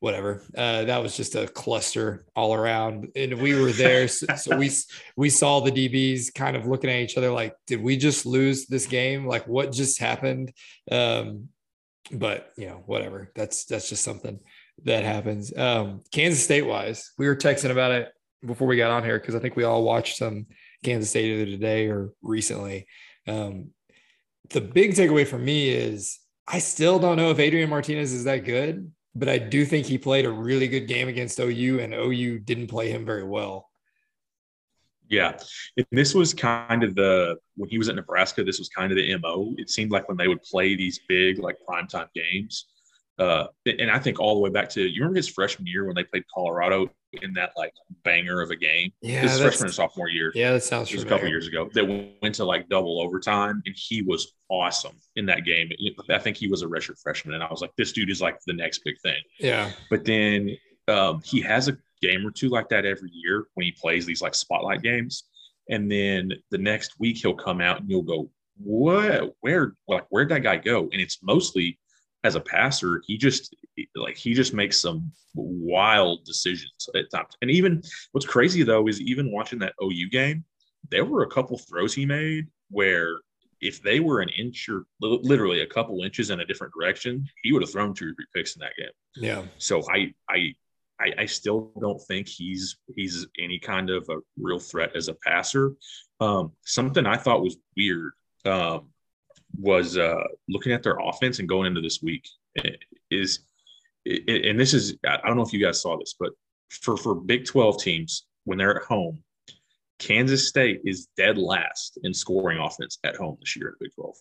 whatever. 0.00 0.42
Uh, 0.56 0.84
that 0.84 1.02
was 1.02 1.16
just 1.16 1.34
a 1.34 1.48
cluster 1.48 2.24
all 2.36 2.54
around. 2.54 3.10
And 3.16 3.40
we 3.40 3.60
were 3.60 3.72
there. 3.72 4.08
So, 4.08 4.26
so 4.36 4.56
we 4.56 4.70
we 5.16 5.30
saw 5.30 5.60
the 5.60 5.72
DBs 5.72 6.34
kind 6.34 6.56
of 6.56 6.66
looking 6.66 6.90
at 6.90 7.00
each 7.00 7.16
other 7.16 7.30
like, 7.30 7.54
did 7.66 7.82
we 7.82 7.96
just 7.96 8.26
lose 8.26 8.66
this 8.66 8.86
game? 8.86 9.26
Like 9.26 9.46
what 9.46 9.72
just 9.72 9.98
happened? 9.98 10.52
Um, 10.90 11.48
but 12.12 12.52
you 12.56 12.66
know, 12.66 12.82
whatever. 12.86 13.30
That's 13.34 13.64
that's 13.64 13.88
just 13.88 14.04
something 14.04 14.40
that 14.84 15.04
happens. 15.04 15.56
Um, 15.56 16.02
Kansas 16.12 16.42
State 16.42 16.66
wise, 16.66 17.12
we 17.18 17.26
were 17.26 17.36
texting 17.36 17.70
about 17.70 17.92
it 17.92 18.08
before 18.44 18.68
we 18.68 18.76
got 18.76 18.90
on 18.90 19.04
here 19.04 19.18
because 19.18 19.34
I 19.34 19.40
think 19.40 19.56
we 19.56 19.64
all 19.64 19.82
watched 19.82 20.16
some 20.16 20.46
Kansas 20.84 21.10
State 21.10 21.32
either 21.32 21.50
today 21.50 21.88
or 21.88 22.10
recently. 22.22 22.86
Um, 23.26 23.70
the 24.50 24.60
big 24.60 24.92
takeaway 24.92 25.26
for 25.26 25.38
me 25.38 25.68
is 25.68 26.18
I 26.46 26.60
still 26.60 26.98
don't 26.98 27.16
know 27.16 27.30
if 27.30 27.38
Adrian 27.38 27.68
Martinez 27.68 28.12
is 28.12 28.24
that 28.24 28.44
good, 28.44 28.90
but 29.14 29.28
I 29.28 29.38
do 29.38 29.64
think 29.64 29.86
he 29.86 29.98
played 29.98 30.24
a 30.24 30.30
really 30.30 30.68
good 30.68 30.86
game 30.88 31.08
against 31.08 31.40
OU, 31.40 31.80
and 31.80 31.92
OU 31.92 32.38
didn't 32.40 32.68
play 32.68 32.90
him 32.90 33.04
very 33.04 33.24
well. 33.24 33.67
Yeah. 35.08 35.38
And 35.76 35.86
this 35.90 36.14
was 36.14 36.34
kind 36.34 36.82
of 36.82 36.94
the 36.94 37.36
when 37.56 37.68
he 37.68 37.78
was 37.78 37.88
at 37.88 37.94
Nebraska, 37.96 38.44
this 38.44 38.58
was 38.58 38.68
kind 38.68 38.92
of 38.92 38.96
the 38.96 39.16
MO. 39.18 39.54
It 39.56 39.70
seemed 39.70 39.90
like 39.90 40.08
when 40.08 40.16
they 40.16 40.28
would 40.28 40.42
play 40.42 40.76
these 40.76 41.00
big 41.08 41.38
like 41.38 41.56
primetime 41.68 42.08
games. 42.14 42.66
Uh, 43.18 43.48
and 43.66 43.90
I 43.90 43.98
think 43.98 44.20
all 44.20 44.34
the 44.34 44.40
way 44.40 44.50
back 44.50 44.68
to 44.70 44.82
you 44.82 45.00
remember 45.00 45.16
his 45.16 45.28
freshman 45.28 45.66
year 45.66 45.84
when 45.84 45.96
they 45.96 46.04
played 46.04 46.22
Colorado 46.32 46.88
in 47.14 47.32
that 47.32 47.50
like 47.56 47.72
banger 48.04 48.40
of 48.40 48.50
a 48.50 48.56
game. 48.56 48.92
Yeah, 49.02 49.22
his 49.22 49.40
freshman 49.40 49.66
and 49.66 49.74
sophomore 49.74 50.08
year. 50.08 50.30
Yeah, 50.36 50.52
that 50.52 50.62
sounds 50.62 50.90
It 50.90 50.94
was 50.94 51.02
a 51.04 51.08
couple 51.08 51.26
years 51.26 51.48
ago 51.48 51.68
that 51.74 51.84
went 52.22 52.34
to 52.36 52.44
like 52.44 52.68
double 52.68 53.00
overtime, 53.00 53.60
and 53.66 53.74
he 53.76 54.02
was 54.02 54.34
awesome 54.48 54.96
in 55.16 55.26
that 55.26 55.44
game. 55.44 55.70
I 56.10 56.18
think 56.18 56.36
he 56.36 56.46
was 56.46 56.62
a 56.62 56.66
redshirt 56.66 57.00
freshman, 57.02 57.34
and 57.34 57.42
I 57.42 57.48
was 57.50 57.60
like, 57.60 57.72
this 57.76 57.92
dude 57.92 58.10
is 58.10 58.20
like 58.20 58.38
the 58.46 58.52
next 58.52 58.82
big 58.84 58.94
thing. 59.02 59.20
Yeah, 59.40 59.72
But 59.90 60.04
then 60.04 60.56
um, 60.86 61.20
he 61.24 61.40
has 61.40 61.68
a 61.68 61.76
game 62.00 62.26
or 62.26 62.30
two 62.30 62.48
like 62.48 62.68
that 62.68 62.86
every 62.86 63.10
year 63.12 63.46
when 63.54 63.64
he 63.64 63.72
plays 63.72 64.06
these 64.06 64.22
like 64.22 64.34
spotlight 64.34 64.82
games. 64.82 65.24
And 65.70 65.90
then 65.90 66.32
the 66.50 66.58
next 66.58 66.98
week 66.98 67.18
he'll 67.18 67.34
come 67.34 67.60
out 67.60 67.80
and 67.80 67.90
you'll 67.90 68.02
go, 68.02 68.30
what? 68.56 69.34
Where? 69.40 69.74
Like 69.86 70.06
where'd 70.10 70.30
that 70.30 70.42
guy 70.42 70.56
go? 70.56 70.88
And 70.92 71.00
it's 71.00 71.22
mostly 71.22 71.78
as 72.24 72.34
a 72.34 72.40
passer, 72.40 73.02
he 73.06 73.16
just 73.16 73.54
like 73.94 74.16
he 74.16 74.34
just 74.34 74.52
makes 74.52 74.80
some 74.80 75.12
wild 75.34 76.24
decisions 76.24 76.88
at 76.94 77.10
times. 77.10 77.36
And 77.42 77.50
even 77.50 77.82
what's 78.12 78.26
crazy 78.26 78.62
though 78.62 78.88
is 78.88 79.00
even 79.00 79.30
watching 79.30 79.58
that 79.60 79.74
OU 79.82 80.08
game, 80.10 80.44
there 80.90 81.04
were 81.04 81.22
a 81.22 81.30
couple 81.30 81.58
throws 81.58 81.94
he 81.94 82.06
made 82.06 82.48
where 82.70 83.20
if 83.60 83.82
they 83.82 84.00
were 84.00 84.20
an 84.20 84.28
inch 84.30 84.68
or 84.68 84.86
literally 85.00 85.62
a 85.62 85.66
couple 85.66 86.02
inches 86.02 86.30
in 86.30 86.40
a 86.40 86.44
different 86.44 86.72
direction, 86.78 87.26
he 87.42 87.52
would 87.52 87.62
have 87.62 87.72
thrown 87.72 87.94
two 87.94 88.10
or 88.10 88.14
three 88.14 88.26
picks 88.34 88.54
in 88.56 88.60
that 88.60 88.72
game. 88.76 88.90
Yeah. 89.16 89.42
So 89.58 89.82
I 89.90 90.14
I 90.28 90.54
I, 91.00 91.12
I 91.22 91.26
still 91.26 91.72
don't 91.80 92.00
think 92.08 92.28
he's 92.28 92.76
he's 92.96 93.26
any 93.38 93.58
kind 93.58 93.90
of 93.90 94.08
a 94.08 94.16
real 94.38 94.58
threat 94.58 94.96
as 94.96 95.08
a 95.08 95.14
passer. 95.14 95.74
Um, 96.20 96.52
something 96.64 97.06
I 97.06 97.16
thought 97.16 97.42
was 97.42 97.56
weird 97.76 98.12
um, 98.44 98.88
was 99.56 99.96
uh, 99.96 100.24
looking 100.48 100.72
at 100.72 100.82
their 100.82 100.98
offense 100.98 101.38
and 101.38 101.48
going 101.48 101.66
into 101.66 101.80
this 101.80 102.02
week 102.02 102.28
is, 103.10 103.40
and 104.06 104.58
this 104.58 104.74
is 104.74 104.96
I 105.06 105.18
don't 105.26 105.36
know 105.36 105.42
if 105.42 105.52
you 105.52 105.64
guys 105.64 105.80
saw 105.80 105.98
this, 105.98 106.14
but 106.18 106.32
for 106.68 106.96
for 106.96 107.14
Big 107.14 107.46
Twelve 107.46 107.80
teams 107.80 108.26
when 108.44 108.58
they're 108.58 108.80
at 108.80 108.86
home, 108.86 109.22
Kansas 109.98 110.48
State 110.48 110.80
is 110.84 111.08
dead 111.16 111.38
last 111.38 111.98
in 112.02 112.12
scoring 112.12 112.58
offense 112.58 112.98
at 113.04 113.16
home 113.16 113.36
this 113.40 113.56
year 113.56 113.68
in 113.68 113.74
Big 113.80 113.94
Twelve. 113.94 114.16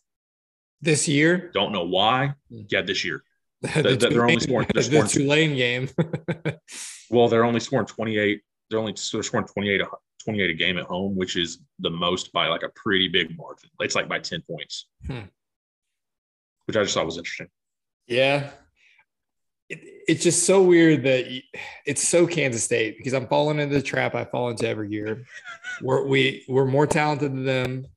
This 0.82 1.07
year, 1.07 1.49
don't 1.53 1.71
know 1.71 1.86
why. 1.86 2.34
Hmm. 2.51 2.61
Yeah, 2.69 2.84
this 2.84 3.03
year. 3.03 3.23
the, 3.62 3.70
they're 3.82 3.95
Tulane, 3.97 4.20
only 4.22 4.39
scoring- 4.39 4.68
they're 4.74 4.84
the 4.84 5.08
Tulane 5.08 5.55
game. 5.55 5.89
Well, 7.10 7.30
they're 7.30 7.45
only 7.45 7.62
scoring 7.62 7.86
28. 7.88 8.41
They're 8.70 8.80
only 8.80 8.93
they're 9.14 9.24
scoring 9.24 9.47
28, 9.47 9.80
a- 9.80 9.88
28 10.26 10.49
a 10.49 10.53
game 10.53 10.78
at 10.78 10.86
home, 10.88 11.16
which 11.16 11.38
is 11.38 11.60
the 11.80 11.89
most 11.89 12.34
by 12.34 12.47
like 12.47 12.64
a 12.64 12.70
pretty 12.76 13.08
big 13.08 13.38
margin. 13.38 13.70
It's 13.80 13.95
like 13.95 14.10
by 14.10 14.20
10 14.20 14.41
points, 14.41 14.88
Hmm. 15.05 15.22
which 16.66 16.76
I 16.76 16.84
just 16.84 16.93
thought 16.95 17.05
was 17.05 17.18
interesting. 17.18 17.47
Yeah. 18.08 18.49
It, 19.70 19.80
it's 20.10 20.24
just 20.24 20.45
so 20.45 20.62
weird 20.64 21.03
that 21.03 21.28
y- 21.28 21.43
it's 21.86 22.05
so 22.05 22.28
Kansas 22.28 22.64
State 22.64 22.97
because 22.97 23.14
I'm 23.14 23.28
falling 23.28 23.60
into 23.60 23.76
the 23.76 23.82
trap 23.82 24.16
I 24.16 24.26
fall 24.26 24.49
into 24.49 24.68
every 24.68 24.89
year. 24.91 25.26
We're, 25.82 26.05
we 26.05 26.43
we're 26.49 26.66
more 26.66 26.88
talented 26.88 27.32
than 27.32 27.45
them. 27.45 27.88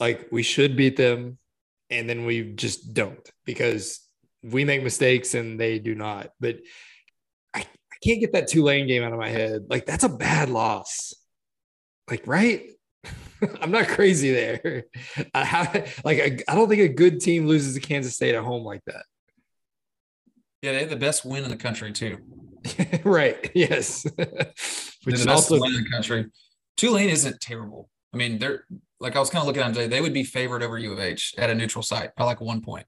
Like 0.00 0.26
we 0.32 0.42
should 0.42 0.76
beat 0.76 0.96
them, 0.96 1.38
and 1.88 2.08
then 2.10 2.26
we 2.26 2.52
just 2.54 2.94
don't 2.94 3.30
because 3.44 4.00
we 4.44 4.64
make 4.64 4.82
mistakes 4.82 5.34
and 5.34 5.58
they 5.58 5.78
do 5.78 5.94
not. 5.94 6.30
But 6.38 6.58
I, 7.54 7.60
I 7.60 7.96
can't 8.02 8.20
get 8.20 8.32
that 8.32 8.48
Tulane 8.48 8.86
game 8.86 9.02
out 9.02 9.12
of 9.12 9.18
my 9.18 9.30
head. 9.30 9.66
Like 9.68 9.86
that's 9.86 10.04
a 10.04 10.08
bad 10.08 10.50
loss. 10.50 11.14
Like 12.10 12.26
right. 12.26 12.62
I'm 13.60 13.70
not 13.70 13.88
crazy 13.88 14.32
there. 14.32 14.84
I 15.34 15.44
have, 15.44 16.00
like 16.04 16.20
I, 16.20 16.52
I 16.52 16.54
don't 16.54 16.68
think 16.68 16.82
a 16.82 16.88
good 16.88 17.20
team 17.20 17.46
loses 17.46 17.74
to 17.74 17.80
Kansas 17.80 18.14
State 18.14 18.34
at 18.34 18.44
home 18.44 18.64
like 18.64 18.82
that. 18.86 19.04
Yeah, 20.62 20.72
they 20.72 20.80
have 20.80 20.90
the 20.90 20.96
best 20.96 21.24
win 21.24 21.44
in 21.44 21.50
the 21.50 21.56
country 21.56 21.92
too. 21.92 22.18
right. 23.04 23.50
Yes. 23.54 24.04
Which 24.04 24.16
the 24.16 25.12
is 25.12 25.26
best 25.26 25.28
also 25.28 25.60
win 25.60 25.74
in 25.74 25.84
the 25.84 25.90
country. 25.90 26.26
Tulane 26.76 27.10
isn't 27.10 27.40
terrible. 27.40 27.90
I 28.12 28.16
mean, 28.16 28.38
they're 28.38 28.64
like 29.00 29.16
I 29.16 29.18
was 29.18 29.28
kind 29.28 29.42
of 29.42 29.46
looking 29.46 29.62
at 29.62 29.66
them 29.66 29.74
today. 29.74 29.88
They 29.88 30.00
would 30.00 30.14
be 30.14 30.24
favored 30.24 30.62
over 30.62 30.78
U 30.78 30.92
of 30.92 31.00
H 31.00 31.34
at 31.36 31.50
a 31.50 31.54
neutral 31.54 31.82
site 31.82 32.14
by 32.16 32.24
like 32.24 32.40
one 32.40 32.62
point. 32.62 32.86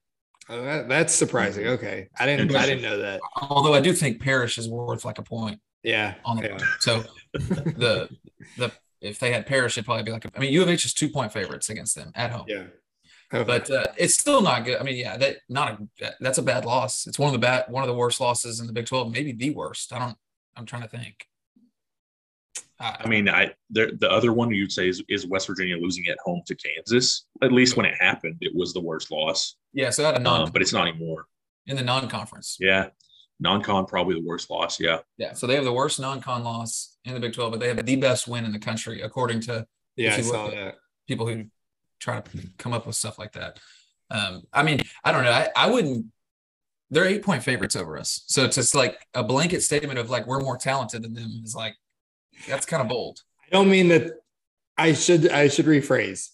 Oh, 0.49 0.63
that, 0.63 0.89
that's 0.89 1.15
surprising. 1.15 1.67
Okay. 1.67 2.09
I 2.19 2.27
didn't 2.27 2.55
I 2.55 2.67
didn't 2.67 2.83
know 2.83 2.99
that. 2.99 3.21
Although 3.41 3.75
I 3.75 3.81
do 3.81 3.93
think 3.93 4.21
Parrish 4.21 4.59
is 4.59 4.69
worth 4.69 5.05
like 5.05 5.19
a 5.19 5.23
point 5.23 5.61
Yeah. 5.83 6.15
on 6.25 6.37
the 6.39 6.49
yeah. 6.49 6.59
so 6.81 7.05
the 7.33 8.09
the 8.57 8.73
if 9.01 9.19
they 9.19 9.33
had 9.33 9.47
Parrish, 9.47 9.77
it'd 9.77 9.85
probably 9.85 10.05
be 10.05 10.11
like 10.13 10.25
a, 10.25 10.31
I 10.35 10.41
mean 10.41 10.53
U 10.53 10.63
of 10.63 10.69
H 10.69 10.85
is 10.85 10.95
two 10.95 11.09
point 11.09 11.33
favorites 11.33 11.69
against 11.71 11.95
them 11.95 12.13
at 12.15 12.31
home. 12.31 12.47
Yeah. 12.49 12.65
Okay. 13.35 13.45
But 13.45 13.71
uh, 13.71 13.85
it's 13.97 14.15
still 14.15 14.41
not 14.41 14.65
good. 14.65 14.79
I 14.79 14.85
mean, 14.85 14.97
yeah, 14.97 15.17
that 15.17 15.39
not 15.49 15.81
a 16.01 16.13
that's 16.21 16.39
a 16.39 16.43
bad 16.43 16.65
loss. 16.65 17.07
It's 17.09 17.19
one 17.19 17.27
of 17.27 17.33
the 17.33 17.45
bad 17.45 17.65
one 17.69 17.83
of 17.83 17.89
the 17.89 17.95
worst 17.95 18.21
losses 18.21 18.61
in 18.61 18.67
the 18.69 18.73
Big 18.73 18.87
Twelve, 18.87 19.11
maybe 19.11 19.33
the 19.33 19.51
worst. 19.51 19.93
I 19.93 19.99
don't. 19.99 20.17
I'm 20.57 20.65
trying 20.65 20.83
to 20.83 20.89
think. 20.89 21.27
I 22.79 23.09
mean, 23.09 23.29
I 23.29 23.53
there, 23.71 23.91
the 23.99 24.11
other 24.11 24.33
one 24.33 24.51
you'd 24.51 24.71
say 24.73 24.89
is, 24.89 25.03
is 25.09 25.27
West 25.27 25.47
Virginia 25.47 25.77
losing 25.79 26.07
at 26.09 26.19
home 26.25 26.43
to 26.47 26.55
Kansas. 26.55 27.27
At 27.43 27.53
least 27.53 27.77
when 27.77 27.87
it 27.87 27.95
happened, 27.99 28.37
it 28.41 28.53
was 28.55 28.73
the 28.75 28.81
worst 28.81 29.11
loss. 29.11 29.57
yeah. 29.73 29.91
So 29.91 30.05
at 30.07 30.17
a 30.17 30.19
non, 30.19 30.43
Um, 30.43 30.51
but 30.53 30.61
it's 30.63 30.73
not 30.73 30.87
anymore. 30.87 31.27
in 31.67 31.77
the 31.77 31.83
non-conference. 31.83 32.59
Yeah, 32.61 32.89
non-con 33.41 33.87
probably 33.87 34.15
the 34.21 34.27
worst 34.27 34.51
loss. 34.51 34.79
Yeah, 34.79 34.99
Yeah, 35.17 35.33
so 35.33 35.47
they 35.47 35.55
have 35.55 35.65
the 35.65 35.73
worst 35.73 35.99
non-con 36.01 36.45
loss 36.45 36.97
in 37.05 37.15
the 37.15 37.21
Big 37.21 37.33
12, 37.33 37.51
but 37.53 37.61
they 37.61 37.69
have 37.69 37.85
the 37.85 37.97
best 37.97 38.29
win 38.29 38.45
in 38.45 38.53
the 38.53 38.59
country, 38.59 39.01
according 39.03 39.41
to 39.43 39.67
yeah, 39.97 40.15
I 40.15 40.21
saw 40.21 40.51
that. 40.51 40.75
people 41.09 41.27
who 41.27 41.45
try 41.99 42.21
to 42.21 42.31
come 42.59 42.73
up 42.75 42.87
with 42.87 42.95
stuff 42.97 43.19
like 43.19 43.33
that. 43.33 43.59
Um, 44.11 44.43
I 44.53 44.63
mean, 44.63 44.81
I 45.03 45.13
don't 45.13 45.25
know. 45.25 45.33
I, 45.33 45.49
I 45.57 45.71
wouldn't. 45.71 46.07
They're 46.91 47.07
eight 47.07 47.23
point 47.25 47.43
favorites 47.43 47.75
over 47.75 47.99
us, 47.99 48.23
so 48.27 48.45
it's 48.45 48.55
just 48.55 48.75
like 48.75 48.97
a 49.15 49.25
blanket 49.25 49.63
statement 49.63 49.99
of 49.99 50.09
like 50.11 50.27
we're 50.29 50.39
more 50.41 50.57
talented 50.57 51.03
than 51.03 51.15
them 51.15 51.41
is 51.43 51.55
like 51.57 51.75
that's 52.49 52.67
kind 52.67 52.83
of 52.83 52.89
bold. 52.89 53.21
I 53.45 53.51
don't 53.51 53.71
mean 53.71 53.89
that 53.89 54.13
I 54.77 54.93
should 54.93 55.31
I 55.31 55.49
should 55.49 55.67
rephrase. 55.67 56.29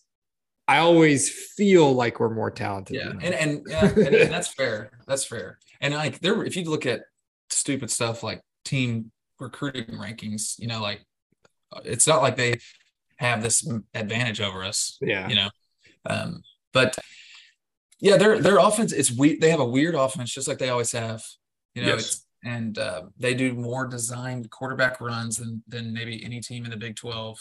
I 0.69 0.79
always 0.79 1.29
feel 1.31 1.93
like 1.93 2.21
we're 2.21 2.35
more 2.35 2.51
talented. 2.51 2.97
Yeah, 2.97 3.11
and 3.11 3.35
and, 3.35 3.67
yeah, 3.69 3.85
and, 3.89 3.99
and 3.99 4.33
that's 4.33 4.49
fair. 4.49 4.91
That's 5.07 5.25
fair. 5.25 5.59
And 5.81 5.95
like 5.95 6.21
there, 6.21 6.45
if 6.45 6.57
you 6.57 6.65
look 6.65 6.87
at 6.87 7.03
stupid 7.51 7.91
stuff 7.91 8.23
like 8.23 8.41
team 8.65 9.11
recruiting 9.41 9.97
rankings, 9.97 10.59
you 10.59 10.69
know, 10.69 10.81
like 10.81 11.05
it's 11.85 12.07
not 12.07 12.23
like 12.23 12.37
they 12.37 12.59
have 13.17 13.43
this 13.43 13.69
advantage 13.95 14.41
over 14.41 14.63
us. 14.65 14.99
yeah. 15.01 15.29
you 15.29 15.35
know. 15.37 15.49
Um, 16.07 16.43
but 16.73 16.97
yeah, 18.01 18.17
their 18.17 18.41
their 18.41 18.59
offense 18.59 18.93
it's 18.93 19.11
we 19.17 19.39
they 19.39 19.51
have 19.51 19.61
a 19.61 19.65
weird 19.65 19.95
offense 19.95 20.33
just 20.33 20.49
like 20.49 20.59
they 20.59 20.71
always 20.71 20.93
have. 20.93 21.23
You 21.75 21.83
know, 21.83 21.89
Yes. 21.89 22.01
it's 22.01 22.27
and 22.45 22.79
uh, 22.79 23.03
they 23.19 23.35
do 23.35 23.55
more 23.55 23.87
designed 23.87 24.51
quarterback 24.51 25.01
runs 25.01 25.37
than 25.37 25.63
than 25.69 25.93
maybe 25.93 26.25
any 26.25 26.41
team 26.41 26.65
in 26.65 26.71
the 26.71 26.77
Big 26.77 26.97
Twelve. 26.97 27.39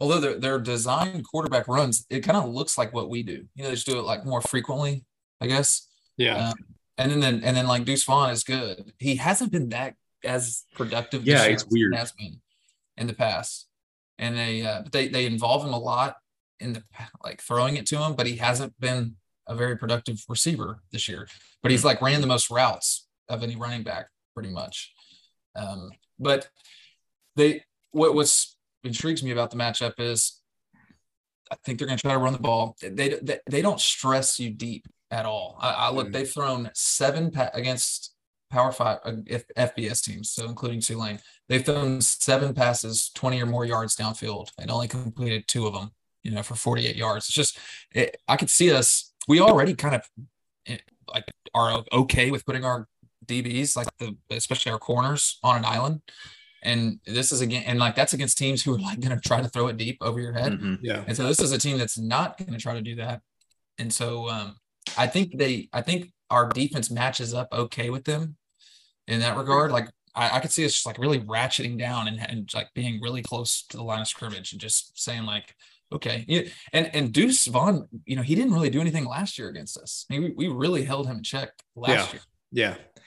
Although 0.00 0.20
their 0.20 0.38
their 0.38 0.58
designed 0.58 1.24
quarterback 1.24 1.68
runs, 1.68 2.06
it 2.10 2.20
kind 2.20 2.36
of 2.36 2.48
looks 2.48 2.76
like 2.76 2.92
what 2.92 3.08
we 3.08 3.22
do. 3.22 3.44
You 3.54 3.62
know, 3.62 3.68
they 3.68 3.74
just 3.74 3.86
do 3.86 3.98
it 3.98 4.02
like 4.02 4.24
more 4.24 4.40
frequently, 4.40 5.04
I 5.40 5.46
guess. 5.46 5.88
Yeah. 6.16 6.48
Um, 6.48 6.54
and 6.98 7.10
then, 7.10 7.20
then 7.20 7.42
and 7.44 7.56
then 7.56 7.66
like 7.66 7.84
Deuce 7.84 8.04
Vaughn 8.04 8.30
is 8.30 8.44
good. 8.44 8.92
He 8.98 9.16
hasn't 9.16 9.52
been 9.52 9.70
that 9.70 9.94
as 10.24 10.64
productive. 10.74 11.26
Yeah, 11.26 11.44
it's 11.44 11.66
weird. 11.68 11.94
Has 11.94 12.12
been 12.12 12.40
in 12.96 13.06
the 13.06 13.14
past, 13.14 13.66
and 14.18 14.36
they 14.36 14.62
uh, 14.62 14.82
they 14.92 15.08
they 15.08 15.26
involve 15.26 15.64
him 15.64 15.72
a 15.72 15.78
lot 15.78 16.16
in 16.60 16.74
the 16.74 16.82
like 17.22 17.40
throwing 17.40 17.76
it 17.76 17.86
to 17.86 17.98
him, 17.98 18.14
but 18.14 18.26
he 18.26 18.36
hasn't 18.36 18.78
been 18.78 19.16
a 19.46 19.54
very 19.54 19.76
productive 19.76 20.24
receiver 20.28 20.80
this 20.92 21.08
year. 21.08 21.28
But 21.62 21.70
he's 21.70 21.84
like 21.84 22.00
ran 22.00 22.20
the 22.20 22.26
most 22.26 22.50
routes 22.50 23.06
of 23.28 23.42
any 23.42 23.56
running 23.56 23.82
back, 23.82 24.06
pretty 24.34 24.50
much. 24.50 24.92
Um, 25.56 25.90
but 26.18 26.48
they 27.36 27.64
what 27.92 28.14
what's 28.14 28.56
intrigues 28.82 29.22
me 29.22 29.30
about 29.30 29.50
the 29.50 29.56
matchup 29.56 29.94
is 29.98 30.40
I 31.50 31.56
think 31.64 31.78
they're 31.78 31.86
going 31.86 31.98
to 31.98 32.02
try 32.02 32.12
to 32.12 32.18
run 32.18 32.32
the 32.32 32.38
ball. 32.38 32.76
They, 32.80 33.18
they 33.22 33.38
they 33.48 33.62
don't 33.62 33.80
stress 33.80 34.40
you 34.40 34.50
deep 34.50 34.86
at 35.10 35.26
all. 35.26 35.56
I, 35.60 35.70
I 35.70 35.90
look, 35.90 36.08
Mm. 36.08 36.12
they've 36.12 36.30
thrown 36.30 36.70
seven 36.74 37.30
pa- 37.30 37.50
against 37.54 38.14
Power 38.50 38.72
Five 38.72 38.98
uh, 39.04 39.12
F- 39.28 39.44
FBS 39.76 40.02
teams, 40.02 40.30
so 40.30 40.46
including 40.46 40.80
Tulane. 40.80 41.18
They've 41.48 41.64
thrown 41.64 42.00
seven 42.00 42.54
passes, 42.54 43.10
twenty 43.14 43.40
or 43.42 43.46
more 43.46 43.64
yards 43.64 43.96
downfield, 43.96 44.48
and 44.58 44.70
only 44.70 44.88
completed 44.88 45.44
two 45.46 45.66
of 45.66 45.74
them. 45.74 45.90
You 46.22 46.30
know, 46.32 46.42
for 46.42 46.54
forty-eight 46.54 46.96
yards. 46.96 47.26
It's 47.26 47.34
just 47.34 47.58
it, 47.92 48.16
I 48.26 48.36
could 48.36 48.50
see 48.50 48.72
us. 48.72 49.12
We 49.28 49.40
already 49.40 49.74
kind 49.74 49.94
of 49.94 50.08
eh, 50.66 50.78
like 51.12 51.24
are 51.54 51.84
okay 51.92 52.30
with 52.30 52.46
putting 52.46 52.64
our 52.64 52.88
DBs, 53.26 53.76
like 53.76 53.88
the 53.98 54.16
especially 54.30 54.72
our 54.72 54.78
corners, 54.78 55.38
on 55.42 55.56
an 55.56 55.64
island. 55.64 56.00
And 56.62 56.98
this 57.06 57.30
is 57.30 57.40
again, 57.42 57.64
and 57.66 57.78
like 57.78 57.94
that's 57.94 58.14
against 58.14 58.38
teams 58.38 58.62
who 58.62 58.74
are 58.74 58.78
like 58.78 58.98
going 59.00 59.14
to 59.14 59.20
try 59.28 59.42
to 59.42 59.48
throw 59.48 59.66
it 59.68 59.76
deep 59.76 59.98
over 60.00 60.18
your 60.20 60.32
head. 60.32 60.52
Mhm. 60.52 60.78
Yeah. 60.82 61.04
And 61.06 61.14
so 61.16 61.26
this 61.26 61.40
is 61.40 61.52
a 61.52 61.58
team 61.58 61.76
that's 61.76 61.98
not 61.98 62.38
going 62.38 62.52
to 62.52 62.58
try 62.58 62.72
to 62.74 62.80
do 62.80 62.96
that. 62.96 63.20
And 63.78 63.92
so 63.92 64.28
um, 64.30 64.56
I 64.96 65.06
think 65.06 65.36
they, 65.36 65.68
I 65.74 65.82
think 65.82 66.12
our 66.30 66.48
defense 66.48 66.90
matches 66.90 67.34
up 67.34 67.48
okay 67.52 67.90
with 67.90 68.04
them 68.04 68.36
in 69.06 69.20
that 69.20 69.36
regard. 69.36 69.72
Like 69.72 69.90
I, 70.14 70.36
I 70.36 70.40
could 70.40 70.52
see 70.52 70.64
us 70.64 70.72
just 70.72 70.86
like 70.86 70.96
really 70.98 71.20
ratcheting 71.20 71.78
down 71.78 72.08
and, 72.08 72.18
and 72.30 72.48
like 72.54 72.68
being 72.74 72.98
really 73.02 73.20
close 73.22 73.64
to 73.68 73.76
the 73.76 73.82
line 73.84 74.00
of 74.00 74.08
scrimmage 74.08 74.52
and 74.52 74.60
just 74.60 74.98
saying 74.98 75.24
like, 75.26 75.54
okay. 75.92 76.24
Yeah. 76.26 76.42
And 76.72 76.88
and 76.94 77.12
Deuce 77.12 77.44
Vaughn, 77.44 77.88
you 78.06 78.16
know, 78.16 78.22
he 78.22 78.34
didn't 78.34 78.54
really 78.54 78.70
do 78.70 78.80
anything 78.80 79.04
last 79.04 79.38
year 79.38 79.48
against 79.50 79.76
us. 79.76 80.06
I 80.10 80.14
mean, 80.18 80.34
we, 80.34 80.48
we 80.48 80.54
really 80.54 80.84
held 80.84 81.06
him 81.06 81.18
in 81.18 81.22
check 81.22 81.50
last 81.76 81.90
Yeah. 81.90 82.12
year. 82.12 82.22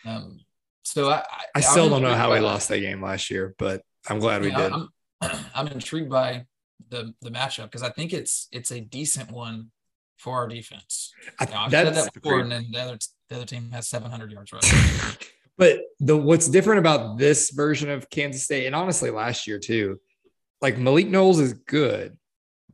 Um, 0.05 0.39
so 0.83 1.09
I, 1.09 1.23
I 1.55 1.61
still 1.61 1.85
I'm 1.85 1.89
don't 1.89 2.01
know 2.01 2.13
how 2.13 2.33
we 2.33 2.39
lost 2.39 2.69
that 2.69 2.79
game 2.79 3.01
last 3.01 3.29
year, 3.29 3.55
but 3.57 3.81
I'm 4.09 4.19
glad 4.19 4.41
we 4.41 4.49
Yeah, 4.49 4.57
did. 4.57 4.71
I'm, 4.73 4.89
I'm 5.55 5.67
intrigued 5.67 6.09
by 6.09 6.45
the 6.89 7.13
the 7.21 7.29
matchup 7.31 7.63
because 7.63 7.83
I 7.83 7.89
think 7.89 8.13
it's 8.13 8.47
it's 8.51 8.71
a 8.71 8.79
decent 8.79 9.31
one 9.31 9.71
for 10.17 10.35
our 10.35 10.47
defense. 10.47 11.13
I- 11.39 11.45
You 11.45 11.51
know, 11.51 11.57
I've 11.59 11.71
said 11.71 11.95
that 11.95 12.13
before, 12.13 12.39
and 12.39 12.51
then 12.51 12.67
the 12.71 12.79
other 12.79 12.97
the 13.29 13.35
other 13.35 13.45
team 13.45 13.71
has 13.71 13.87
700 13.87 14.31
yards 14.31 14.51
rushing. 14.53 15.17
But 15.59 15.79
the 15.99 16.15
what's 16.15 16.47
different 16.47 16.77
about 16.81 17.17
this 17.17 17.49
version 17.49 17.89
of 17.89 18.07
Kansas 18.11 18.43
State, 18.43 18.67
and 18.67 18.75
honestly 18.75 19.09
last 19.09 19.47
year 19.47 19.57
too, 19.57 19.99
like 20.61 20.77
Malik 20.77 21.07
Knowles 21.07 21.39
is 21.39 21.53
good, 21.53 22.15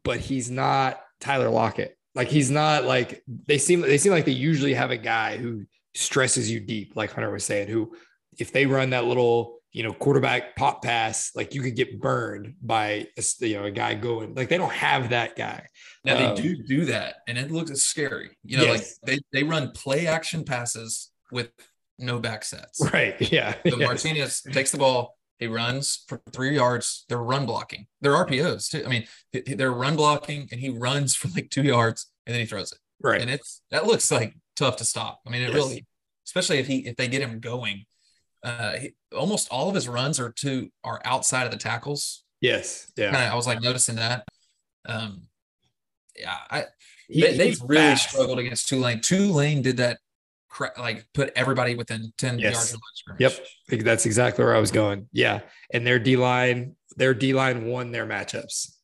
but 0.04 0.20
he's 0.20 0.52
not 0.52 1.00
Tyler 1.22 1.50
Lockett. 1.50 1.98
Like 2.14 2.28
he's 2.28 2.52
not 2.52 2.84
like 2.84 3.24
they 3.48 3.58
seem 3.58 3.80
they 3.80 3.98
seem 3.98 4.12
like 4.12 4.26
they 4.26 4.34
usually 4.34 4.74
have 4.74 4.92
a 4.92 4.98
guy 4.98 5.38
who 5.38 5.64
stresses 5.96 6.50
you 6.50 6.60
deep, 6.60 6.96
like 6.96 7.12
Hunter 7.12 7.32
was 7.32 7.44
saying, 7.46 7.68
who 7.68 7.96
if 8.40 8.52
they 8.52 8.66
run 8.66 8.92
that 8.92 9.06
little 9.06 9.60
you 9.76 9.82
know, 9.82 9.92
quarterback 9.92 10.56
pop 10.56 10.84
pass, 10.84 11.32
like 11.34 11.56
you 11.56 11.62
could 11.64 11.76
get 11.76 12.00
burned 12.00 12.54
by 12.62 13.08
a, 13.18 13.24
you 13.40 13.56
know 13.56 13.64
a 13.64 13.72
guy 13.72 13.96
going 13.96 14.36
like 14.36 14.48
they 14.48 14.58
don't 14.58 14.72
have 14.72 15.10
that 15.10 15.36
guy. 15.36 15.66
Now 16.06 16.16
Um, 16.16 16.36
they 16.36 16.42
do 16.44 16.62
do 16.64 16.86
that, 16.86 17.16
and 17.28 17.40
it 17.40 17.50
looks 17.50 17.72
scary. 17.82 18.38
You 18.44 18.58
know, 18.58 18.64
Yes. 18.66 19.00
like 19.02 19.18
they 19.34 19.40
they 19.40 19.44
run 19.44 19.72
play 19.72 20.06
action 20.06 20.44
passes 20.44 21.10
with 21.32 21.50
no 21.98 22.20
back 22.20 22.44
sets. 22.46 22.82
Right. 22.94 23.16
Yeah. 23.32 23.54
So 23.68 23.78
Yes. 23.78 23.88
Martinez 23.88 24.42
takes 24.52 24.72
the 24.72 24.78
ball, 24.78 25.18
he 25.40 25.48
runs 25.48 26.04
for 26.08 26.22
three 26.32 26.54
yards. 26.56 27.06
They're 27.10 27.18
run 27.18 27.48
blocking. 27.48 27.88
They're 28.00 28.14
RPOs 28.14 28.70
too. 28.70 28.84
I 28.86 28.90
mean, 28.90 29.08
they're 29.32 29.72
run 29.74 29.96
blocking, 29.96 30.50
and 30.52 30.62
he 30.62 30.70
runs 30.70 31.16
for 31.16 31.30
like 31.30 31.50
two 31.50 31.64
yards, 31.64 32.12
and 32.28 32.36
then 32.36 32.42
he 32.42 32.46
throws 32.46 32.74
it. 32.74 32.78
Right. 33.02 33.22
And 33.22 33.30
it's 33.32 33.62
that 33.72 33.88
looks 33.88 34.12
like 34.12 34.36
tough 34.56 34.78
to 34.78 34.86
stop. 34.86 35.22
I 35.26 35.30
mean, 35.30 35.42
it 35.42 35.46
Yes. 35.48 35.54
really, 35.56 35.86
especially 36.26 36.58
if 36.60 36.68
he 36.68 36.80
if 36.88 36.96
they 36.96 37.08
get 37.08 37.22
him 37.22 37.40
going. 37.40 37.86
Uh, 38.44 38.78
he, 38.78 38.92
almost 39.16 39.48
all 39.52 39.70
of 39.70 39.76
his 39.76 39.88
runs 39.88 40.20
are 40.20 40.32
to 40.32 40.70
are 40.84 41.02
outside 41.06 41.46
of 41.46 41.52
the 41.52 41.58
tackles. 41.58 42.24
yes. 42.42 42.92
Yeah. 42.98 43.12
Kinda, 43.12 43.28
I 43.28 43.36
was 43.36 43.48
like 43.48 43.62
noticing 43.62 43.96
that. 43.96 44.26
Um, 44.86 45.28
yeah, 46.20 46.38
I 46.52 46.66
He- 47.08 47.22
they, 47.22 47.38
they've 47.38 47.48
he's 47.52 47.62
really 47.62 47.82
fast. 47.82 48.10
struggled 48.10 48.40
against 48.40 48.68
Tulane. 48.68 49.00
Tulane 49.02 49.62
did 49.62 49.78
that, 49.78 50.00
like 50.78 51.06
put 51.14 51.32
everybody 51.36 51.76
within 51.76 52.12
ten 52.18 52.38
Yes. 52.38 52.54
yards 52.54 52.74
of 52.74 52.76
line 52.76 53.18
scrimmage. 53.18 53.40
Yep. 53.70 53.84
That's 53.86 54.06
exactly 54.06 54.44
where 54.44 54.56
I 54.56 54.60
was 54.60 54.72
going. 54.72 55.08
Yeah. 55.14 55.40
And 55.74 55.88
their 55.88 55.98
D 56.00 56.16
line, 56.18 56.76
their 56.98 57.14
D 57.14 57.34
line 57.34 57.66
won 57.66 57.92
their 57.92 58.06
matchups, 58.06 58.76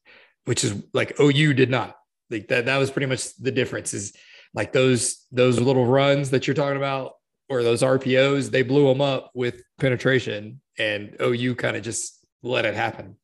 which 0.45 0.63
is 0.63 0.74
like 0.93 1.20
OU 1.20 1.53
did 1.53 1.70
not. 1.70 1.97
Like 2.30 2.47
that, 2.47 2.65
that 2.67 2.78
was 2.78 2.91
pretty 2.91 3.07
much 3.07 3.36
the 3.36 3.51
difference 3.51 3.93
is 3.93 4.13
like 4.54 4.74
those 4.74 5.26
those 5.32 5.60
little 5.60 5.86
runs 5.86 6.32
that 6.32 6.47
you're 6.47 6.56
talking 6.56 6.78
about 6.78 7.14
or 7.50 7.64
those 7.64 7.82
RPOs, 7.82 8.52
they 8.52 8.62
blew 8.62 8.88
them 8.88 9.02
up 9.02 9.32
with 9.34 9.64
penetration 9.80 10.62
and 10.78 11.16
OU 11.22 11.56
kind 11.56 11.76
of 11.76 11.84
just 11.84 12.26
let 12.43 12.66
it 12.66 12.76
happen. 12.76 13.16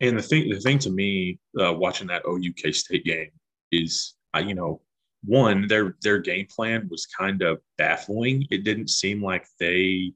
And 0.00 0.18
the 0.18 0.22
thing, 0.22 0.50
the 0.50 0.60
thing 0.60 0.78
to 0.80 0.90
me, 0.90 1.38
uh, 1.58 1.72
watching 1.72 2.08
that 2.08 2.22
OUK 2.26 2.74
State 2.74 3.04
game 3.04 3.30
is, 3.72 4.14
uh, 4.36 4.40
you 4.40 4.54
know, 4.54 4.82
one 5.24 5.66
their 5.66 5.96
their 6.02 6.18
game 6.18 6.46
plan 6.54 6.86
was 6.90 7.06
kind 7.06 7.42
of 7.42 7.60
baffling. 7.78 8.46
It 8.50 8.64
didn't 8.64 8.90
seem 8.90 9.22
like 9.22 9.46
they 9.58 10.12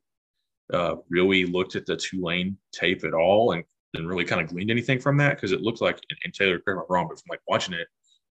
uh, 0.73 0.97
really 1.09 1.47
looked 1.47 1.77
at 1.77 1.87
the 1.87 1.97
Tulane 1.97 2.57
tape 2.73 3.05
at 3.05 3.15
all 3.15 3.53
and, 3.53 3.65
and 3.95 4.09
really 4.09 4.25
kind 4.25 4.41
of 4.41 4.49
gleaned 4.49 4.71
anything 4.71 5.01
from 5.01 5.17
that 5.17 5.35
because 5.35 5.53
it 5.53 5.63
looked 5.63 5.81
like, 5.81 5.99
and, 6.11 6.19
and 6.25 6.35
Taylor, 6.35 6.61
correct 6.61 6.79
me 6.79 6.85
wrong, 6.89 7.09
but 7.09 7.19
from 7.19 7.29
like 7.29 7.41
watching 7.49 7.75
it, 7.75 7.89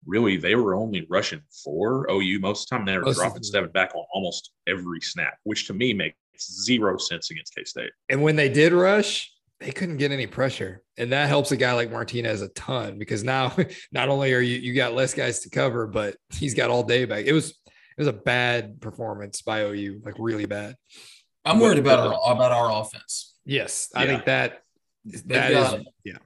really 0.06 0.36
they 0.36 0.54
were 0.54 0.74
only 0.74 1.06
rushing 1.08 1.40
for 1.64 2.06
OU 2.10 2.38
most 2.40 2.64
of 2.64 2.68
the 2.70 2.76
time. 2.76 2.86
They 2.86 2.96
were 2.98 3.04
Most 3.04 3.16
dropping 3.16 3.42
the- 3.42 3.46
seven 3.48 3.70
back 3.70 3.94
on 3.94 4.04
almost 4.12 4.50
every 4.66 5.00
snap, 5.00 5.38
which 5.44 5.66
to 5.68 5.74
me 5.74 5.92
makes 5.94 6.16
zero 6.62 6.96
sense 6.98 7.30
against 7.30 7.54
K 7.54 7.64
State. 7.64 7.90
And 8.08 8.22
when 8.22 8.36
they 8.36 8.48
did 8.48 8.72
rush, 8.72 9.30
they 9.60 9.70
couldn't 9.72 9.96
get 9.98 10.10
any 10.12 10.26
pressure. 10.26 10.82
And 10.98 11.12
that 11.12 11.28
helps 11.28 11.52
a 11.52 11.56
guy 11.56 11.72
like 11.72 11.90
Martinez 11.90 12.42
a 12.42 12.48
ton 12.48 12.98
because 12.98 13.22
now 13.24 13.54
not 13.92 14.08
only 14.08 14.32
are 14.34 14.40
you 14.40 14.56
you 14.58 14.74
got 14.74 14.94
less 14.94 15.14
guys 15.14 15.40
to 15.40 15.50
cover, 15.50 15.86
but 15.86 16.16
he's 16.30 16.54
got 16.54 16.70
all 16.70 16.82
day 16.82 17.04
back. 17.04 17.24
It 17.26 17.32
was 17.32 17.50
it 17.50 18.00
was 18.00 18.08
a 18.08 18.12
bad 18.12 18.80
performance 18.80 19.42
by 19.42 19.60
OU, 19.62 20.02
like 20.04 20.16
really 20.18 20.46
bad. 20.46 20.74
I'm 21.44 21.60
worried 21.60 21.78
about 21.78 22.00
our 22.00 22.32
about 22.32 22.52
our 22.52 22.80
offense. 22.82 23.36
Yes, 23.44 23.88
I 23.94 24.02
Yeah. 24.04 24.08
think 24.08 24.24
that 24.26 24.60
They've 25.04 25.26
that 25.28 25.52
got, 25.52 25.78
is 25.80 25.86
yeah. 26.04 26.18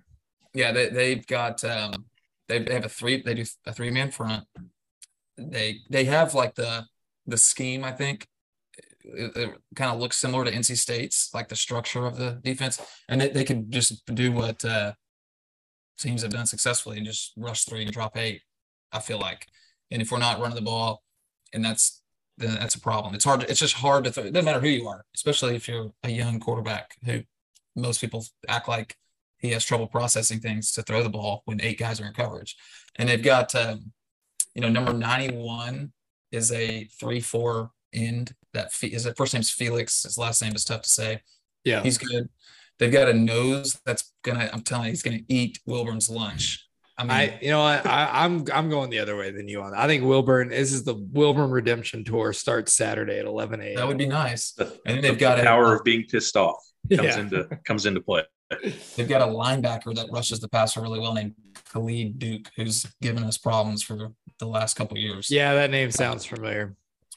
yeah, 0.54 0.72
they 0.72 0.88
they've 0.88 1.26
got 1.26 1.62
um 1.64 2.06
they 2.48 2.60
they 2.60 2.74
have 2.74 2.84
a 2.84 2.88
three 2.88 3.22
they 3.22 3.34
do 3.34 3.44
a 3.66 3.72
three 3.72 3.90
man 3.90 4.10
front. 4.10 4.44
They 5.36 5.80
they 5.90 6.04
have 6.04 6.34
like 6.34 6.54
the 6.54 6.86
the 7.26 7.36
scheme 7.36 7.84
I 7.84 7.92
think 7.92 8.26
it, 9.04 9.36
it 9.36 9.50
kind 9.74 9.92
of 9.92 10.00
looks 10.00 10.16
similar 10.16 10.44
to 10.44 10.52
NC 10.52 10.76
State's 10.76 11.30
like 11.32 11.48
the 11.48 11.56
structure 11.56 12.06
of 12.06 12.16
the 12.16 12.40
defense, 12.42 12.80
and 13.08 13.20
they, 13.20 13.28
they 13.28 13.44
can 13.44 13.70
just 13.70 14.04
do 14.14 14.32
what 14.32 14.64
uh 14.64 14.92
teams 15.98 16.22
have 16.22 16.30
done 16.30 16.46
successfully 16.46 16.96
and 16.96 17.06
just 17.06 17.32
rush 17.36 17.64
three 17.64 17.82
and 17.82 17.92
drop 17.92 18.16
eight. 18.16 18.42
I 18.92 19.00
feel 19.00 19.18
like, 19.18 19.46
and 19.90 20.00
if 20.00 20.10
we're 20.10 20.18
not 20.18 20.40
running 20.40 20.54
the 20.54 20.62
ball, 20.62 21.02
and 21.52 21.64
that's 21.64 22.02
then 22.38 22.54
that's 22.54 22.76
a 22.76 22.80
problem. 22.80 23.14
It's 23.14 23.24
hard. 23.24 23.40
To, 23.40 23.50
it's 23.50 23.60
just 23.60 23.74
hard 23.74 24.04
to. 24.04 24.10
Th- 24.10 24.26
it 24.28 24.32
doesn't 24.32 24.44
matter 24.44 24.60
who 24.60 24.68
you 24.68 24.88
are, 24.88 25.04
especially 25.14 25.56
if 25.56 25.68
you're 25.68 25.90
a 26.02 26.10
young 26.10 26.40
quarterback 26.40 26.96
who 27.04 27.22
most 27.76 28.00
people 28.00 28.24
act 28.48 28.68
like 28.68 28.96
he 29.38 29.50
has 29.50 29.64
trouble 29.64 29.86
processing 29.86 30.40
things 30.40 30.72
to 30.72 30.82
throw 30.82 31.02
the 31.02 31.08
ball 31.08 31.42
when 31.44 31.60
eight 31.60 31.78
guys 31.78 32.00
are 32.00 32.06
in 32.06 32.12
coverage. 32.12 32.56
And 32.96 33.08
they've 33.08 33.22
got, 33.22 33.54
um, 33.54 33.92
you 34.54 34.62
know, 34.62 34.68
number 34.68 34.92
91 34.92 35.92
is 36.32 36.52
a 36.52 36.84
three 36.98 37.20
four 37.20 37.70
end. 37.92 38.34
That 38.52 38.72
fe- 38.72 38.88
is 38.88 39.04
his 39.04 39.14
first 39.16 39.34
name's 39.34 39.50
Felix. 39.50 40.02
His 40.02 40.18
last 40.18 40.42
name 40.42 40.54
is 40.54 40.64
tough 40.64 40.82
to 40.82 40.88
say. 40.88 41.22
Yeah. 41.64 41.82
He's 41.82 41.98
good. 41.98 42.28
They've 42.78 42.92
got 42.92 43.08
a 43.08 43.14
nose 43.14 43.78
that's 43.84 44.12
gonna. 44.22 44.48
I'm 44.52 44.62
telling 44.62 44.86
you, 44.86 44.90
he's 44.90 45.02
gonna 45.02 45.20
eat 45.28 45.58
Wilburn's 45.66 46.08
lunch. 46.08 46.64
I 46.96 47.02
mean, 47.02 47.10
I 47.12 47.38
you 47.42 47.50
know 47.50 47.62
what 47.62 47.86
I, 47.86 48.24
I'm 48.24 48.44
I'm 48.52 48.68
going 48.70 48.90
the 48.90 48.98
other 49.00 49.16
way 49.16 49.30
than 49.30 49.48
you 49.48 49.62
on. 49.62 49.74
I 49.74 49.86
think 49.86 50.04
Wilburn 50.04 50.48
this 50.48 50.72
is 50.72 50.84
the 50.84 50.94
Wilburn 50.94 51.50
Redemption 51.50 52.04
Tour 52.04 52.32
starts 52.32 52.72
Saturday 52.72 53.18
at 53.18 53.24
11 53.24 53.60
a.m. 53.60 53.74
that 53.76 53.86
would 53.86 53.98
be 53.98 54.06
nice. 54.06 54.52
The, 54.52 54.64
And 54.64 54.96
then 54.96 54.96
the 54.96 55.08
they've 55.08 55.18
got 55.18 55.38
a- 55.40 55.42
power 55.42 55.74
of 55.74 55.84
being 55.84 56.04
pissed 56.04 56.36
off 56.36 56.56
comes 56.90 57.02
yeah. 57.02 57.20
into 57.20 57.44
comes 57.64 57.86
into 57.86 58.00
play. 58.00 58.22
They've 58.96 59.08
got 59.08 59.20
a 59.20 59.26
linebacker 59.26 59.94
that 59.94 60.08
rushes 60.10 60.40
the 60.40 60.48
passer 60.48 60.80
really 60.80 61.00
well 61.00 61.12
named 61.12 61.34
Khalid 61.70 62.18
Duke, 62.18 62.50
who's 62.56 62.86
given 63.02 63.24
us 63.24 63.36
problems 63.36 63.82
for 63.82 64.12
the 64.38 64.46
last 64.46 64.74
couple 64.74 64.96
of 64.96 65.02
years. 65.02 65.30
yeah, 65.30 65.54
that 65.54 65.70
name 65.70 65.90
sounds 65.90 66.24
familiar. 66.24 66.74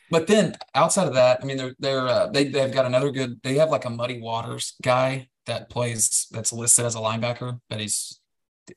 But 0.10 0.28
then 0.28 0.58
outside 0.76 1.08
of 1.08 1.14
that, 1.14 1.40
I 1.42 1.46
mean, 1.46 1.56
they're 1.56 1.76
they're 1.80 2.08
uh, 2.08 2.28
they 2.28 2.50
they've 2.50 2.74
got 2.74 2.86
another 2.86 3.12
good. 3.12 3.40
They 3.44 3.56
have 3.56 3.70
like 3.70 3.86
a 3.86 3.90
Muddy 3.90 4.20
Waters 4.20 4.74
guy 4.84 5.30
that 5.46 5.70
plays 5.70 6.28
that's 6.32 6.52
listed 6.52 6.86
as 6.86 6.96
a 6.96 7.00
linebacker, 7.00 7.60
but 7.70 7.80
he's 7.80 8.20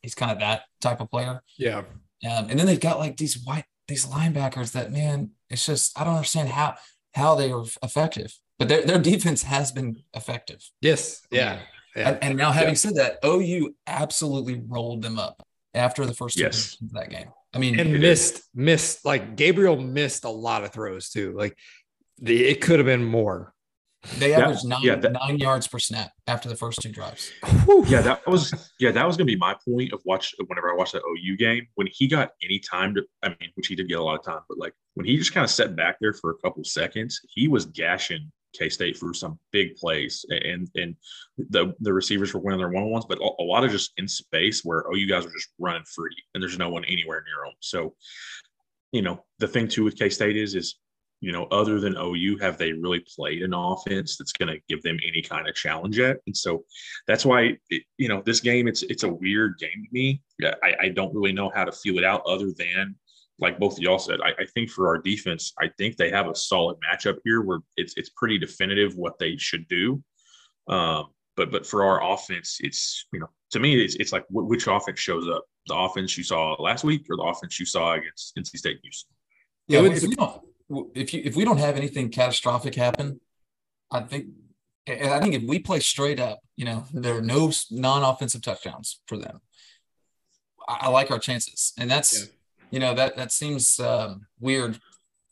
he's 0.00 0.14
kind 0.14 0.30
of 0.30 0.38
that 0.38 0.62
type 0.80 1.00
of 1.00 1.10
player. 1.10 1.42
Yeah. 1.58 1.78
Um, 2.24 2.48
and 2.48 2.58
then 2.58 2.66
they've 2.66 2.80
got 2.80 3.00
like 3.00 3.16
these 3.16 3.42
white 3.44 3.64
these 3.88 4.06
linebackers 4.06 4.72
that 4.72 4.92
man, 4.92 5.30
it's 5.50 5.66
just 5.66 5.98
I 5.98 6.04
don't 6.04 6.14
understand 6.14 6.50
how 6.50 6.76
how 7.14 7.34
they 7.34 7.50
are 7.50 7.64
effective. 7.82 8.38
But 8.58 8.68
their 8.68 8.82
their 8.82 9.00
defense 9.00 9.42
has 9.42 9.72
been 9.72 10.04
effective. 10.14 10.70
Yes. 10.80 11.22
Yeah. 11.32 11.58
Yeah. 11.96 12.08
And, 12.10 12.18
and 12.24 12.36
now, 12.38 12.50
having 12.52 12.70
Yeah. 12.70 12.74
said 12.74 12.94
that, 12.96 13.18
OU 13.24 13.74
absolutely 13.86 14.62
rolled 14.66 15.02
them 15.02 15.18
up 15.18 15.42
after 15.74 16.04
the 16.06 16.14
first 16.14 16.36
two 16.36 16.42
Yes. 16.44 16.56
possessions 16.76 16.90
of 16.90 16.92
that 17.00 17.10
game. 17.10 17.28
I 17.54 17.58
mean, 17.58 17.78
and 17.78 17.94
It 17.94 18.00
missed 18.00 18.42
missed 18.54 19.04
like 19.04 19.36
Gabriel 19.36 19.76
missed 19.80 20.24
a 20.24 20.28
lot 20.30 20.64
of 20.64 20.72
throws 20.72 21.08
too. 21.10 21.32
Like 21.36 21.56
the 22.18 22.44
it 22.44 22.60
could 22.60 22.78
have 22.80 22.86
been 22.86 23.04
more. 23.04 23.52
they 24.18 24.30
Yeah, 24.30 24.40
averaged 24.40 24.64
nine, 24.66 24.82
yeah, 24.82 24.96
that- 24.96 25.12
nine 25.12 25.38
yards 25.38 25.66
per 25.68 25.78
snap 25.78 26.10
after 26.26 26.48
the 26.48 26.56
first 26.56 26.78
two 26.82 26.90
drives. 26.92 27.30
Yeah, 27.86 28.02
that 28.02 28.26
was 28.26 28.52
yeah, 28.80 28.90
that 28.90 29.06
was 29.06 29.16
gonna 29.16 29.24
be 29.26 29.36
my 29.36 29.54
point 29.66 29.92
of 29.92 30.00
watch 30.04 30.34
whenever 30.48 30.70
I 30.70 30.74
watched 30.76 30.92
that 30.94 31.02
OU 31.08 31.36
game. 31.36 31.66
When 31.76 31.86
he 31.90 32.06
got 32.08 32.32
any 32.42 32.58
time 32.58 32.94
to 32.96 33.02
I 33.22 33.28
mean, 33.40 33.50
which 33.54 33.68
he 33.68 33.76
did 33.76 33.88
get 33.88 33.98
a 33.98 34.02
lot 34.02 34.18
of 34.18 34.24
time, 34.24 34.40
but 34.48 34.58
like 34.58 34.74
when 34.94 35.06
he 35.06 35.16
just 35.16 35.32
kind 35.32 35.44
of 35.44 35.50
sat 35.50 35.74
back 35.76 35.96
there 36.00 36.12
for 36.12 36.30
a 36.32 36.36
couple 36.44 36.62
seconds, 36.64 37.20
he 37.30 37.46
was 37.48 37.66
gashing 37.66 38.30
K 38.54 38.68
State 38.68 38.96
for 38.96 39.12
some 39.12 39.38
big 39.52 39.76
plays. 39.76 40.24
And 40.30 40.68
and 40.74 40.96
the 41.36 41.74
the 41.80 41.92
receivers 41.92 42.32
were 42.32 42.40
winning 42.40 42.58
their 42.58 42.70
one 42.70 42.84
on 42.84 42.90
ones, 42.90 43.06
but 43.08 43.18
a, 43.18 43.42
lot 43.42 43.64
of 43.64 43.70
just 43.70 43.92
in 43.96 44.08
space 44.08 44.64
where 44.64 44.84
oh 44.88 44.94
you 44.94 45.08
guys 45.08 45.26
are 45.26 45.32
just 45.32 45.50
running 45.58 45.84
free 45.84 46.16
and 46.34 46.42
there's 46.42 46.58
no 46.58 46.70
one 46.70 46.84
anywhere 46.84 47.24
near 47.26 47.44
them. 47.44 47.54
So, 47.60 47.94
you 48.92 49.02
know, 49.02 49.24
the 49.38 49.48
thing 49.48 49.68
too 49.68 49.84
with 49.84 49.98
K 49.98 50.08
State 50.08 50.36
is 50.36 50.54
is 50.54 50.76
you 51.24 51.32
know, 51.32 51.44
other 51.44 51.80
than 51.80 51.96
OU, 51.96 52.36
have 52.42 52.58
they 52.58 52.74
really 52.74 53.02
played 53.16 53.42
an 53.42 53.54
offense 53.54 54.18
that's 54.18 54.32
going 54.34 54.54
to 54.54 54.60
give 54.68 54.82
them 54.82 54.98
any 55.08 55.22
kind 55.22 55.48
of 55.48 55.54
challenge 55.54 55.98
yet? 55.98 56.18
And 56.26 56.36
so 56.36 56.64
that's 57.06 57.24
why, 57.24 57.56
it, 57.70 57.82
you 57.96 58.08
know, 58.08 58.22
this 58.26 58.40
game, 58.40 58.68
it's 58.68 58.82
it's 58.82 59.04
a 59.04 59.08
weird 59.08 59.56
game 59.58 59.86
to 59.86 59.88
me. 59.90 60.20
I, 60.42 60.74
I 60.82 60.88
don't 60.90 61.14
really 61.14 61.32
know 61.32 61.50
how 61.54 61.64
to 61.64 61.72
feel 61.72 61.96
it 61.96 62.04
out 62.04 62.22
other 62.26 62.52
than, 62.58 62.94
like 63.38 63.58
both 63.58 63.72
of 63.76 63.80
y'all 63.80 63.98
said, 63.98 64.20
I, 64.24 64.30
I 64.42 64.46
think 64.54 64.70
for 64.70 64.88
our 64.88 64.98
defense, 64.98 65.52
I 65.60 65.68
think 65.76 65.96
they 65.96 66.10
have 66.10 66.28
a 66.28 66.34
solid 66.34 66.76
matchup 66.80 67.16
here 67.24 67.42
where 67.42 67.58
it's 67.76 67.94
it's 67.96 68.10
pretty 68.10 68.38
definitive 68.38 68.94
what 68.96 69.18
they 69.18 69.36
should 69.36 69.66
do. 69.68 70.02
Um, 70.68 71.06
but 71.36 71.50
but 71.50 71.66
for 71.66 71.84
our 71.84 72.12
offense, 72.12 72.58
it's 72.60 73.06
you 73.12 73.20
know, 73.20 73.28
to 73.50 73.58
me, 73.60 73.82
it's 73.82 73.96
it's 73.96 74.12
like 74.12 74.24
wh- 74.28 74.48
which 74.48 74.66
offense 74.66 75.00
shows 75.00 75.28
up? 75.28 75.44
The 75.66 75.74
offense 75.74 76.16
you 76.16 76.24
saw 76.24 76.52
last 76.60 76.84
week 76.84 77.06
or 77.10 77.16
the 77.16 77.22
offense 77.22 77.58
you 77.58 77.66
saw 77.66 77.94
against 77.94 78.36
NC 78.36 78.56
State 78.58 78.72
and 78.76 78.80
Houston? 78.82 79.10
Yeah, 79.66 79.80
would- 79.80 79.92
if 79.92 80.02
we 80.02 80.14
don't 80.14 80.42
if 80.94 81.12
you 81.12 81.22
if 81.24 81.36
we 81.36 81.44
don't 81.44 81.58
have 81.58 81.76
anything 81.76 82.10
catastrophic 82.10 82.74
happen, 82.76 83.20
I 83.90 84.00
think 84.00 84.26
and 84.86 85.12
I 85.12 85.20
think 85.20 85.34
if 85.34 85.42
we 85.42 85.58
play 85.58 85.80
straight 85.80 86.20
up, 86.20 86.40
you 86.56 86.64
know, 86.66 86.84
there 86.92 87.16
are 87.16 87.22
no 87.22 87.50
non-offensive 87.70 88.42
touchdowns 88.42 89.00
for 89.06 89.16
them. 89.16 89.40
I, 90.68 90.78
I 90.82 90.88
like 90.90 91.10
our 91.10 91.18
chances, 91.18 91.72
and 91.78 91.90
that's 91.90 92.20
Yeah. 92.20 92.26
You 92.74 92.80
know 92.80 92.92
that 92.94 93.16
that 93.16 93.30
seems 93.30 93.78
um, 93.78 94.26
weird 94.40 94.78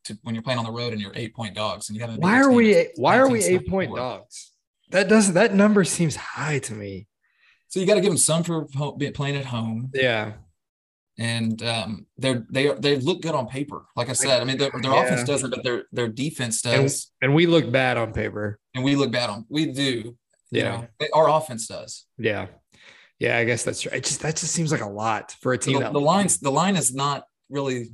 to 0.05 0.17
when 0.23 0.35
you're 0.35 0.43
playing 0.43 0.61
on 0.61 0.65
the 0.65 0.71
road 0.71 0.93
and 0.93 1.01
you're 1.03 1.13
eight 1.17 1.35
point 1.35 1.55
dogs 1.57 1.89
and 1.89 1.97
you 1.97 2.05
have. 2.05 2.17
Why 2.17 2.41
are 2.41 2.53
we 2.53 2.89
why 2.97 3.19
are 3.19 3.29
we 3.29 3.43
eight 3.43 3.67
point 3.69 3.95
dogs? 3.95 4.53
That 4.91 5.09
does 5.09 5.33
that 5.33 5.53
number 5.53 5.83
seems 5.85 6.15
high 6.15 6.61
to 6.61 6.73
me. 6.75 7.09
So 7.67 7.81
you 7.81 7.87
got 7.87 7.95
to 7.95 8.01
give 8.01 8.11
them 8.11 8.19
some 8.19 8.45
for 8.45 8.67
home, 8.77 8.99
playing 9.15 9.37
at 9.37 9.47
home, 9.47 9.91
Yeah. 9.95 10.35
and 11.19 11.61
um, 11.63 12.07
they're 12.17 12.47
they 12.51 12.69
they 12.75 12.97
look 12.97 13.23
good 13.23 13.35
on 13.35 13.47
paper. 13.49 13.87
Like 13.97 14.09
I 14.09 14.13
said, 14.13 14.41
I 14.41 14.45
mean 14.45 14.59
their, 14.59 14.71
their 14.83 14.93
Yeah. 14.93 15.03
offense 15.05 15.25
doesn't, 15.25 15.51
but 15.51 15.65
their 15.65 15.85
their 15.91 16.09
defense 16.09 16.63
does, 16.63 17.11
and 17.23 17.35
we 17.35 17.47
look 17.47 17.73
bad 17.73 17.97
on 17.97 18.13
paper. 18.13 18.61
and 18.75 18.85
we 18.85 18.95
look 18.95 19.11
bad 19.11 19.31
on. 19.31 19.47
We 19.49 19.67
do, 19.73 19.83
you 19.93 20.17
Yeah. 20.51 20.87
know, 21.01 21.07
our 21.13 21.29
offense 21.29 21.67
does. 21.67 22.07
Yeah. 22.19 22.47
Yeah, 23.19 23.39
I 23.39 23.45
guess 23.45 23.63
that's 23.63 23.87
right. 23.87 23.97
It 23.97 24.05
just 24.05 24.21
that 24.23 24.37
just 24.37 24.53
seems 24.53 24.73
like 24.73 24.81
a 24.81 24.89
lot 24.89 25.37
for 25.41 25.53
a 25.53 25.59
team 25.59 25.79
The, 25.81 25.91
the 25.91 26.01
lines 26.01 26.39
the 26.39 26.51
line 26.51 26.77
is 26.77 26.93
not 26.93 27.25
really 27.53 27.91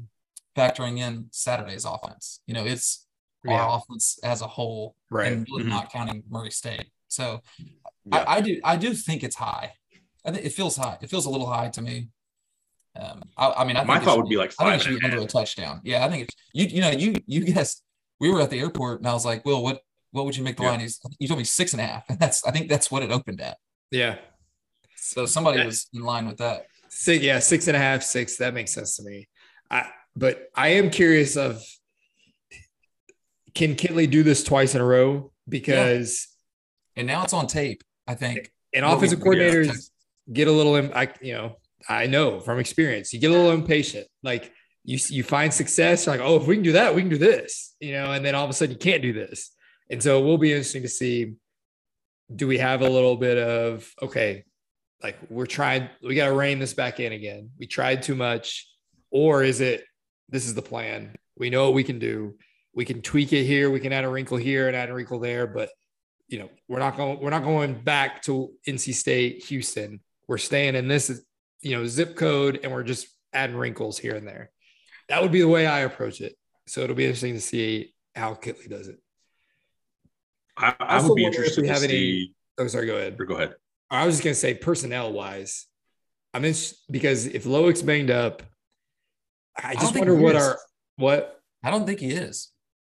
factoring 0.56 0.98
in 0.98 1.26
Saturday's 1.30 1.84
offense. 1.84 2.40
You 2.46 2.54
know, 2.54 2.64
it's 2.64 3.06
Yeah. 3.44 3.54
our 3.54 3.78
offense 3.78 4.18
as 4.24 4.40
a 4.40 4.46
whole, 4.46 4.96
Right. 5.10 5.32
and 5.32 5.46
really 5.50 5.64
Mhm. 5.64 5.68
not 5.68 5.92
counting 5.92 6.22
Murray 6.28 6.50
State. 6.50 6.86
So 7.08 7.42
Yeah. 8.04 8.18
I, 8.18 8.36
I 8.36 8.40
do 8.40 8.60
I 8.64 8.76
do 8.76 8.94
think 8.94 9.22
it's 9.22 9.36
high. 9.36 9.74
I 10.24 10.32
think 10.32 10.44
it 10.44 10.50
feels 10.50 10.76
high. 10.76 10.98
It 11.00 11.10
feels 11.10 11.26
a 11.26 11.30
little 11.30 11.46
high 11.46 11.68
to 11.70 11.82
me. 11.82 12.08
Um, 12.96 13.22
I, 13.36 13.50
I 13.58 13.64
mean, 13.64 13.76
I 13.76 13.84
My 13.84 14.00
thought 14.00 14.18
would 14.18 14.28
be 14.28 14.36
like 14.36 14.50
I 14.58 14.64
think 14.64 14.70
five 14.70 14.80
it 14.80 14.82
should 14.82 15.00
be 15.00 15.04
under 15.04 15.20
a 15.22 15.26
touchdown. 15.26 15.80
Yeah, 15.84 16.04
I 16.04 16.08
think 16.10 16.24
it's 16.24 16.34
you. 16.52 16.66
You 16.66 16.80
know, 16.80 16.90
you 16.90 17.14
you 17.26 17.44
guessed. 17.44 17.82
We 18.20 18.28
were 18.30 18.40
at 18.40 18.50
the 18.50 18.58
airport, 18.58 18.98
and 19.00 19.06
I 19.08 19.12
was 19.12 19.24
like, 19.24 19.44
"Will, 19.44 19.62
what 19.62 19.80
what 20.10 20.24
would 20.24 20.36
you 20.36 20.42
make 20.42 20.56
the 20.56 20.64
Yeah. 20.64 20.70
line?" 20.70 20.80
He's, 20.80 20.98
you 21.20 21.28
told 21.28 21.38
me 21.38 21.44
six 21.44 21.72
and 21.72 21.80
a 21.80 21.86
half, 21.86 22.02
and 22.10 22.18
that's 22.18 22.44
I 22.44 22.50
think 22.50 22.68
that's 22.68 22.90
what 22.90 23.02
it 23.04 23.12
opened 23.12 23.40
at. 23.40 23.58
Yeah. 23.92 24.18
So 24.96 25.24
somebody 25.26 25.64
was 25.64 25.88
in 25.94 26.02
line 26.02 26.26
with 26.26 26.38
that. 26.38 26.66
Six, 26.88 27.22
yeah, 27.22 27.38
six 27.38 27.68
and 27.68 27.76
a 27.76 27.80
half, 27.80 28.02
six. 28.02 28.36
That 28.38 28.52
makes 28.54 28.72
sense 28.72 28.96
to 28.96 29.04
me. 29.04 29.28
I 29.70 29.90
but 30.16 30.48
I 30.54 30.68
am 30.68 30.90
curious 30.90 31.36
of 31.36 31.62
can 33.54 33.74
Kittley 33.74 34.10
do 34.10 34.22
this 34.22 34.44
twice 34.44 34.74
in 34.74 34.80
a 34.80 34.84
row? 34.84 35.32
Because 35.48 36.28
And 36.96 37.06
now 37.06 37.24
it's 37.24 37.32
on 37.32 37.46
tape. 37.46 37.82
I 38.06 38.14
think. 38.14 38.52
and 38.74 38.84
offensive 38.84 39.18
yeah. 39.18 39.24
coordinators 39.24 39.90
get 40.32 40.48
a 40.48 40.52
little 40.52 40.74
I 40.94 41.08
you 41.20 41.34
know, 41.34 41.56
I 41.88 42.06
know 42.06 42.40
from 42.40 42.58
experience, 42.58 43.12
you 43.12 43.20
get 43.20 43.30
a 43.30 43.34
little 43.34 43.52
impatient. 43.52 44.06
Like 44.22 44.52
you 44.84 44.98
you 45.08 45.22
find 45.22 45.52
success, 45.52 46.06
you're 46.06 46.16
like, 46.16 46.24
oh, 46.24 46.36
if 46.36 46.46
we 46.46 46.56
can 46.56 46.64
do 46.64 46.72
that, 46.72 46.94
we 46.94 47.02
can 47.02 47.10
do 47.10 47.18
this, 47.18 47.74
you 47.80 47.92
know, 47.92 48.12
and 48.12 48.24
then 48.24 48.34
all 48.34 48.44
of 48.44 48.50
a 48.50 48.52
sudden 48.52 48.72
you 48.72 48.78
can't 48.78 49.02
do 49.02 49.12
this. 49.12 49.52
And 49.90 50.02
so 50.02 50.20
it 50.20 50.24
will 50.24 50.38
be 50.38 50.52
interesting 50.52 50.82
to 50.82 50.88
see 50.88 51.34
do 52.34 52.46
we 52.46 52.58
have 52.58 52.82
a 52.82 52.88
little 52.88 53.16
bit 53.16 53.38
of 53.38 53.90
okay, 54.02 54.44
like 55.02 55.18
we're 55.30 55.46
trying, 55.46 55.88
we 56.02 56.14
got 56.14 56.26
to 56.26 56.32
rein 56.32 56.58
this 56.58 56.74
back 56.74 57.00
in 57.00 57.12
again. 57.12 57.50
We 57.58 57.66
tried 57.66 58.02
too 58.02 58.14
much, 58.14 58.68
or 59.10 59.42
is 59.42 59.60
it 59.60 59.84
this 60.28 60.46
is 60.46 60.54
the 60.54 60.62
plan? 60.62 61.14
We 61.36 61.50
know 61.50 61.64
what 61.64 61.74
we 61.74 61.84
can 61.84 61.98
do. 61.98 62.36
We 62.74 62.84
can 62.84 63.02
tweak 63.02 63.32
it 63.32 63.44
here. 63.44 63.70
We 63.70 63.80
can 63.80 63.92
add 63.92 64.04
a 64.04 64.08
wrinkle 64.08 64.36
here 64.36 64.68
and 64.68 64.76
add 64.76 64.90
a 64.90 64.94
wrinkle 64.94 65.18
there, 65.18 65.46
but 65.46 65.70
you 66.28 66.38
know 66.38 66.48
we're 66.68 66.78
not 66.78 66.96
going. 66.96 67.20
We're 67.20 67.30
not 67.30 67.44
going 67.44 67.80
back 67.82 68.22
to 68.22 68.52
NC 68.66 68.94
State, 68.94 69.44
Houston. 69.44 70.00
We're 70.26 70.38
staying 70.38 70.74
in 70.74 70.88
this, 70.88 71.22
you 71.62 71.76
know, 71.76 71.86
zip 71.86 72.14
code, 72.16 72.60
and 72.62 72.70
we're 72.72 72.82
just 72.82 73.08
adding 73.32 73.56
wrinkles 73.56 73.98
here 73.98 74.14
and 74.14 74.26
there. 74.26 74.50
That 75.08 75.22
would 75.22 75.32
be 75.32 75.40
the 75.40 75.48
way 75.48 75.66
I 75.66 75.80
approach 75.80 76.20
it. 76.20 76.36
So 76.66 76.82
it'll 76.82 76.94
be 76.96 77.04
interesting 77.06 77.32
to 77.34 77.40
see 77.40 77.94
how 78.14 78.34
Kittley 78.34 78.68
does 78.68 78.88
it. 78.88 78.98
I, 80.56 80.74
I 80.78 81.00
would 81.02 81.14
be 81.14 81.22
wonder 81.22 81.38
if 81.42 81.56
interested 81.58 81.62
we 81.62 81.68
to 81.68 81.72
have 81.72 81.82
any- 81.84 82.34
Oh, 82.58 82.66
sorry. 82.66 82.86
Go 82.86 82.96
ahead. 82.96 83.16
Or 83.18 83.24
go 83.24 83.36
ahead. 83.36 83.54
I 83.90 84.04
was 84.04 84.16
just 84.16 84.24
gonna 84.24 84.34
say 84.34 84.54
personnel 84.54 85.12
wise, 85.12 85.66
I'm 86.34 86.44
in 86.44 86.54
because 86.90 87.26
if 87.26 87.44
Loick's 87.44 87.80
banged 87.82 88.10
up, 88.10 88.42
I 89.62 89.74
just 89.74 89.92
think 89.92 90.06
wonder 90.06 90.14
what 90.22 90.36
is. 90.36 90.42
our 90.42 90.58
what 90.96 91.40
I 91.62 91.70
don't 91.70 91.86
think 91.86 92.00
he 92.00 92.10
is. 92.10 92.50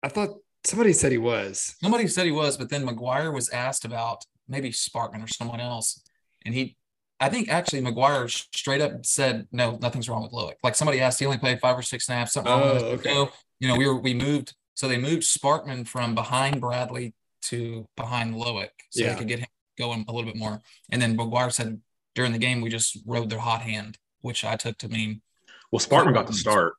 I 0.04 0.10
thought 0.10 0.30
somebody 0.64 0.94
said 0.94 1.12
he 1.12 1.18
was. 1.18 1.76
Somebody 1.82 2.08
said 2.08 2.26
he 2.26 2.32
was, 2.32 2.58
but 2.58 2.70
then 2.70 2.86
McGuire 2.86 3.34
was 3.34 3.50
asked 3.50 3.86
about 3.86 4.24
maybe 4.48 4.70
Sparkman 4.72 5.24
or 5.24 5.28
someone 5.28 5.60
else, 5.60 6.02
and 6.46 6.54
he, 6.54 6.76
I 7.20 7.30
think 7.30 7.50
actually 7.50 7.82
McGuire 7.82 8.30
straight 8.56 8.82
up 8.82 9.06
said 9.06 9.48
no, 9.52 9.78
nothing's 9.82 10.10
wrong 10.10 10.24
with 10.24 10.32
Loic. 10.32 10.56
Like 10.64 10.76
somebody 10.76 11.00
asked, 11.02 11.20
he 11.20 11.26
only 11.26 11.38
played 11.38 11.60
five 11.60 11.78
or 11.78 11.82
six 11.82 12.06
snaps. 12.06 12.34
Something 12.34 12.52
wrong 12.54 12.62
Oh, 12.64 12.86
okay. 12.94 13.14
No, 13.14 13.30
you 13.60 13.68
know, 13.68 13.76
we 13.76 13.88
were 13.88 14.00
we 14.00 14.14
moved, 14.14 14.54
so 14.74 14.88
they 14.88 14.98
moved 14.98 15.24
Sparkman 15.24 15.88
from 15.88 16.16
behind 16.16 16.62
Bradley 16.62 17.14
to 17.44 17.88
behind 17.98 18.36
Loic, 18.36 18.70
so 18.92 19.04
Yeah. 19.04 19.14
they 19.14 19.20
could 19.20 19.28
get 19.28 19.40
him 19.40 19.48
going 19.78 20.06
a 20.08 20.12
little 20.12 20.30
bit 20.32 20.38
more. 20.38 20.62
And 20.92 21.02
then 21.02 21.18
McGuire 21.18 21.52
said 21.52 21.80
during 22.14 22.34
the 22.34 22.38
game 22.40 22.62
we 22.62 22.70
just 22.70 22.98
rode 23.06 23.30
their 23.30 23.40
hot 23.40 23.62
hand, 23.62 23.98
which 24.22 24.44
I 24.46 24.56
took 24.58 24.78
to 24.80 24.90
mean 24.90 25.22
Well, 25.72 25.80
Sparkman 25.80 26.14
got 26.14 26.28
the 26.28 26.34
start. 26.34 26.74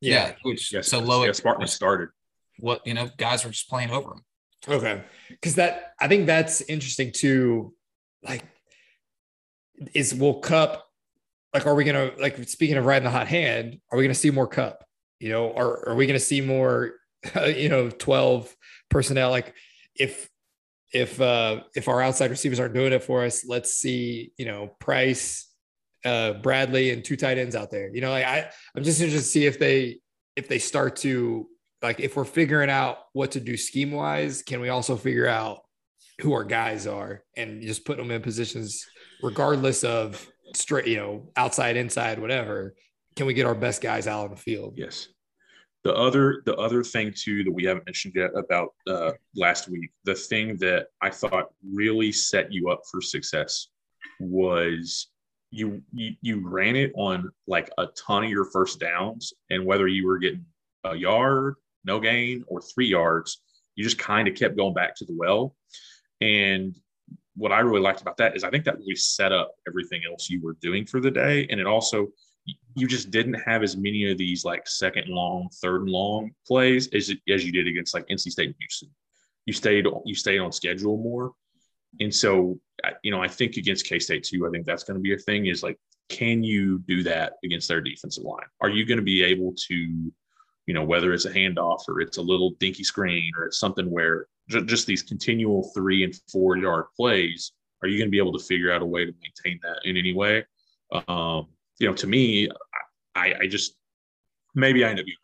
yeah, 0.00 0.34
which 0.42 0.72
Yes. 0.72 0.88
so 0.88 0.98
yeah, 1.00 1.30
Sparkman 1.30 1.60
was 1.60 1.72
started. 1.72 2.08
what 2.58 2.86
you 2.86 2.94
know 2.94 3.08
guys 3.16 3.44
were 3.44 3.50
just 3.50 3.68
playing 3.68 3.90
over 3.90 4.12
him. 4.12 4.20
Okay. 4.68 5.02
Because 5.28 5.56
that 5.56 5.92
I 6.00 6.08
think 6.08 6.26
that's 6.26 6.60
interesting 6.62 7.12
too. 7.12 7.74
Like, 8.22 8.44
is 9.94 10.14
will 10.14 10.40
Cupp 10.40 10.84
like 11.54 11.66
are 11.66 11.74
we 11.74 11.84
gonna 11.84 12.10
like 12.18 12.36
speaking 12.48 12.76
of 12.76 12.84
riding 12.84 13.04
the 13.04 13.10
hot 13.10 13.28
hand, 13.28 13.80
are 13.90 13.98
we 13.98 14.04
gonna 14.04 14.14
see 14.14 14.30
more 14.30 14.46
Cupp? 14.46 14.84
You 15.20 15.30
know, 15.30 15.48
or 15.48 15.88
are 15.88 15.94
we 15.94 16.06
gonna 16.06 16.18
see 16.18 16.40
more 16.40 16.94
you 17.46 17.68
know 17.68 17.90
12 17.90 18.54
personnel? 18.90 19.30
Like 19.30 19.54
if 19.94 20.28
if 20.92 21.20
uh 21.20 21.60
if 21.74 21.88
our 21.88 22.00
outside 22.00 22.30
receivers 22.30 22.60
aren't 22.60 22.74
doing 22.74 22.92
it 22.92 23.02
for 23.04 23.24
us, 23.24 23.44
let's 23.46 23.74
see, 23.74 24.32
you 24.36 24.46
know, 24.46 24.68
Price, 24.80 25.47
uh 26.04 26.34
Bradley, 26.34 26.90
and 26.90 27.04
two 27.04 27.16
tight 27.16 27.38
ends 27.38 27.56
out 27.56 27.70
there. 27.70 27.90
You 27.92 28.00
know, 28.00 28.10
like 28.10 28.24
I 28.24 28.50
I'm 28.76 28.84
just 28.84 29.00
interested 29.00 29.24
to 29.24 29.30
see 29.30 29.46
if 29.46 29.58
they 29.58 30.00
if 30.36 30.48
they 30.48 30.58
start 30.58 30.96
to 30.96 31.48
like 31.82 32.00
if 32.00 32.16
we're 32.16 32.24
figuring 32.24 32.70
out 32.70 32.98
what 33.12 33.32
to 33.32 33.40
do 33.40 33.56
scheme 33.56 33.92
wise, 33.92 34.42
can 34.42 34.60
we 34.60 34.68
also 34.68 34.96
figure 34.96 35.26
out 35.26 35.60
who 36.20 36.32
our 36.32 36.44
guys 36.44 36.86
are 36.86 37.22
and 37.36 37.62
just 37.62 37.84
put 37.84 37.96
them 37.96 38.10
in 38.10 38.20
positions 38.20 38.84
regardless 39.22 39.84
of 39.84 40.26
straight, 40.54 40.86
you 40.86 40.96
know, 40.96 41.30
outside, 41.36 41.76
inside, 41.76 42.18
whatever. 42.18 42.74
Can 43.16 43.26
we 43.26 43.34
get 43.34 43.46
our 43.46 43.54
best 43.54 43.82
guys 43.82 44.06
out 44.06 44.24
on 44.24 44.30
the 44.30 44.36
field? 44.36 44.74
Yes. 44.76 45.08
The 45.84 45.94
other 45.94 46.42
the 46.44 46.56
other 46.56 46.82
thing 46.82 47.12
too 47.14 47.44
that 47.44 47.52
we 47.52 47.64
haven't 47.64 47.86
mentioned 47.86 48.14
yet 48.16 48.30
about 48.36 48.74
uh, 48.88 49.12
last 49.36 49.68
week, 49.68 49.90
the 50.04 50.14
thing 50.14 50.56
that 50.56 50.88
I 51.00 51.10
thought 51.10 51.50
really 51.64 52.10
set 52.10 52.52
you 52.52 52.68
up 52.68 52.82
for 52.90 53.00
success 53.00 53.68
was 54.18 55.08
you 55.50 55.82
you, 55.92 56.14
you 56.20 56.48
ran 56.48 56.76
it 56.76 56.92
on 56.94 57.30
like 57.46 57.70
a 57.78 57.86
ton 57.88 58.24
of 58.24 58.30
your 58.30 58.44
first 58.44 58.80
downs, 58.80 59.32
and 59.50 59.64
whether 59.64 59.86
you 59.86 60.06
were 60.06 60.18
getting 60.18 60.44
a 60.84 60.94
yard, 60.94 61.54
no 61.84 62.00
gain, 62.00 62.44
or 62.48 62.60
three 62.60 62.88
yards, 62.88 63.40
you 63.74 63.84
just 63.84 63.98
kind 63.98 64.28
of 64.28 64.34
kept 64.34 64.56
going 64.56 64.74
back 64.74 64.94
to 64.96 65.04
the 65.04 65.14
well. 65.16 65.54
And 66.20 66.76
what 67.36 67.52
I 67.52 67.60
really 67.60 67.80
liked 67.80 68.00
about 68.00 68.16
that 68.18 68.36
is 68.36 68.44
I 68.44 68.50
think 68.50 68.64
that 68.64 68.78
really 68.78 68.96
set 68.96 69.32
up 69.32 69.52
everything 69.66 70.02
else 70.10 70.28
you 70.28 70.42
were 70.42 70.56
doing 70.60 70.84
for 70.84 71.00
the 71.00 71.10
day, 71.10 71.46
and 71.50 71.60
it 71.60 71.66
also 71.66 72.08
you 72.74 72.86
just 72.86 73.10
didn't 73.10 73.34
have 73.34 73.62
as 73.62 73.76
many 73.76 74.10
of 74.10 74.18
these 74.18 74.44
like 74.44 74.66
second 74.68 75.08
long, 75.08 75.48
third 75.62 75.82
and 75.82 75.90
long 75.90 76.30
plays 76.46 76.88
as 76.88 77.12
as 77.28 77.44
you 77.44 77.52
did 77.52 77.66
against 77.66 77.94
like 77.94 78.06
NC 78.08 78.30
State 78.30 78.46
and 78.48 78.54
Houston. 78.58 78.90
You 79.46 79.52
stayed 79.52 79.86
you 80.04 80.14
stayed 80.14 80.40
on 80.40 80.52
schedule 80.52 80.98
more, 80.98 81.32
and 82.00 82.14
so 82.14 82.58
you 83.02 83.10
know 83.10 83.22
I 83.22 83.28
think 83.28 83.56
against 83.56 83.86
K 83.86 83.98
State 83.98 84.24
too. 84.24 84.46
I 84.46 84.50
think 84.50 84.66
that's 84.66 84.84
going 84.84 84.96
to 84.96 85.02
be 85.02 85.14
a 85.14 85.18
thing. 85.18 85.46
Is 85.46 85.62
like, 85.62 85.78
can 86.08 86.42
you 86.42 86.78
do 86.80 87.02
that 87.04 87.34
against 87.44 87.68
their 87.68 87.80
defensive 87.80 88.24
line? 88.24 88.46
Are 88.60 88.70
you 88.70 88.86
going 88.86 88.98
to 88.98 89.04
be 89.04 89.22
able 89.22 89.54
to, 89.68 89.74
you 89.74 90.74
know, 90.74 90.84
whether 90.84 91.12
it's 91.12 91.26
a 91.26 91.32
handoff 91.32 91.80
or 91.88 92.00
it's 92.00 92.18
a 92.18 92.22
little 92.22 92.50
dinky 92.60 92.84
screen 92.84 93.32
or 93.36 93.46
it's 93.46 93.58
something 93.58 93.90
where 93.90 94.26
ju- 94.48 94.64
just 94.64 94.86
these 94.86 95.02
continual 95.02 95.70
three 95.74 96.04
and 96.04 96.18
four 96.30 96.56
yard 96.56 96.86
plays, 96.96 97.52
are 97.82 97.88
you 97.88 97.98
going 97.98 98.08
to 98.08 98.12
be 98.12 98.18
able 98.18 98.36
to 98.36 98.44
figure 98.44 98.72
out 98.72 98.82
a 98.82 98.86
way 98.86 99.04
to 99.04 99.12
maintain 99.22 99.60
that 99.62 99.80
in 99.84 99.96
any 99.96 100.12
way? 100.12 100.44
Um, 100.92 101.46
you 101.78 101.86
know, 101.86 101.94
to 101.94 102.06
me, 102.06 102.48
I, 103.14 103.34
I 103.40 103.46
just 103.46 103.76
maybe 104.54 104.84
I 104.84 104.90
end 104.90 105.00
up 105.00 105.06
being 105.06 105.16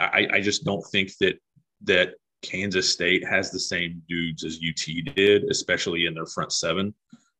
wrong. 0.00 0.10
I, 0.12 0.36
I 0.36 0.40
just 0.40 0.64
don't 0.64 0.84
think 0.90 1.16
that 1.20 1.38
that 1.84 2.14
Kansas 2.42 2.90
State 2.92 3.26
has 3.26 3.50
the 3.50 3.58
same 3.58 4.02
dudes 4.08 4.44
as 4.44 4.58
UT 4.66 5.14
did, 5.14 5.44
especially 5.44 6.06
in 6.06 6.14
their 6.14 6.26
front 6.26 6.52
seven. 6.52 6.94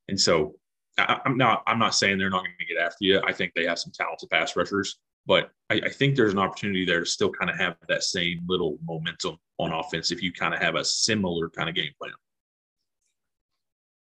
And 0.09 0.19
so 0.21 0.55
I, 0.99 1.21
I'm 1.25 1.37
not 1.37 1.63
I'm 1.67 1.79
not 1.79 1.95
saying 1.95 2.19
they're 2.19 2.31
not 2.31 2.45
going 2.45 2.55
to 2.59 2.67
get 2.67 2.81
after 2.83 2.99
you. 3.05 3.21
I 3.27 3.33
think 3.33 3.53
they 3.55 3.67
have 3.67 3.79
some 3.79 3.93
talented 3.93 4.31
pass 4.31 4.57
rushers, 4.57 4.99
but 5.27 5.51
I, 5.71 5.81
I 5.85 5.89
think 5.89 6.17
there's 6.17 6.33
an 6.33 6.39
opportunity 6.39 6.85
there 6.85 7.01
to 7.01 7.07
still 7.07 7.31
kind 7.31 7.51
of 7.51 7.57
have 7.59 7.77
that 7.89 8.03
same 8.03 8.41
little 8.47 8.79
momentum 8.85 9.37
on 9.59 9.73
offense 9.73 10.11
if 10.11 10.23
you 10.23 10.33
kind 10.33 10.55
of 10.55 10.61
have 10.61 10.75
a 10.75 10.85
similar 10.85 11.49
kind 11.51 11.69
of 11.69 11.75
game 11.75 11.93
plan. 12.01 12.13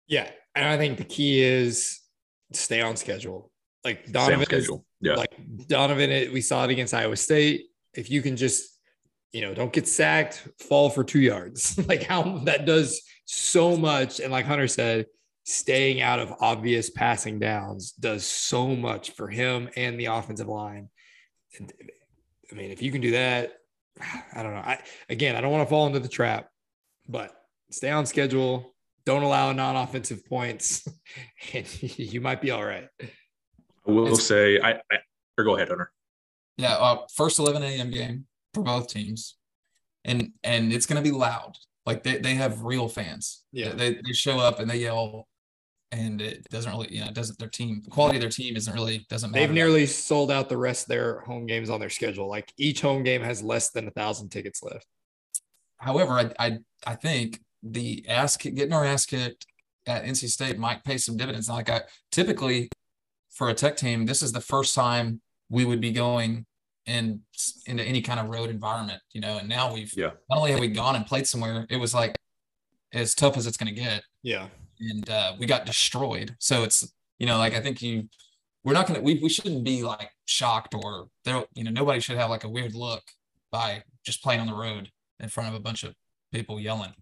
Yeah. 0.07 0.29
And 0.55 0.67
I 0.67 0.77
think 0.77 0.97
the 0.97 1.03
key 1.03 1.41
is 1.41 1.99
stay 2.51 2.81
on 2.81 2.95
schedule. 2.95 3.51
Like 3.83 4.11
Donovan 4.11 4.41
is, 4.41 4.45
schedule. 4.47 4.85
Yeah. 5.01 5.15
like 5.15 5.33
Donovan, 5.67 6.11
it- 6.11 6.31
we 6.33 6.41
saw 6.41 6.63
it 6.65 6.71
against 6.71 6.93
Iowa 6.93 7.15
State. 7.15 7.67
If 7.93 8.09
you 8.09 8.21
can 8.21 8.37
just, 8.37 8.72
you 9.33 9.41
know, 9.41 9.53
don't 9.53 9.73
get 9.73 9.87
sacked, 9.87 10.47
fall 10.59 10.89
for 10.89 11.03
two 11.03 11.19
yards, 11.19 11.77
like 11.87 12.03
how 12.03 12.37
that 12.45 12.65
does 12.65 13.01
so 13.25 13.75
much. 13.75 14.19
And 14.19 14.31
like 14.31 14.45
Hunter 14.45 14.67
said, 14.67 15.07
staying 15.43 16.01
out 16.01 16.19
of 16.19 16.33
obvious 16.39 16.89
passing 16.89 17.39
downs 17.39 17.91
does 17.93 18.25
so 18.25 18.75
much 18.75 19.11
for 19.11 19.27
him 19.27 19.69
and 19.75 19.99
the 19.99 20.05
offensive 20.05 20.47
line. 20.47 20.87
And, 21.57 21.73
I 22.51 22.55
mean, 22.55 22.71
if 22.71 22.81
you 22.81 22.91
can 22.91 23.01
do 23.01 23.11
that, 23.11 23.53
I 24.35 24.43
don't 24.43 24.53
know. 24.53 24.61
I 24.61 24.79
again, 25.09 25.35
I 25.35 25.41
don't 25.41 25.51
want 25.51 25.67
to 25.67 25.69
fall 25.69 25.87
into 25.87 25.99
the 25.99 26.07
trap, 26.07 26.47
but 27.09 27.35
stay 27.71 27.89
on 27.89 28.05
schedule. 28.05 28.69
Don't 29.05 29.23
allow 29.23 29.51
non-offensive 29.51 30.25
points, 30.25 30.87
and 31.53 31.83
you 31.99 32.21
might 32.21 32.39
be 32.41 32.51
all 32.51 32.63
right. 32.63 32.87
I 33.01 33.91
will 33.91 34.05
It's- 34.07 34.23
say 34.25 34.61
I, 34.61 34.73
I 34.73 34.97
Or 35.37 35.43
go 35.43 35.55
ahead, 35.57 35.67
Hunter. 35.69 35.91
Yeah, 36.55 36.75
uh, 36.75 36.99
first 37.13 37.39
11 37.39 37.63
a.m. 37.63 37.89
game 37.89 38.27
for 38.53 38.63
both 38.63 38.87
teams, 38.87 39.35
and 40.05 40.31
and 40.43 40.71
it's 40.71 40.85
going 40.85 41.03
to 41.03 41.09
be 41.09 41.15
loud. 41.15 41.57
Like 41.85 42.03
they, 42.03 42.17
they 42.17 42.35
have 42.35 42.61
real 42.61 42.87
fans. 42.87 43.43
Yeah. 43.51 43.73
they, 43.73 43.95
they 43.95 44.13
show 44.13 44.39
up 44.39 44.59
and 44.59 44.69
they 44.69 44.77
yell, 44.77 45.27
and 45.91 46.21
it 46.21 46.47
doesn't 46.49 46.71
really 46.71 46.93
you 46.93 47.01
know 47.01 47.07
it 47.07 47.13
doesn't 47.13 47.37
their 47.39 47.49
team 47.49 47.81
the 47.83 47.89
quality 47.89 48.17
of 48.17 48.21
their 48.21 48.29
team 48.29 48.55
isn't 48.55 48.73
really 48.73 49.05
doesn't 49.09 49.31
matter. 49.31 49.45
They've 49.45 49.53
nearly 49.53 49.85
sold 49.85 50.31
out 50.31 50.49
the 50.49 50.57
rest 50.57 50.83
of 50.83 50.89
their 50.89 51.19
home 51.21 51.45
games 51.45 51.69
on 51.69 51.79
their 51.79 51.89
schedule. 51.89 52.29
Like 52.29 52.53
each 52.57 52.81
home 52.81 53.03
game 53.03 53.21
has 53.21 53.43
less 53.43 53.71
than 53.71 53.87
a 53.87 53.91
thousand 53.91 54.29
tickets 54.29 54.63
left. 54.63 54.87
However, 55.77 56.13
I 56.13 56.31
I, 56.39 56.57
I 56.85 56.95
think 56.95 57.41
the 57.61 58.05
ass 58.07 58.37
getting 58.37 58.73
our 58.73 58.85
ass 58.85 59.05
kicked 59.05 59.45
at 59.85 60.05
NC 60.05 60.29
State 60.29 60.57
might 60.57 60.83
pay 60.83 60.97
some 60.97 61.17
dividends. 61.17 61.49
Like 61.49 61.69
I 61.69 61.81
typically 62.11 62.69
for 63.31 63.49
a 63.49 63.53
tech 63.53 63.75
team, 63.75 64.05
this 64.05 64.21
is 64.21 64.31
the 64.31 64.41
first 64.41 64.75
time 64.75 65.21
we 65.49 65.65
would 65.65 65.81
be 65.81 65.91
going 65.91 66.45
in 66.85 67.21
into 67.65 67.83
any 67.83 68.01
kind 68.01 68.19
of 68.19 68.29
road 68.29 68.49
environment, 68.49 69.01
you 69.11 69.21
know. 69.21 69.37
And 69.37 69.47
now 69.49 69.73
we've 69.73 69.93
Yeah. 69.95 70.11
not 70.29 70.37
only 70.39 70.51
have 70.51 70.59
we 70.59 70.67
gone 70.67 70.95
and 70.95 71.05
played 71.05 71.27
somewhere, 71.27 71.65
it 71.69 71.77
was 71.77 71.93
like 71.93 72.15
as 72.93 73.15
tough 73.15 73.37
as 73.37 73.47
it's 73.47 73.57
going 73.57 73.73
to 73.73 73.79
get, 73.81 74.03
Yeah. 74.21 74.49
and 74.79 75.09
uh, 75.09 75.35
we 75.39 75.45
got 75.45 75.65
destroyed. 75.65 76.35
So 76.39 76.63
it's 76.63 76.93
you 77.19 77.27
know 77.27 77.37
like 77.37 77.53
I 77.53 77.61
think 77.61 77.81
you 77.81 78.09
we're 78.63 78.73
not 78.73 78.87
gonna 78.87 79.01
we 79.01 79.19
we 79.21 79.29
shouldn't 79.29 79.63
be 79.63 79.83
like 79.83 80.09
shocked 80.25 80.73
or 80.75 81.07
there 81.25 81.43
you 81.53 81.63
know 81.63 81.71
nobody 81.71 81.99
should 81.99 82.17
have 82.17 82.29
like 82.29 82.43
a 82.43 82.49
weird 82.49 82.73
look 82.75 83.03
by 83.51 83.83
just 84.05 84.21
playing 84.23 84.41
on 84.41 84.47
the 84.47 84.53
road 84.53 84.89
in 85.19 85.29
front 85.29 85.49
of 85.49 85.55
a 85.55 85.59
bunch 85.59 85.83
of 85.83 85.93
people 86.31 86.59
yelling. 86.59 86.93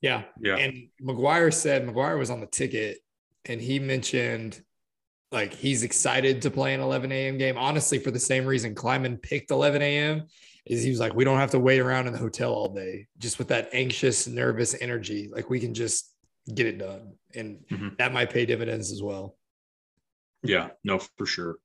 Yeah. 0.00 0.24
Yeah. 0.40 0.56
And 0.56 0.88
McGuire 1.02 1.52
said 1.52 1.86
McGuire 1.86 2.18
was 2.18 2.30
on 2.30 2.40
the 2.40 2.46
ticket 2.46 2.98
and 3.46 3.60
he 3.60 3.78
mentioned 3.78 4.62
like 5.32 5.52
he's 5.52 5.82
excited 5.82 6.42
to 6.42 6.50
play 6.50 6.74
an 6.74 6.80
11 6.80 7.10
a.m. 7.12 7.38
game. 7.38 7.58
Honestly, 7.58 7.98
for 7.98 8.10
the 8.10 8.18
same 8.18 8.46
reason 8.46 8.74
Klieman 8.74 9.20
picked 9.20 9.50
11 9.50 9.82
a.m. 9.82 10.26
is 10.66 10.82
he 10.82 10.90
was 10.90 11.00
like, 11.00 11.14
we 11.14 11.24
don't 11.24 11.38
have 11.38 11.50
to 11.52 11.58
wait 11.58 11.80
around 11.80 12.06
in 12.06 12.12
the 12.12 12.18
hotel 12.18 12.52
all 12.52 12.68
day, 12.74 13.06
just 13.18 13.38
with 13.38 13.48
that 13.48 13.68
anxious, 13.72 14.26
nervous 14.26 14.74
energy. 14.80 15.28
Like 15.32 15.50
we 15.50 15.60
can 15.60 15.74
just 15.74 16.12
get 16.54 16.66
it 16.66 16.78
done. 16.78 17.14
And 17.34 17.64
Mhm. 17.70 17.96
that 17.98 18.12
might 18.12 18.30
pay 18.30 18.46
dividends 18.46 18.92
as 18.92 19.02
well. 19.02 19.36
Yeah, 20.42 20.70
no, 20.84 20.98
for 20.98 21.26
sure. 21.26 21.56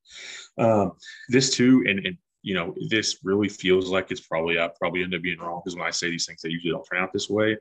Um, 0.57 0.93
this 1.29 1.53
too, 1.55 1.83
and, 1.87 1.99
and 2.05 2.17
you 2.41 2.55
know, 2.55 2.73
this 2.89 3.19
really 3.23 3.49
feels 3.49 3.89
like 3.89 4.09
it's 4.09 4.21
probably 4.21 4.59
I 4.59 4.69
probably 4.79 5.03
end 5.03 5.13
up 5.13 5.21
being 5.21 5.37
wrong 5.37 5.61
because 5.63 5.75
when 5.77 5.85
I 5.85 5.91
say 5.91 6.09
these 6.09 6.25
things, 6.25 6.41
they 6.41 6.49
usually 6.49 6.71
don't 6.71 6.83
turn 6.91 6.99
out 7.03 7.13
this 7.13 7.29
way. 7.29 7.57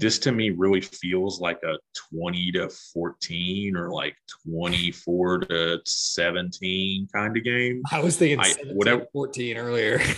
This 0.00 0.18
to 0.20 0.32
me 0.32 0.48
really 0.48 0.80
feels 0.80 1.40
like 1.40 1.60
a 1.62 1.78
20 2.14 2.52
to 2.52 2.70
14 2.94 3.76
or 3.76 3.90
like 3.92 4.16
24 4.48 5.40
to 5.40 5.80
17 5.84 7.06
kind 7.14 7.36
of 7.36 7.44
game. 7.44 7.82
I 7.92 8.00
was 8.00 8.16
thinking 8.16 8.40
I- 8.40 8.54
whatever- 8.72 9.04
14 9.12 9.56
earlier. 9.58 10.00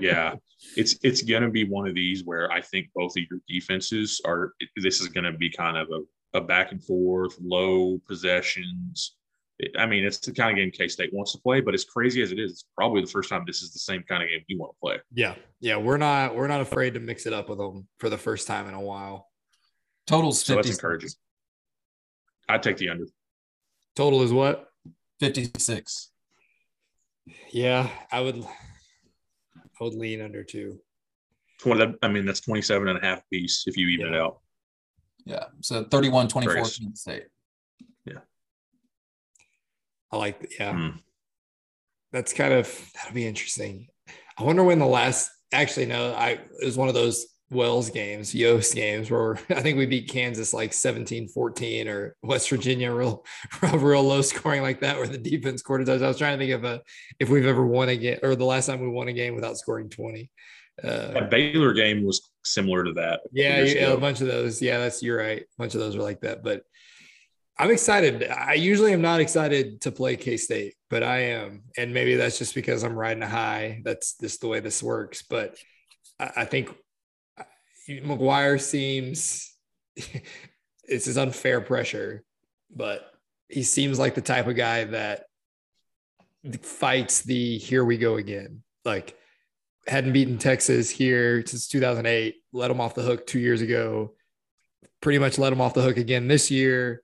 Yeah, 0.00 0.34
it's 0.76 0.96
it's 1.02 1.22
gonna 1.22 1.48
be 1.50 1.64
one 1.64 1.88
of 1.88 1.94
these 1.94 2.22
where 2.24 2.50
I 2.52 2.60
think 2.60 2.88
both 2.94 3.12
of 3.16 3.24
your 3.30 3.40
defenses 3.48 4.20
are. 4.26 4.52
This 4.76 5.00
is 5.00 5.08
gonna 5.08 5.32
be 5.32 5.48
kind 5.50 5.76
of 5.78 5.88
a, 5.90 6.38
a 6.38 6.40
back 6.42 6.72
and 6.72 6.82
forth, 6.84 7.34
low 7.40 7.98
possessions. 8.06 9.16
It- 9.58 9.72
I 9.78 9.86
mean, 9.86 10.04
it's 10.04 10.18
the 10.18 10.32
kind 10.32 10.50
of 10.50 10.56
game 10.56 10.70
K 10.70 10.86
State 10.88 11.12
wants 11.14 11.32
to 11.32 11.38
play, 11.38 11.60
but 11.60 11.72
as 11.74 11.84
crazy 11.84 12.20
as 12.22 12.30
it 12.32 12.38
is, 12.38 12.52
it's 12.52 12.64
probably 12.76 13.00
the 13.00 13.06
first 13.06 13.28
time 13.30 13.44
this 13.46 13.62
is 13.62 13.72
the 13.72 13.78
same 13.78 14.02
kind 14.08 14.22
of 14.22 14.28
game 14.28 14.42
we 14.48 14.56
want 14.56 14.72
to 14.74 14.78
play. 14.80 14.98
yeah. 15.12 15.34
Yeah. 15.60 15.76
We're 15.78 15.96
not, 15.96 16.34
we're 16.36 16.46
not 16.48 16.60
afraid 16.60 16.94
to 16.94 17.00
mix 17.00 17.24
it 17.26 17.32
up 17.32 17.48
with 17.48 17.58
them 17.58 17.88
for 17.98 18.10
the 18.10 18.18
first 18.18 18.46
time 18.46 18.68
in 18.68 18.74
a 18.74 18.80
while. 18.80 19.28
Totals 20.06 20.44
So 20.44 20.54
that's 20.56 20.68
50, 20.68 20.78
encouraging. 20.78 21.10
I'd 22.48 22.62
take 22.62 22.76
the 22.76 22.90
under. 22.90 23.06
Total 23.96 24.22
is 24.22 24.32
what? 24.32 24.68
56. 25.20 26.10
Yeah, 27.50 27.88
I 28.12 28.20
would. 28.20 28.44
I 29.56 29.84
would 29.84 29.94
lean 29.94 30.20
under 30.20 30.44
two. 30.44 30.78
20, 31.60 31.94
I 32.02 32.08
mean, 32.08 32.24
that's 32.26 32.40
27 32.40 32.86
and 32.88 32.98
a 32.98 33.00
half 33.00 33.22
piece 33.32 33.64
if 33.66 33.76
you 33.76 33.88
even 33.88 34.08
it 34.12 34.14
out. 34.20 34.40
Yeah. 35.24 35.44
So 35.62 35.84
31 35.84 36.28
24 36.28 36.54
Kansas 36.54 37.00
State. 37.00 37.24
I 40.12 40.16
like. 40.16 40.54
Yeah, 40.58 40.72
Hmm. 40.72 40.96
that's 42.12 42.32
kind 42.32 42.52
of 42.52 42.90
that'll 42.94 43.14
be 43.14 43.26
interesting. 43.26 43.88
I 44.38 44.42
wonder 44.44 44.64
when 44.64 44.78
the 44.78 44.86
last. 44.86 45.30
Actually, 45.52 45.86
no. 45.86 46.12
I 46.12 46.30
it 46.60 46.64
was 46.64 46.76
one 46.76 46.88
of 46.88 46.94
those 46.94 47.26
Wells 47.50 47.90
games, 47.90 48.34
Yost 48.34 48.74
games, 48.74 49.10
where 49.10 49.36
I 49.50 49.60
think 49.62 49.78
we 49.78 49.86
beat 49.86 50.08
Kansas 50.10 50.52
like 50.52 50.72
17-14 50.72 51.86
or 51.86 52.16
West 52.22 52.50
Virginia 52.50 52.92
real, 52.94 53.24
real 53.74 54.02
low 54.02 54.22
scoring 54.22 54.62
like 54.62 54.80
that, 54.80 54.96
where 54.96 55.06
the 55.06 55.18
defense 55.18 55.60
scored 55.60 55.82
a 55.82 55.84
touchdown. 55.84 56.04
I 56.06 56.08
was 56.08 56.18
trying 56.18 56.38
to 56.38 56.44
think 56.44 56.54
of 56.54 56.64
a 56.64 56.82
if 57.20 57.28
we've 57.28 57.46
ever 57.46 57.64
won 57.64 57.88
a 57.88 57.96
game 57.96 58.18
or 58.22 58.34
the 58.34 58.44
last 58.44 58.66
time 58.66 58.80
we 58.80 58.88
won 58.88 59.08
a 59.08 59.12
game 59.12 59.34
without 59.34 59.56
scoring 59.58 59.88
twenty. 59.88 60.30
Uh, 60.82 61.12
That 61.12 61.30
Baylor 61.30 61.72
game 61.72 62.04
was 62.04 62.20
similar 62.44 62.84
to 62.84 62.92
that. 62.94 63.20
Yeah, 63.32 63.62
yeah, 63.62 63.92
a 63.92 63.96
bunch 63.96 64.20
of 64.20 64.26
those. 64.26 64.60
Yeah, 64.60 64.78
that's 64.78 65.02
you're 65.02 65.16
right. 65.18 65.42
A 65.42 65.46
bunch 65.56 65.74
of 65.74 65.80
those 65.80 65.96
are 65.96 66.02
like 66.02 66.20
that. 66.20 66.42
But 66.42 66.64
I'm 67.58 67.70
excited. 67.70 68.28
I 68.30 68.54
usually 68.54 68.92
am 68.92 69.00
not 69.00 69.20
excited 69.20 69.80
to 69.82 69.92
play 69.92 70.16
K 70.16 70.36
State, 70.36 70.74
but 70.90 71.02
I 71.02 71.18
am, 71.18 71.62
and 71.78 71.94
maybe 71.94 72.16
that's 72.16 72.38
just 72.38 72.54
because 72.54 72.82
I'm 72.82 72.98
riding 72.98 73.22
a 73.22 73.28
high. 73.28 73.80
That's 73.82 74.16
just 74.18 74.42
the 74.42 74.48
way 74.48 74.60
this 74.60 74.82
works. 74.82 75.22
But 75.22 75.56
I, 76.20 76.44
think 76.44 76.74
uh, 77.38 77.44
McGuire 77.88 78.60
seems 78.60 79.54
it's 79.96 81.06
his 81.06 81.16
unfair 81.16 81.62
pressure, 81.62 82.24
but 82.74 83.10
he 83.48 83.62
seems 83.62 83.98
like 83.98 84.14
the 84.14 84.20
type 84.20 84.46
of 84.46 84.56
guy 84.56 84.84
that 84.84 85.24
fights 86.62 87.22
the 87.22 87.56
here 87.56 87.84
we 87.84 87.96
go 87.96 88.16
again. 88.16 88.62
Like 88.84 89.16
hadn't 89.86 90.12
beaten 90.12 90.36
Texas 90.36 90.90
here 90.90 91.44
since 91.46 91.68
2008, 91.68 92.34
let 92.52 92.68
them 92.68 92.80
off 92.80 92.94
the 92.94 93.02
hook 93.02 93.26
two 93.26 93.38
years 93.38 93.62
ago, 93.62 94.14
pretty 95.00 95.18
much 95.18 95.38
let 95.38 95.50
them 95.50 95.60
off 95.60 95.74
the 95.74 95.82
hook 95.82 95.96
again 95.96 96.28
this 96.28 96.50
year. 96.50 97.02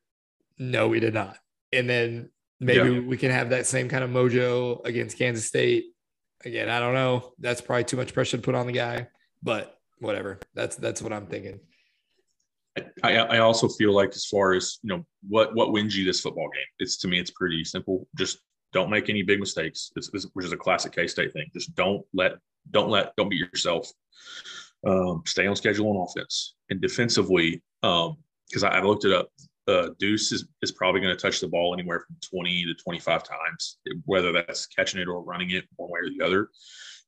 No, 0.58 0.88
we 0.88 1.00
did 1.00 1.14
not. 1.14 1.38
And 1.72 1.88
then 1.88 2.30
maybe 2.60 2.94
Yeah. 2.94 3.00
we 3.00 3.16
can 3.16 3.30
have 3.30 3.50
that 3.50 3.66
same 3.66 3.88
kind 3.88 4.04
of 4.04 4.10
mojo 4.10 4.84
against 4.84 5.18
Kansas 5.18 5.46
State. 5.46 5.86
Again, 6.44 6.68
I 6.68 6.80
don't 6.80 6.94
know. 6.94 7.34
That's 7.38 7.60
probably 7.60 7.84
too 7.84 7.96
much 7.96 8.12
pressure 8.14 8.36
to 8.36 8.42
put 8.42 8.54
on 8.54 8.66
the 8.66 8.72
guy, 8.72 9.08
but 9.42 9.76
whatever. 9.98 10.40
That's 10.54 10.76
that's 10.76 11.00
what 11.00 11.12
I'm 11.12 11.26
thinking. 11.26 11.60
I, 13.02 13.16
I 13.16 13.38
also 13.38 13.68
feel 13.68 13.92
like 13.92 14.10
as 14.10 14.24
far 14.24 14.54
as 14.54 14.78
you 14.82 14.88
know 14.88 15.04
what 15.28 15.54
what 15.54 15.72
wins 15.72 15.96
you 15.96 16.06
this 16.06 16.22
football 16.22 16.48
game 16.54 16.64
it's 16.78 16.96
to 16.98 17.08
me 17.08 17.18
it's 17.18 17.30
pretty 17.30 17.64
simple 17.64 18.08
just 18.16 18.38
don't 18.72 18.88
make 18.88 19.10
any 19.10 19.20
big 19.22 19.40
mistakes 19.40 19.92
it's, 19.94 20.08
it's- 20.08 20.26
which 20.32 20.46
is 20.46 20.52
a 20.52 20.56
classic 20.56 20.94
k-state 20.94 21.34
thing 21.34 21.46
just 21.52 21.74
don't 21.74 22.02
let 22.14 22.32
don't 22.70 22.88
let 22.88 23.14
don't 23.16 23.28
beat 23.28 23.40
yourself 23.40 23.90
um, 24.86 25.22
stay 25.26 25.46
on 25.46 25.54
schedule 25.54 25.90
on 25.90 26.06
offense 26.08 26.54
and 26.70 26.80
defensively 26.80 27.62
um 27.82 28.16
because 28.48 28.64
I, 28.64 28.68
I 28.78 28.82
looked 28.82 29.04
it 29.04 29.12
up 29.12 29.28
uh, 29.68 29.90
Deuce 29.98 30.32
is, 30.32 30.46
is 30.62 30.72
probably 30.72 31.00
going 31.00 31.16
to 31.16 31.20
touch 31.20 31.40
the 31.40 31.48
ball 31.48 31.74
anywhere 31.74 32.00
from 32.00 32.16
20 32.20 32.66
to 32.66 32.74
25 32.74 33.22
times, 33.22 33.78
whether 34.04 34.32
that's 34.32 34.66
catching 34.66 35.00
it 35.00 35.08
or 35.08 35.22
running 35.22 35.50
it 35.50 35.64
one 35.76 35.90
way 35.90 36.00
or 36.00 36.10
the 36.10 36.24
other. 36.24 36.48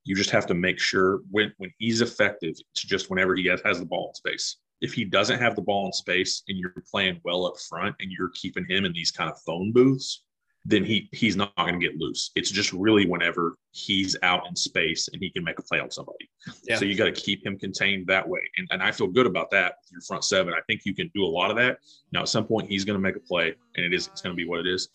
You 0.05 0.15
just 0.15 0.31
have 0.31 0.47
to 0.47 0.55
make 0.55 0.79
sure 0.79 1.21
when, 1.31 1.53
when 1.59 1.73
he's 1.79 2.01
effective, 2.01 2.55
it's 2.73 2.83
just 2.83 3.11
whenever 3.11 3.35
he 3.35 3.47
has, 3.47 3.61
has 3.65 3.79
the 3.79 3.87
ball 3.87 4.09
in 4.09 4.15
space. 4.15 4.59
If 4.81 4.93
he 4.93 5.05
doesn't 5.05 5.39
have 5.41 5.57
the 5.57 5.63
ball 5.63 5.87
in 5.87 5.93
space 5.93 6.43
and 6.49 6.59
you're 6.59 6.75
playing 6.91 7.21
well 7.25 7.47
up 7.47 7.59
front 7.59 7.97
and 8.01 8.11
you're 8.11 8.33
keeping 8.35 8.67
him 8.69 8.85
in 8.85 8.93
these 8.93 9.11
kind 9.11 9.31
of 9.31 9.41
phone 9.47 9.73
booths, 9.73 10.25
then 10.65 10.85
he 10.85 11.09
he's 11.13 11.37
not 11.37 11.55
going 11.57 11.79
to 11.79 11.87
get 11.87 11.99
loose. 11.99 12.31
It's 12.35 12.51
just 12.51 12.73
really 12.73 13.07
whenever 13.07 13.57
he's 13.73 14.17
out 14.23 14.47
in 14.49 14.57
space 14.57 15.09
and 15.13 15.21
he 15.21 15.31
can 15.31 15.45
make 15.45 15.59
a 15.59 15.63
play 15.63 15.79
on 15.79 15.91
somebody. 15.91 16.31
Yeah. 16.65 16.77
So 16.77 16.85
you 16.85 16.97
got 16.97 17.05
to 17.05 17.13
keep 17.13 17.45
him 17.45 17.59
contained 17.59 18.07
that 18.07 18.27
way. 18.27 18.41
And, 18.57 18.69
and 18.71 18.83
I 18.83 18.91
feel 18.91 19.09
good 19.09 19.27
about 19.27 19.51
that 19.51 19.77
with 19.83 19.93
your 19.93 20.01
front 20.01 20.25
seven. 20.25 20.55
I 20.55 20.61
think 20.67 20.83
you 20.85 20.95
can 20.95 21.11
do 21.15 21.25
a 21.25 21.27
lot 21.27 21.51
of 21.51 21.57
that. 21.59 21.79
Now, 22.13 22.23
at 22.23 22.29
some 22.29 22.47
point, 22.47 22.69
he's 22.69 22.85
going 22.85 22.97
to 22.97 23.03
make 23.03 23.17
a 23.17 23.21
play, 23.21 23.55
and 23.77 23.85
it 23.85 23.93
is 23.93 24.07
it's 24.09 24.23
going 24.23 24.35
to 24.35 24.37
be 24.37 24.49
what 24.49 24.61
it 24.61 24.67
is. 24.67 24.89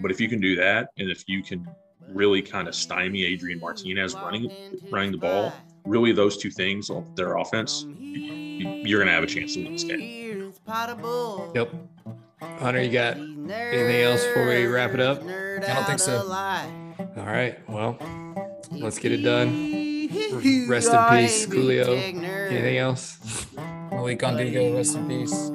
But 0.00 0.10
if 0.10 0.20
you 0.20 0.28
can 0.28 0.40
do 0.40 0.56
that, 0.56 0.88
and 0.98 1.10
if 1.10 1.24
you 1.28 1.42
can 1.42 1.68
really 2.08 2.42
kind 2.42 2.66
of 2.66 2.74
stymie 2.74 3.24
Adrian 3.24 3.60
Martinez 3.60 4.14
running 4.14 4.50
running 4.90 5.12
the 5.12 5.18
ball, 5.18 5.52
really 5.84 6.12
those 6.12 6.36
two 6.36 6.50
things 6.50 6.90
on 6.90 7.08
their 7.14 7.36
offense, 7.36 7.86
you, 7.98 8.68
you're 8.84 8.98
going 8.98 9.06
to 9.06 9.12
have 9.14 9.22
a 9.22 9.26
chance 9.26 9.54
to 9.54 9.62
win 9.62 9.72
this 9.72 9.84
game. 9.84 10.00
Yep. 11.54 11.72
Hunter, 12.58 12.82
you 12.82 12.90
got 12.90 13.16
anything 13.16 14.02
else 14.02 14.24
before 14.24 14.46
we 14.46 14.66
wrap 14.66 14.92
it 14.94 15.00
up? 15.00 15.22
I 15.22 15.60
don't 15.74 15.86
think 15.86 16.00
so. 16.00 16.18
All 17.16 17.24
right. 17.24 17.58
Well, 17.68 17.96
let's 18.70 18.98
get 18.98 19.12
it 19.12 19.22
done. 19.22 20.08
Rest 20.68 20.92
in 20.92 21.04
peace, 21.10 21.46
Coolio. 21.46 21.88
Anything 21.96 22.78
else? 22.78 23.18
Malik 23.90 24.20
Ondigo, 24.20 24.74
rest 24.76 24.96
in 24.96 25.08
peace. 25.08 25.50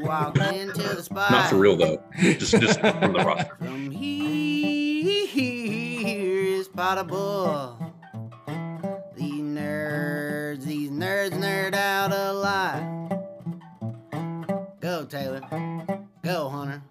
Not 0.00 1.48
for 1.48 1.56
real 1.56 1.76
though, 1.76 2.02
just 2.20 2.58
just 2.60 2.80
from 2.80 3.12
the 3.12 3.18
roster. 3.24 3.56
From 3.58 3.90
here 3.90 5.26
is 6.58 6.68
potable. 6.68 7.76
These 9.16 9.42
nerds, 9.42 10.64
these 10.64 10.90
nerds 10.90 11.32
nerd 11.32 11.74
out 11.74 12.12
a 12.12 12.32
lot. 12.32 12.82
Go, 14.80 15.04
Taylor 15.04 15.42
hell, 16.30 16.48
Hunter. 16.50 16.82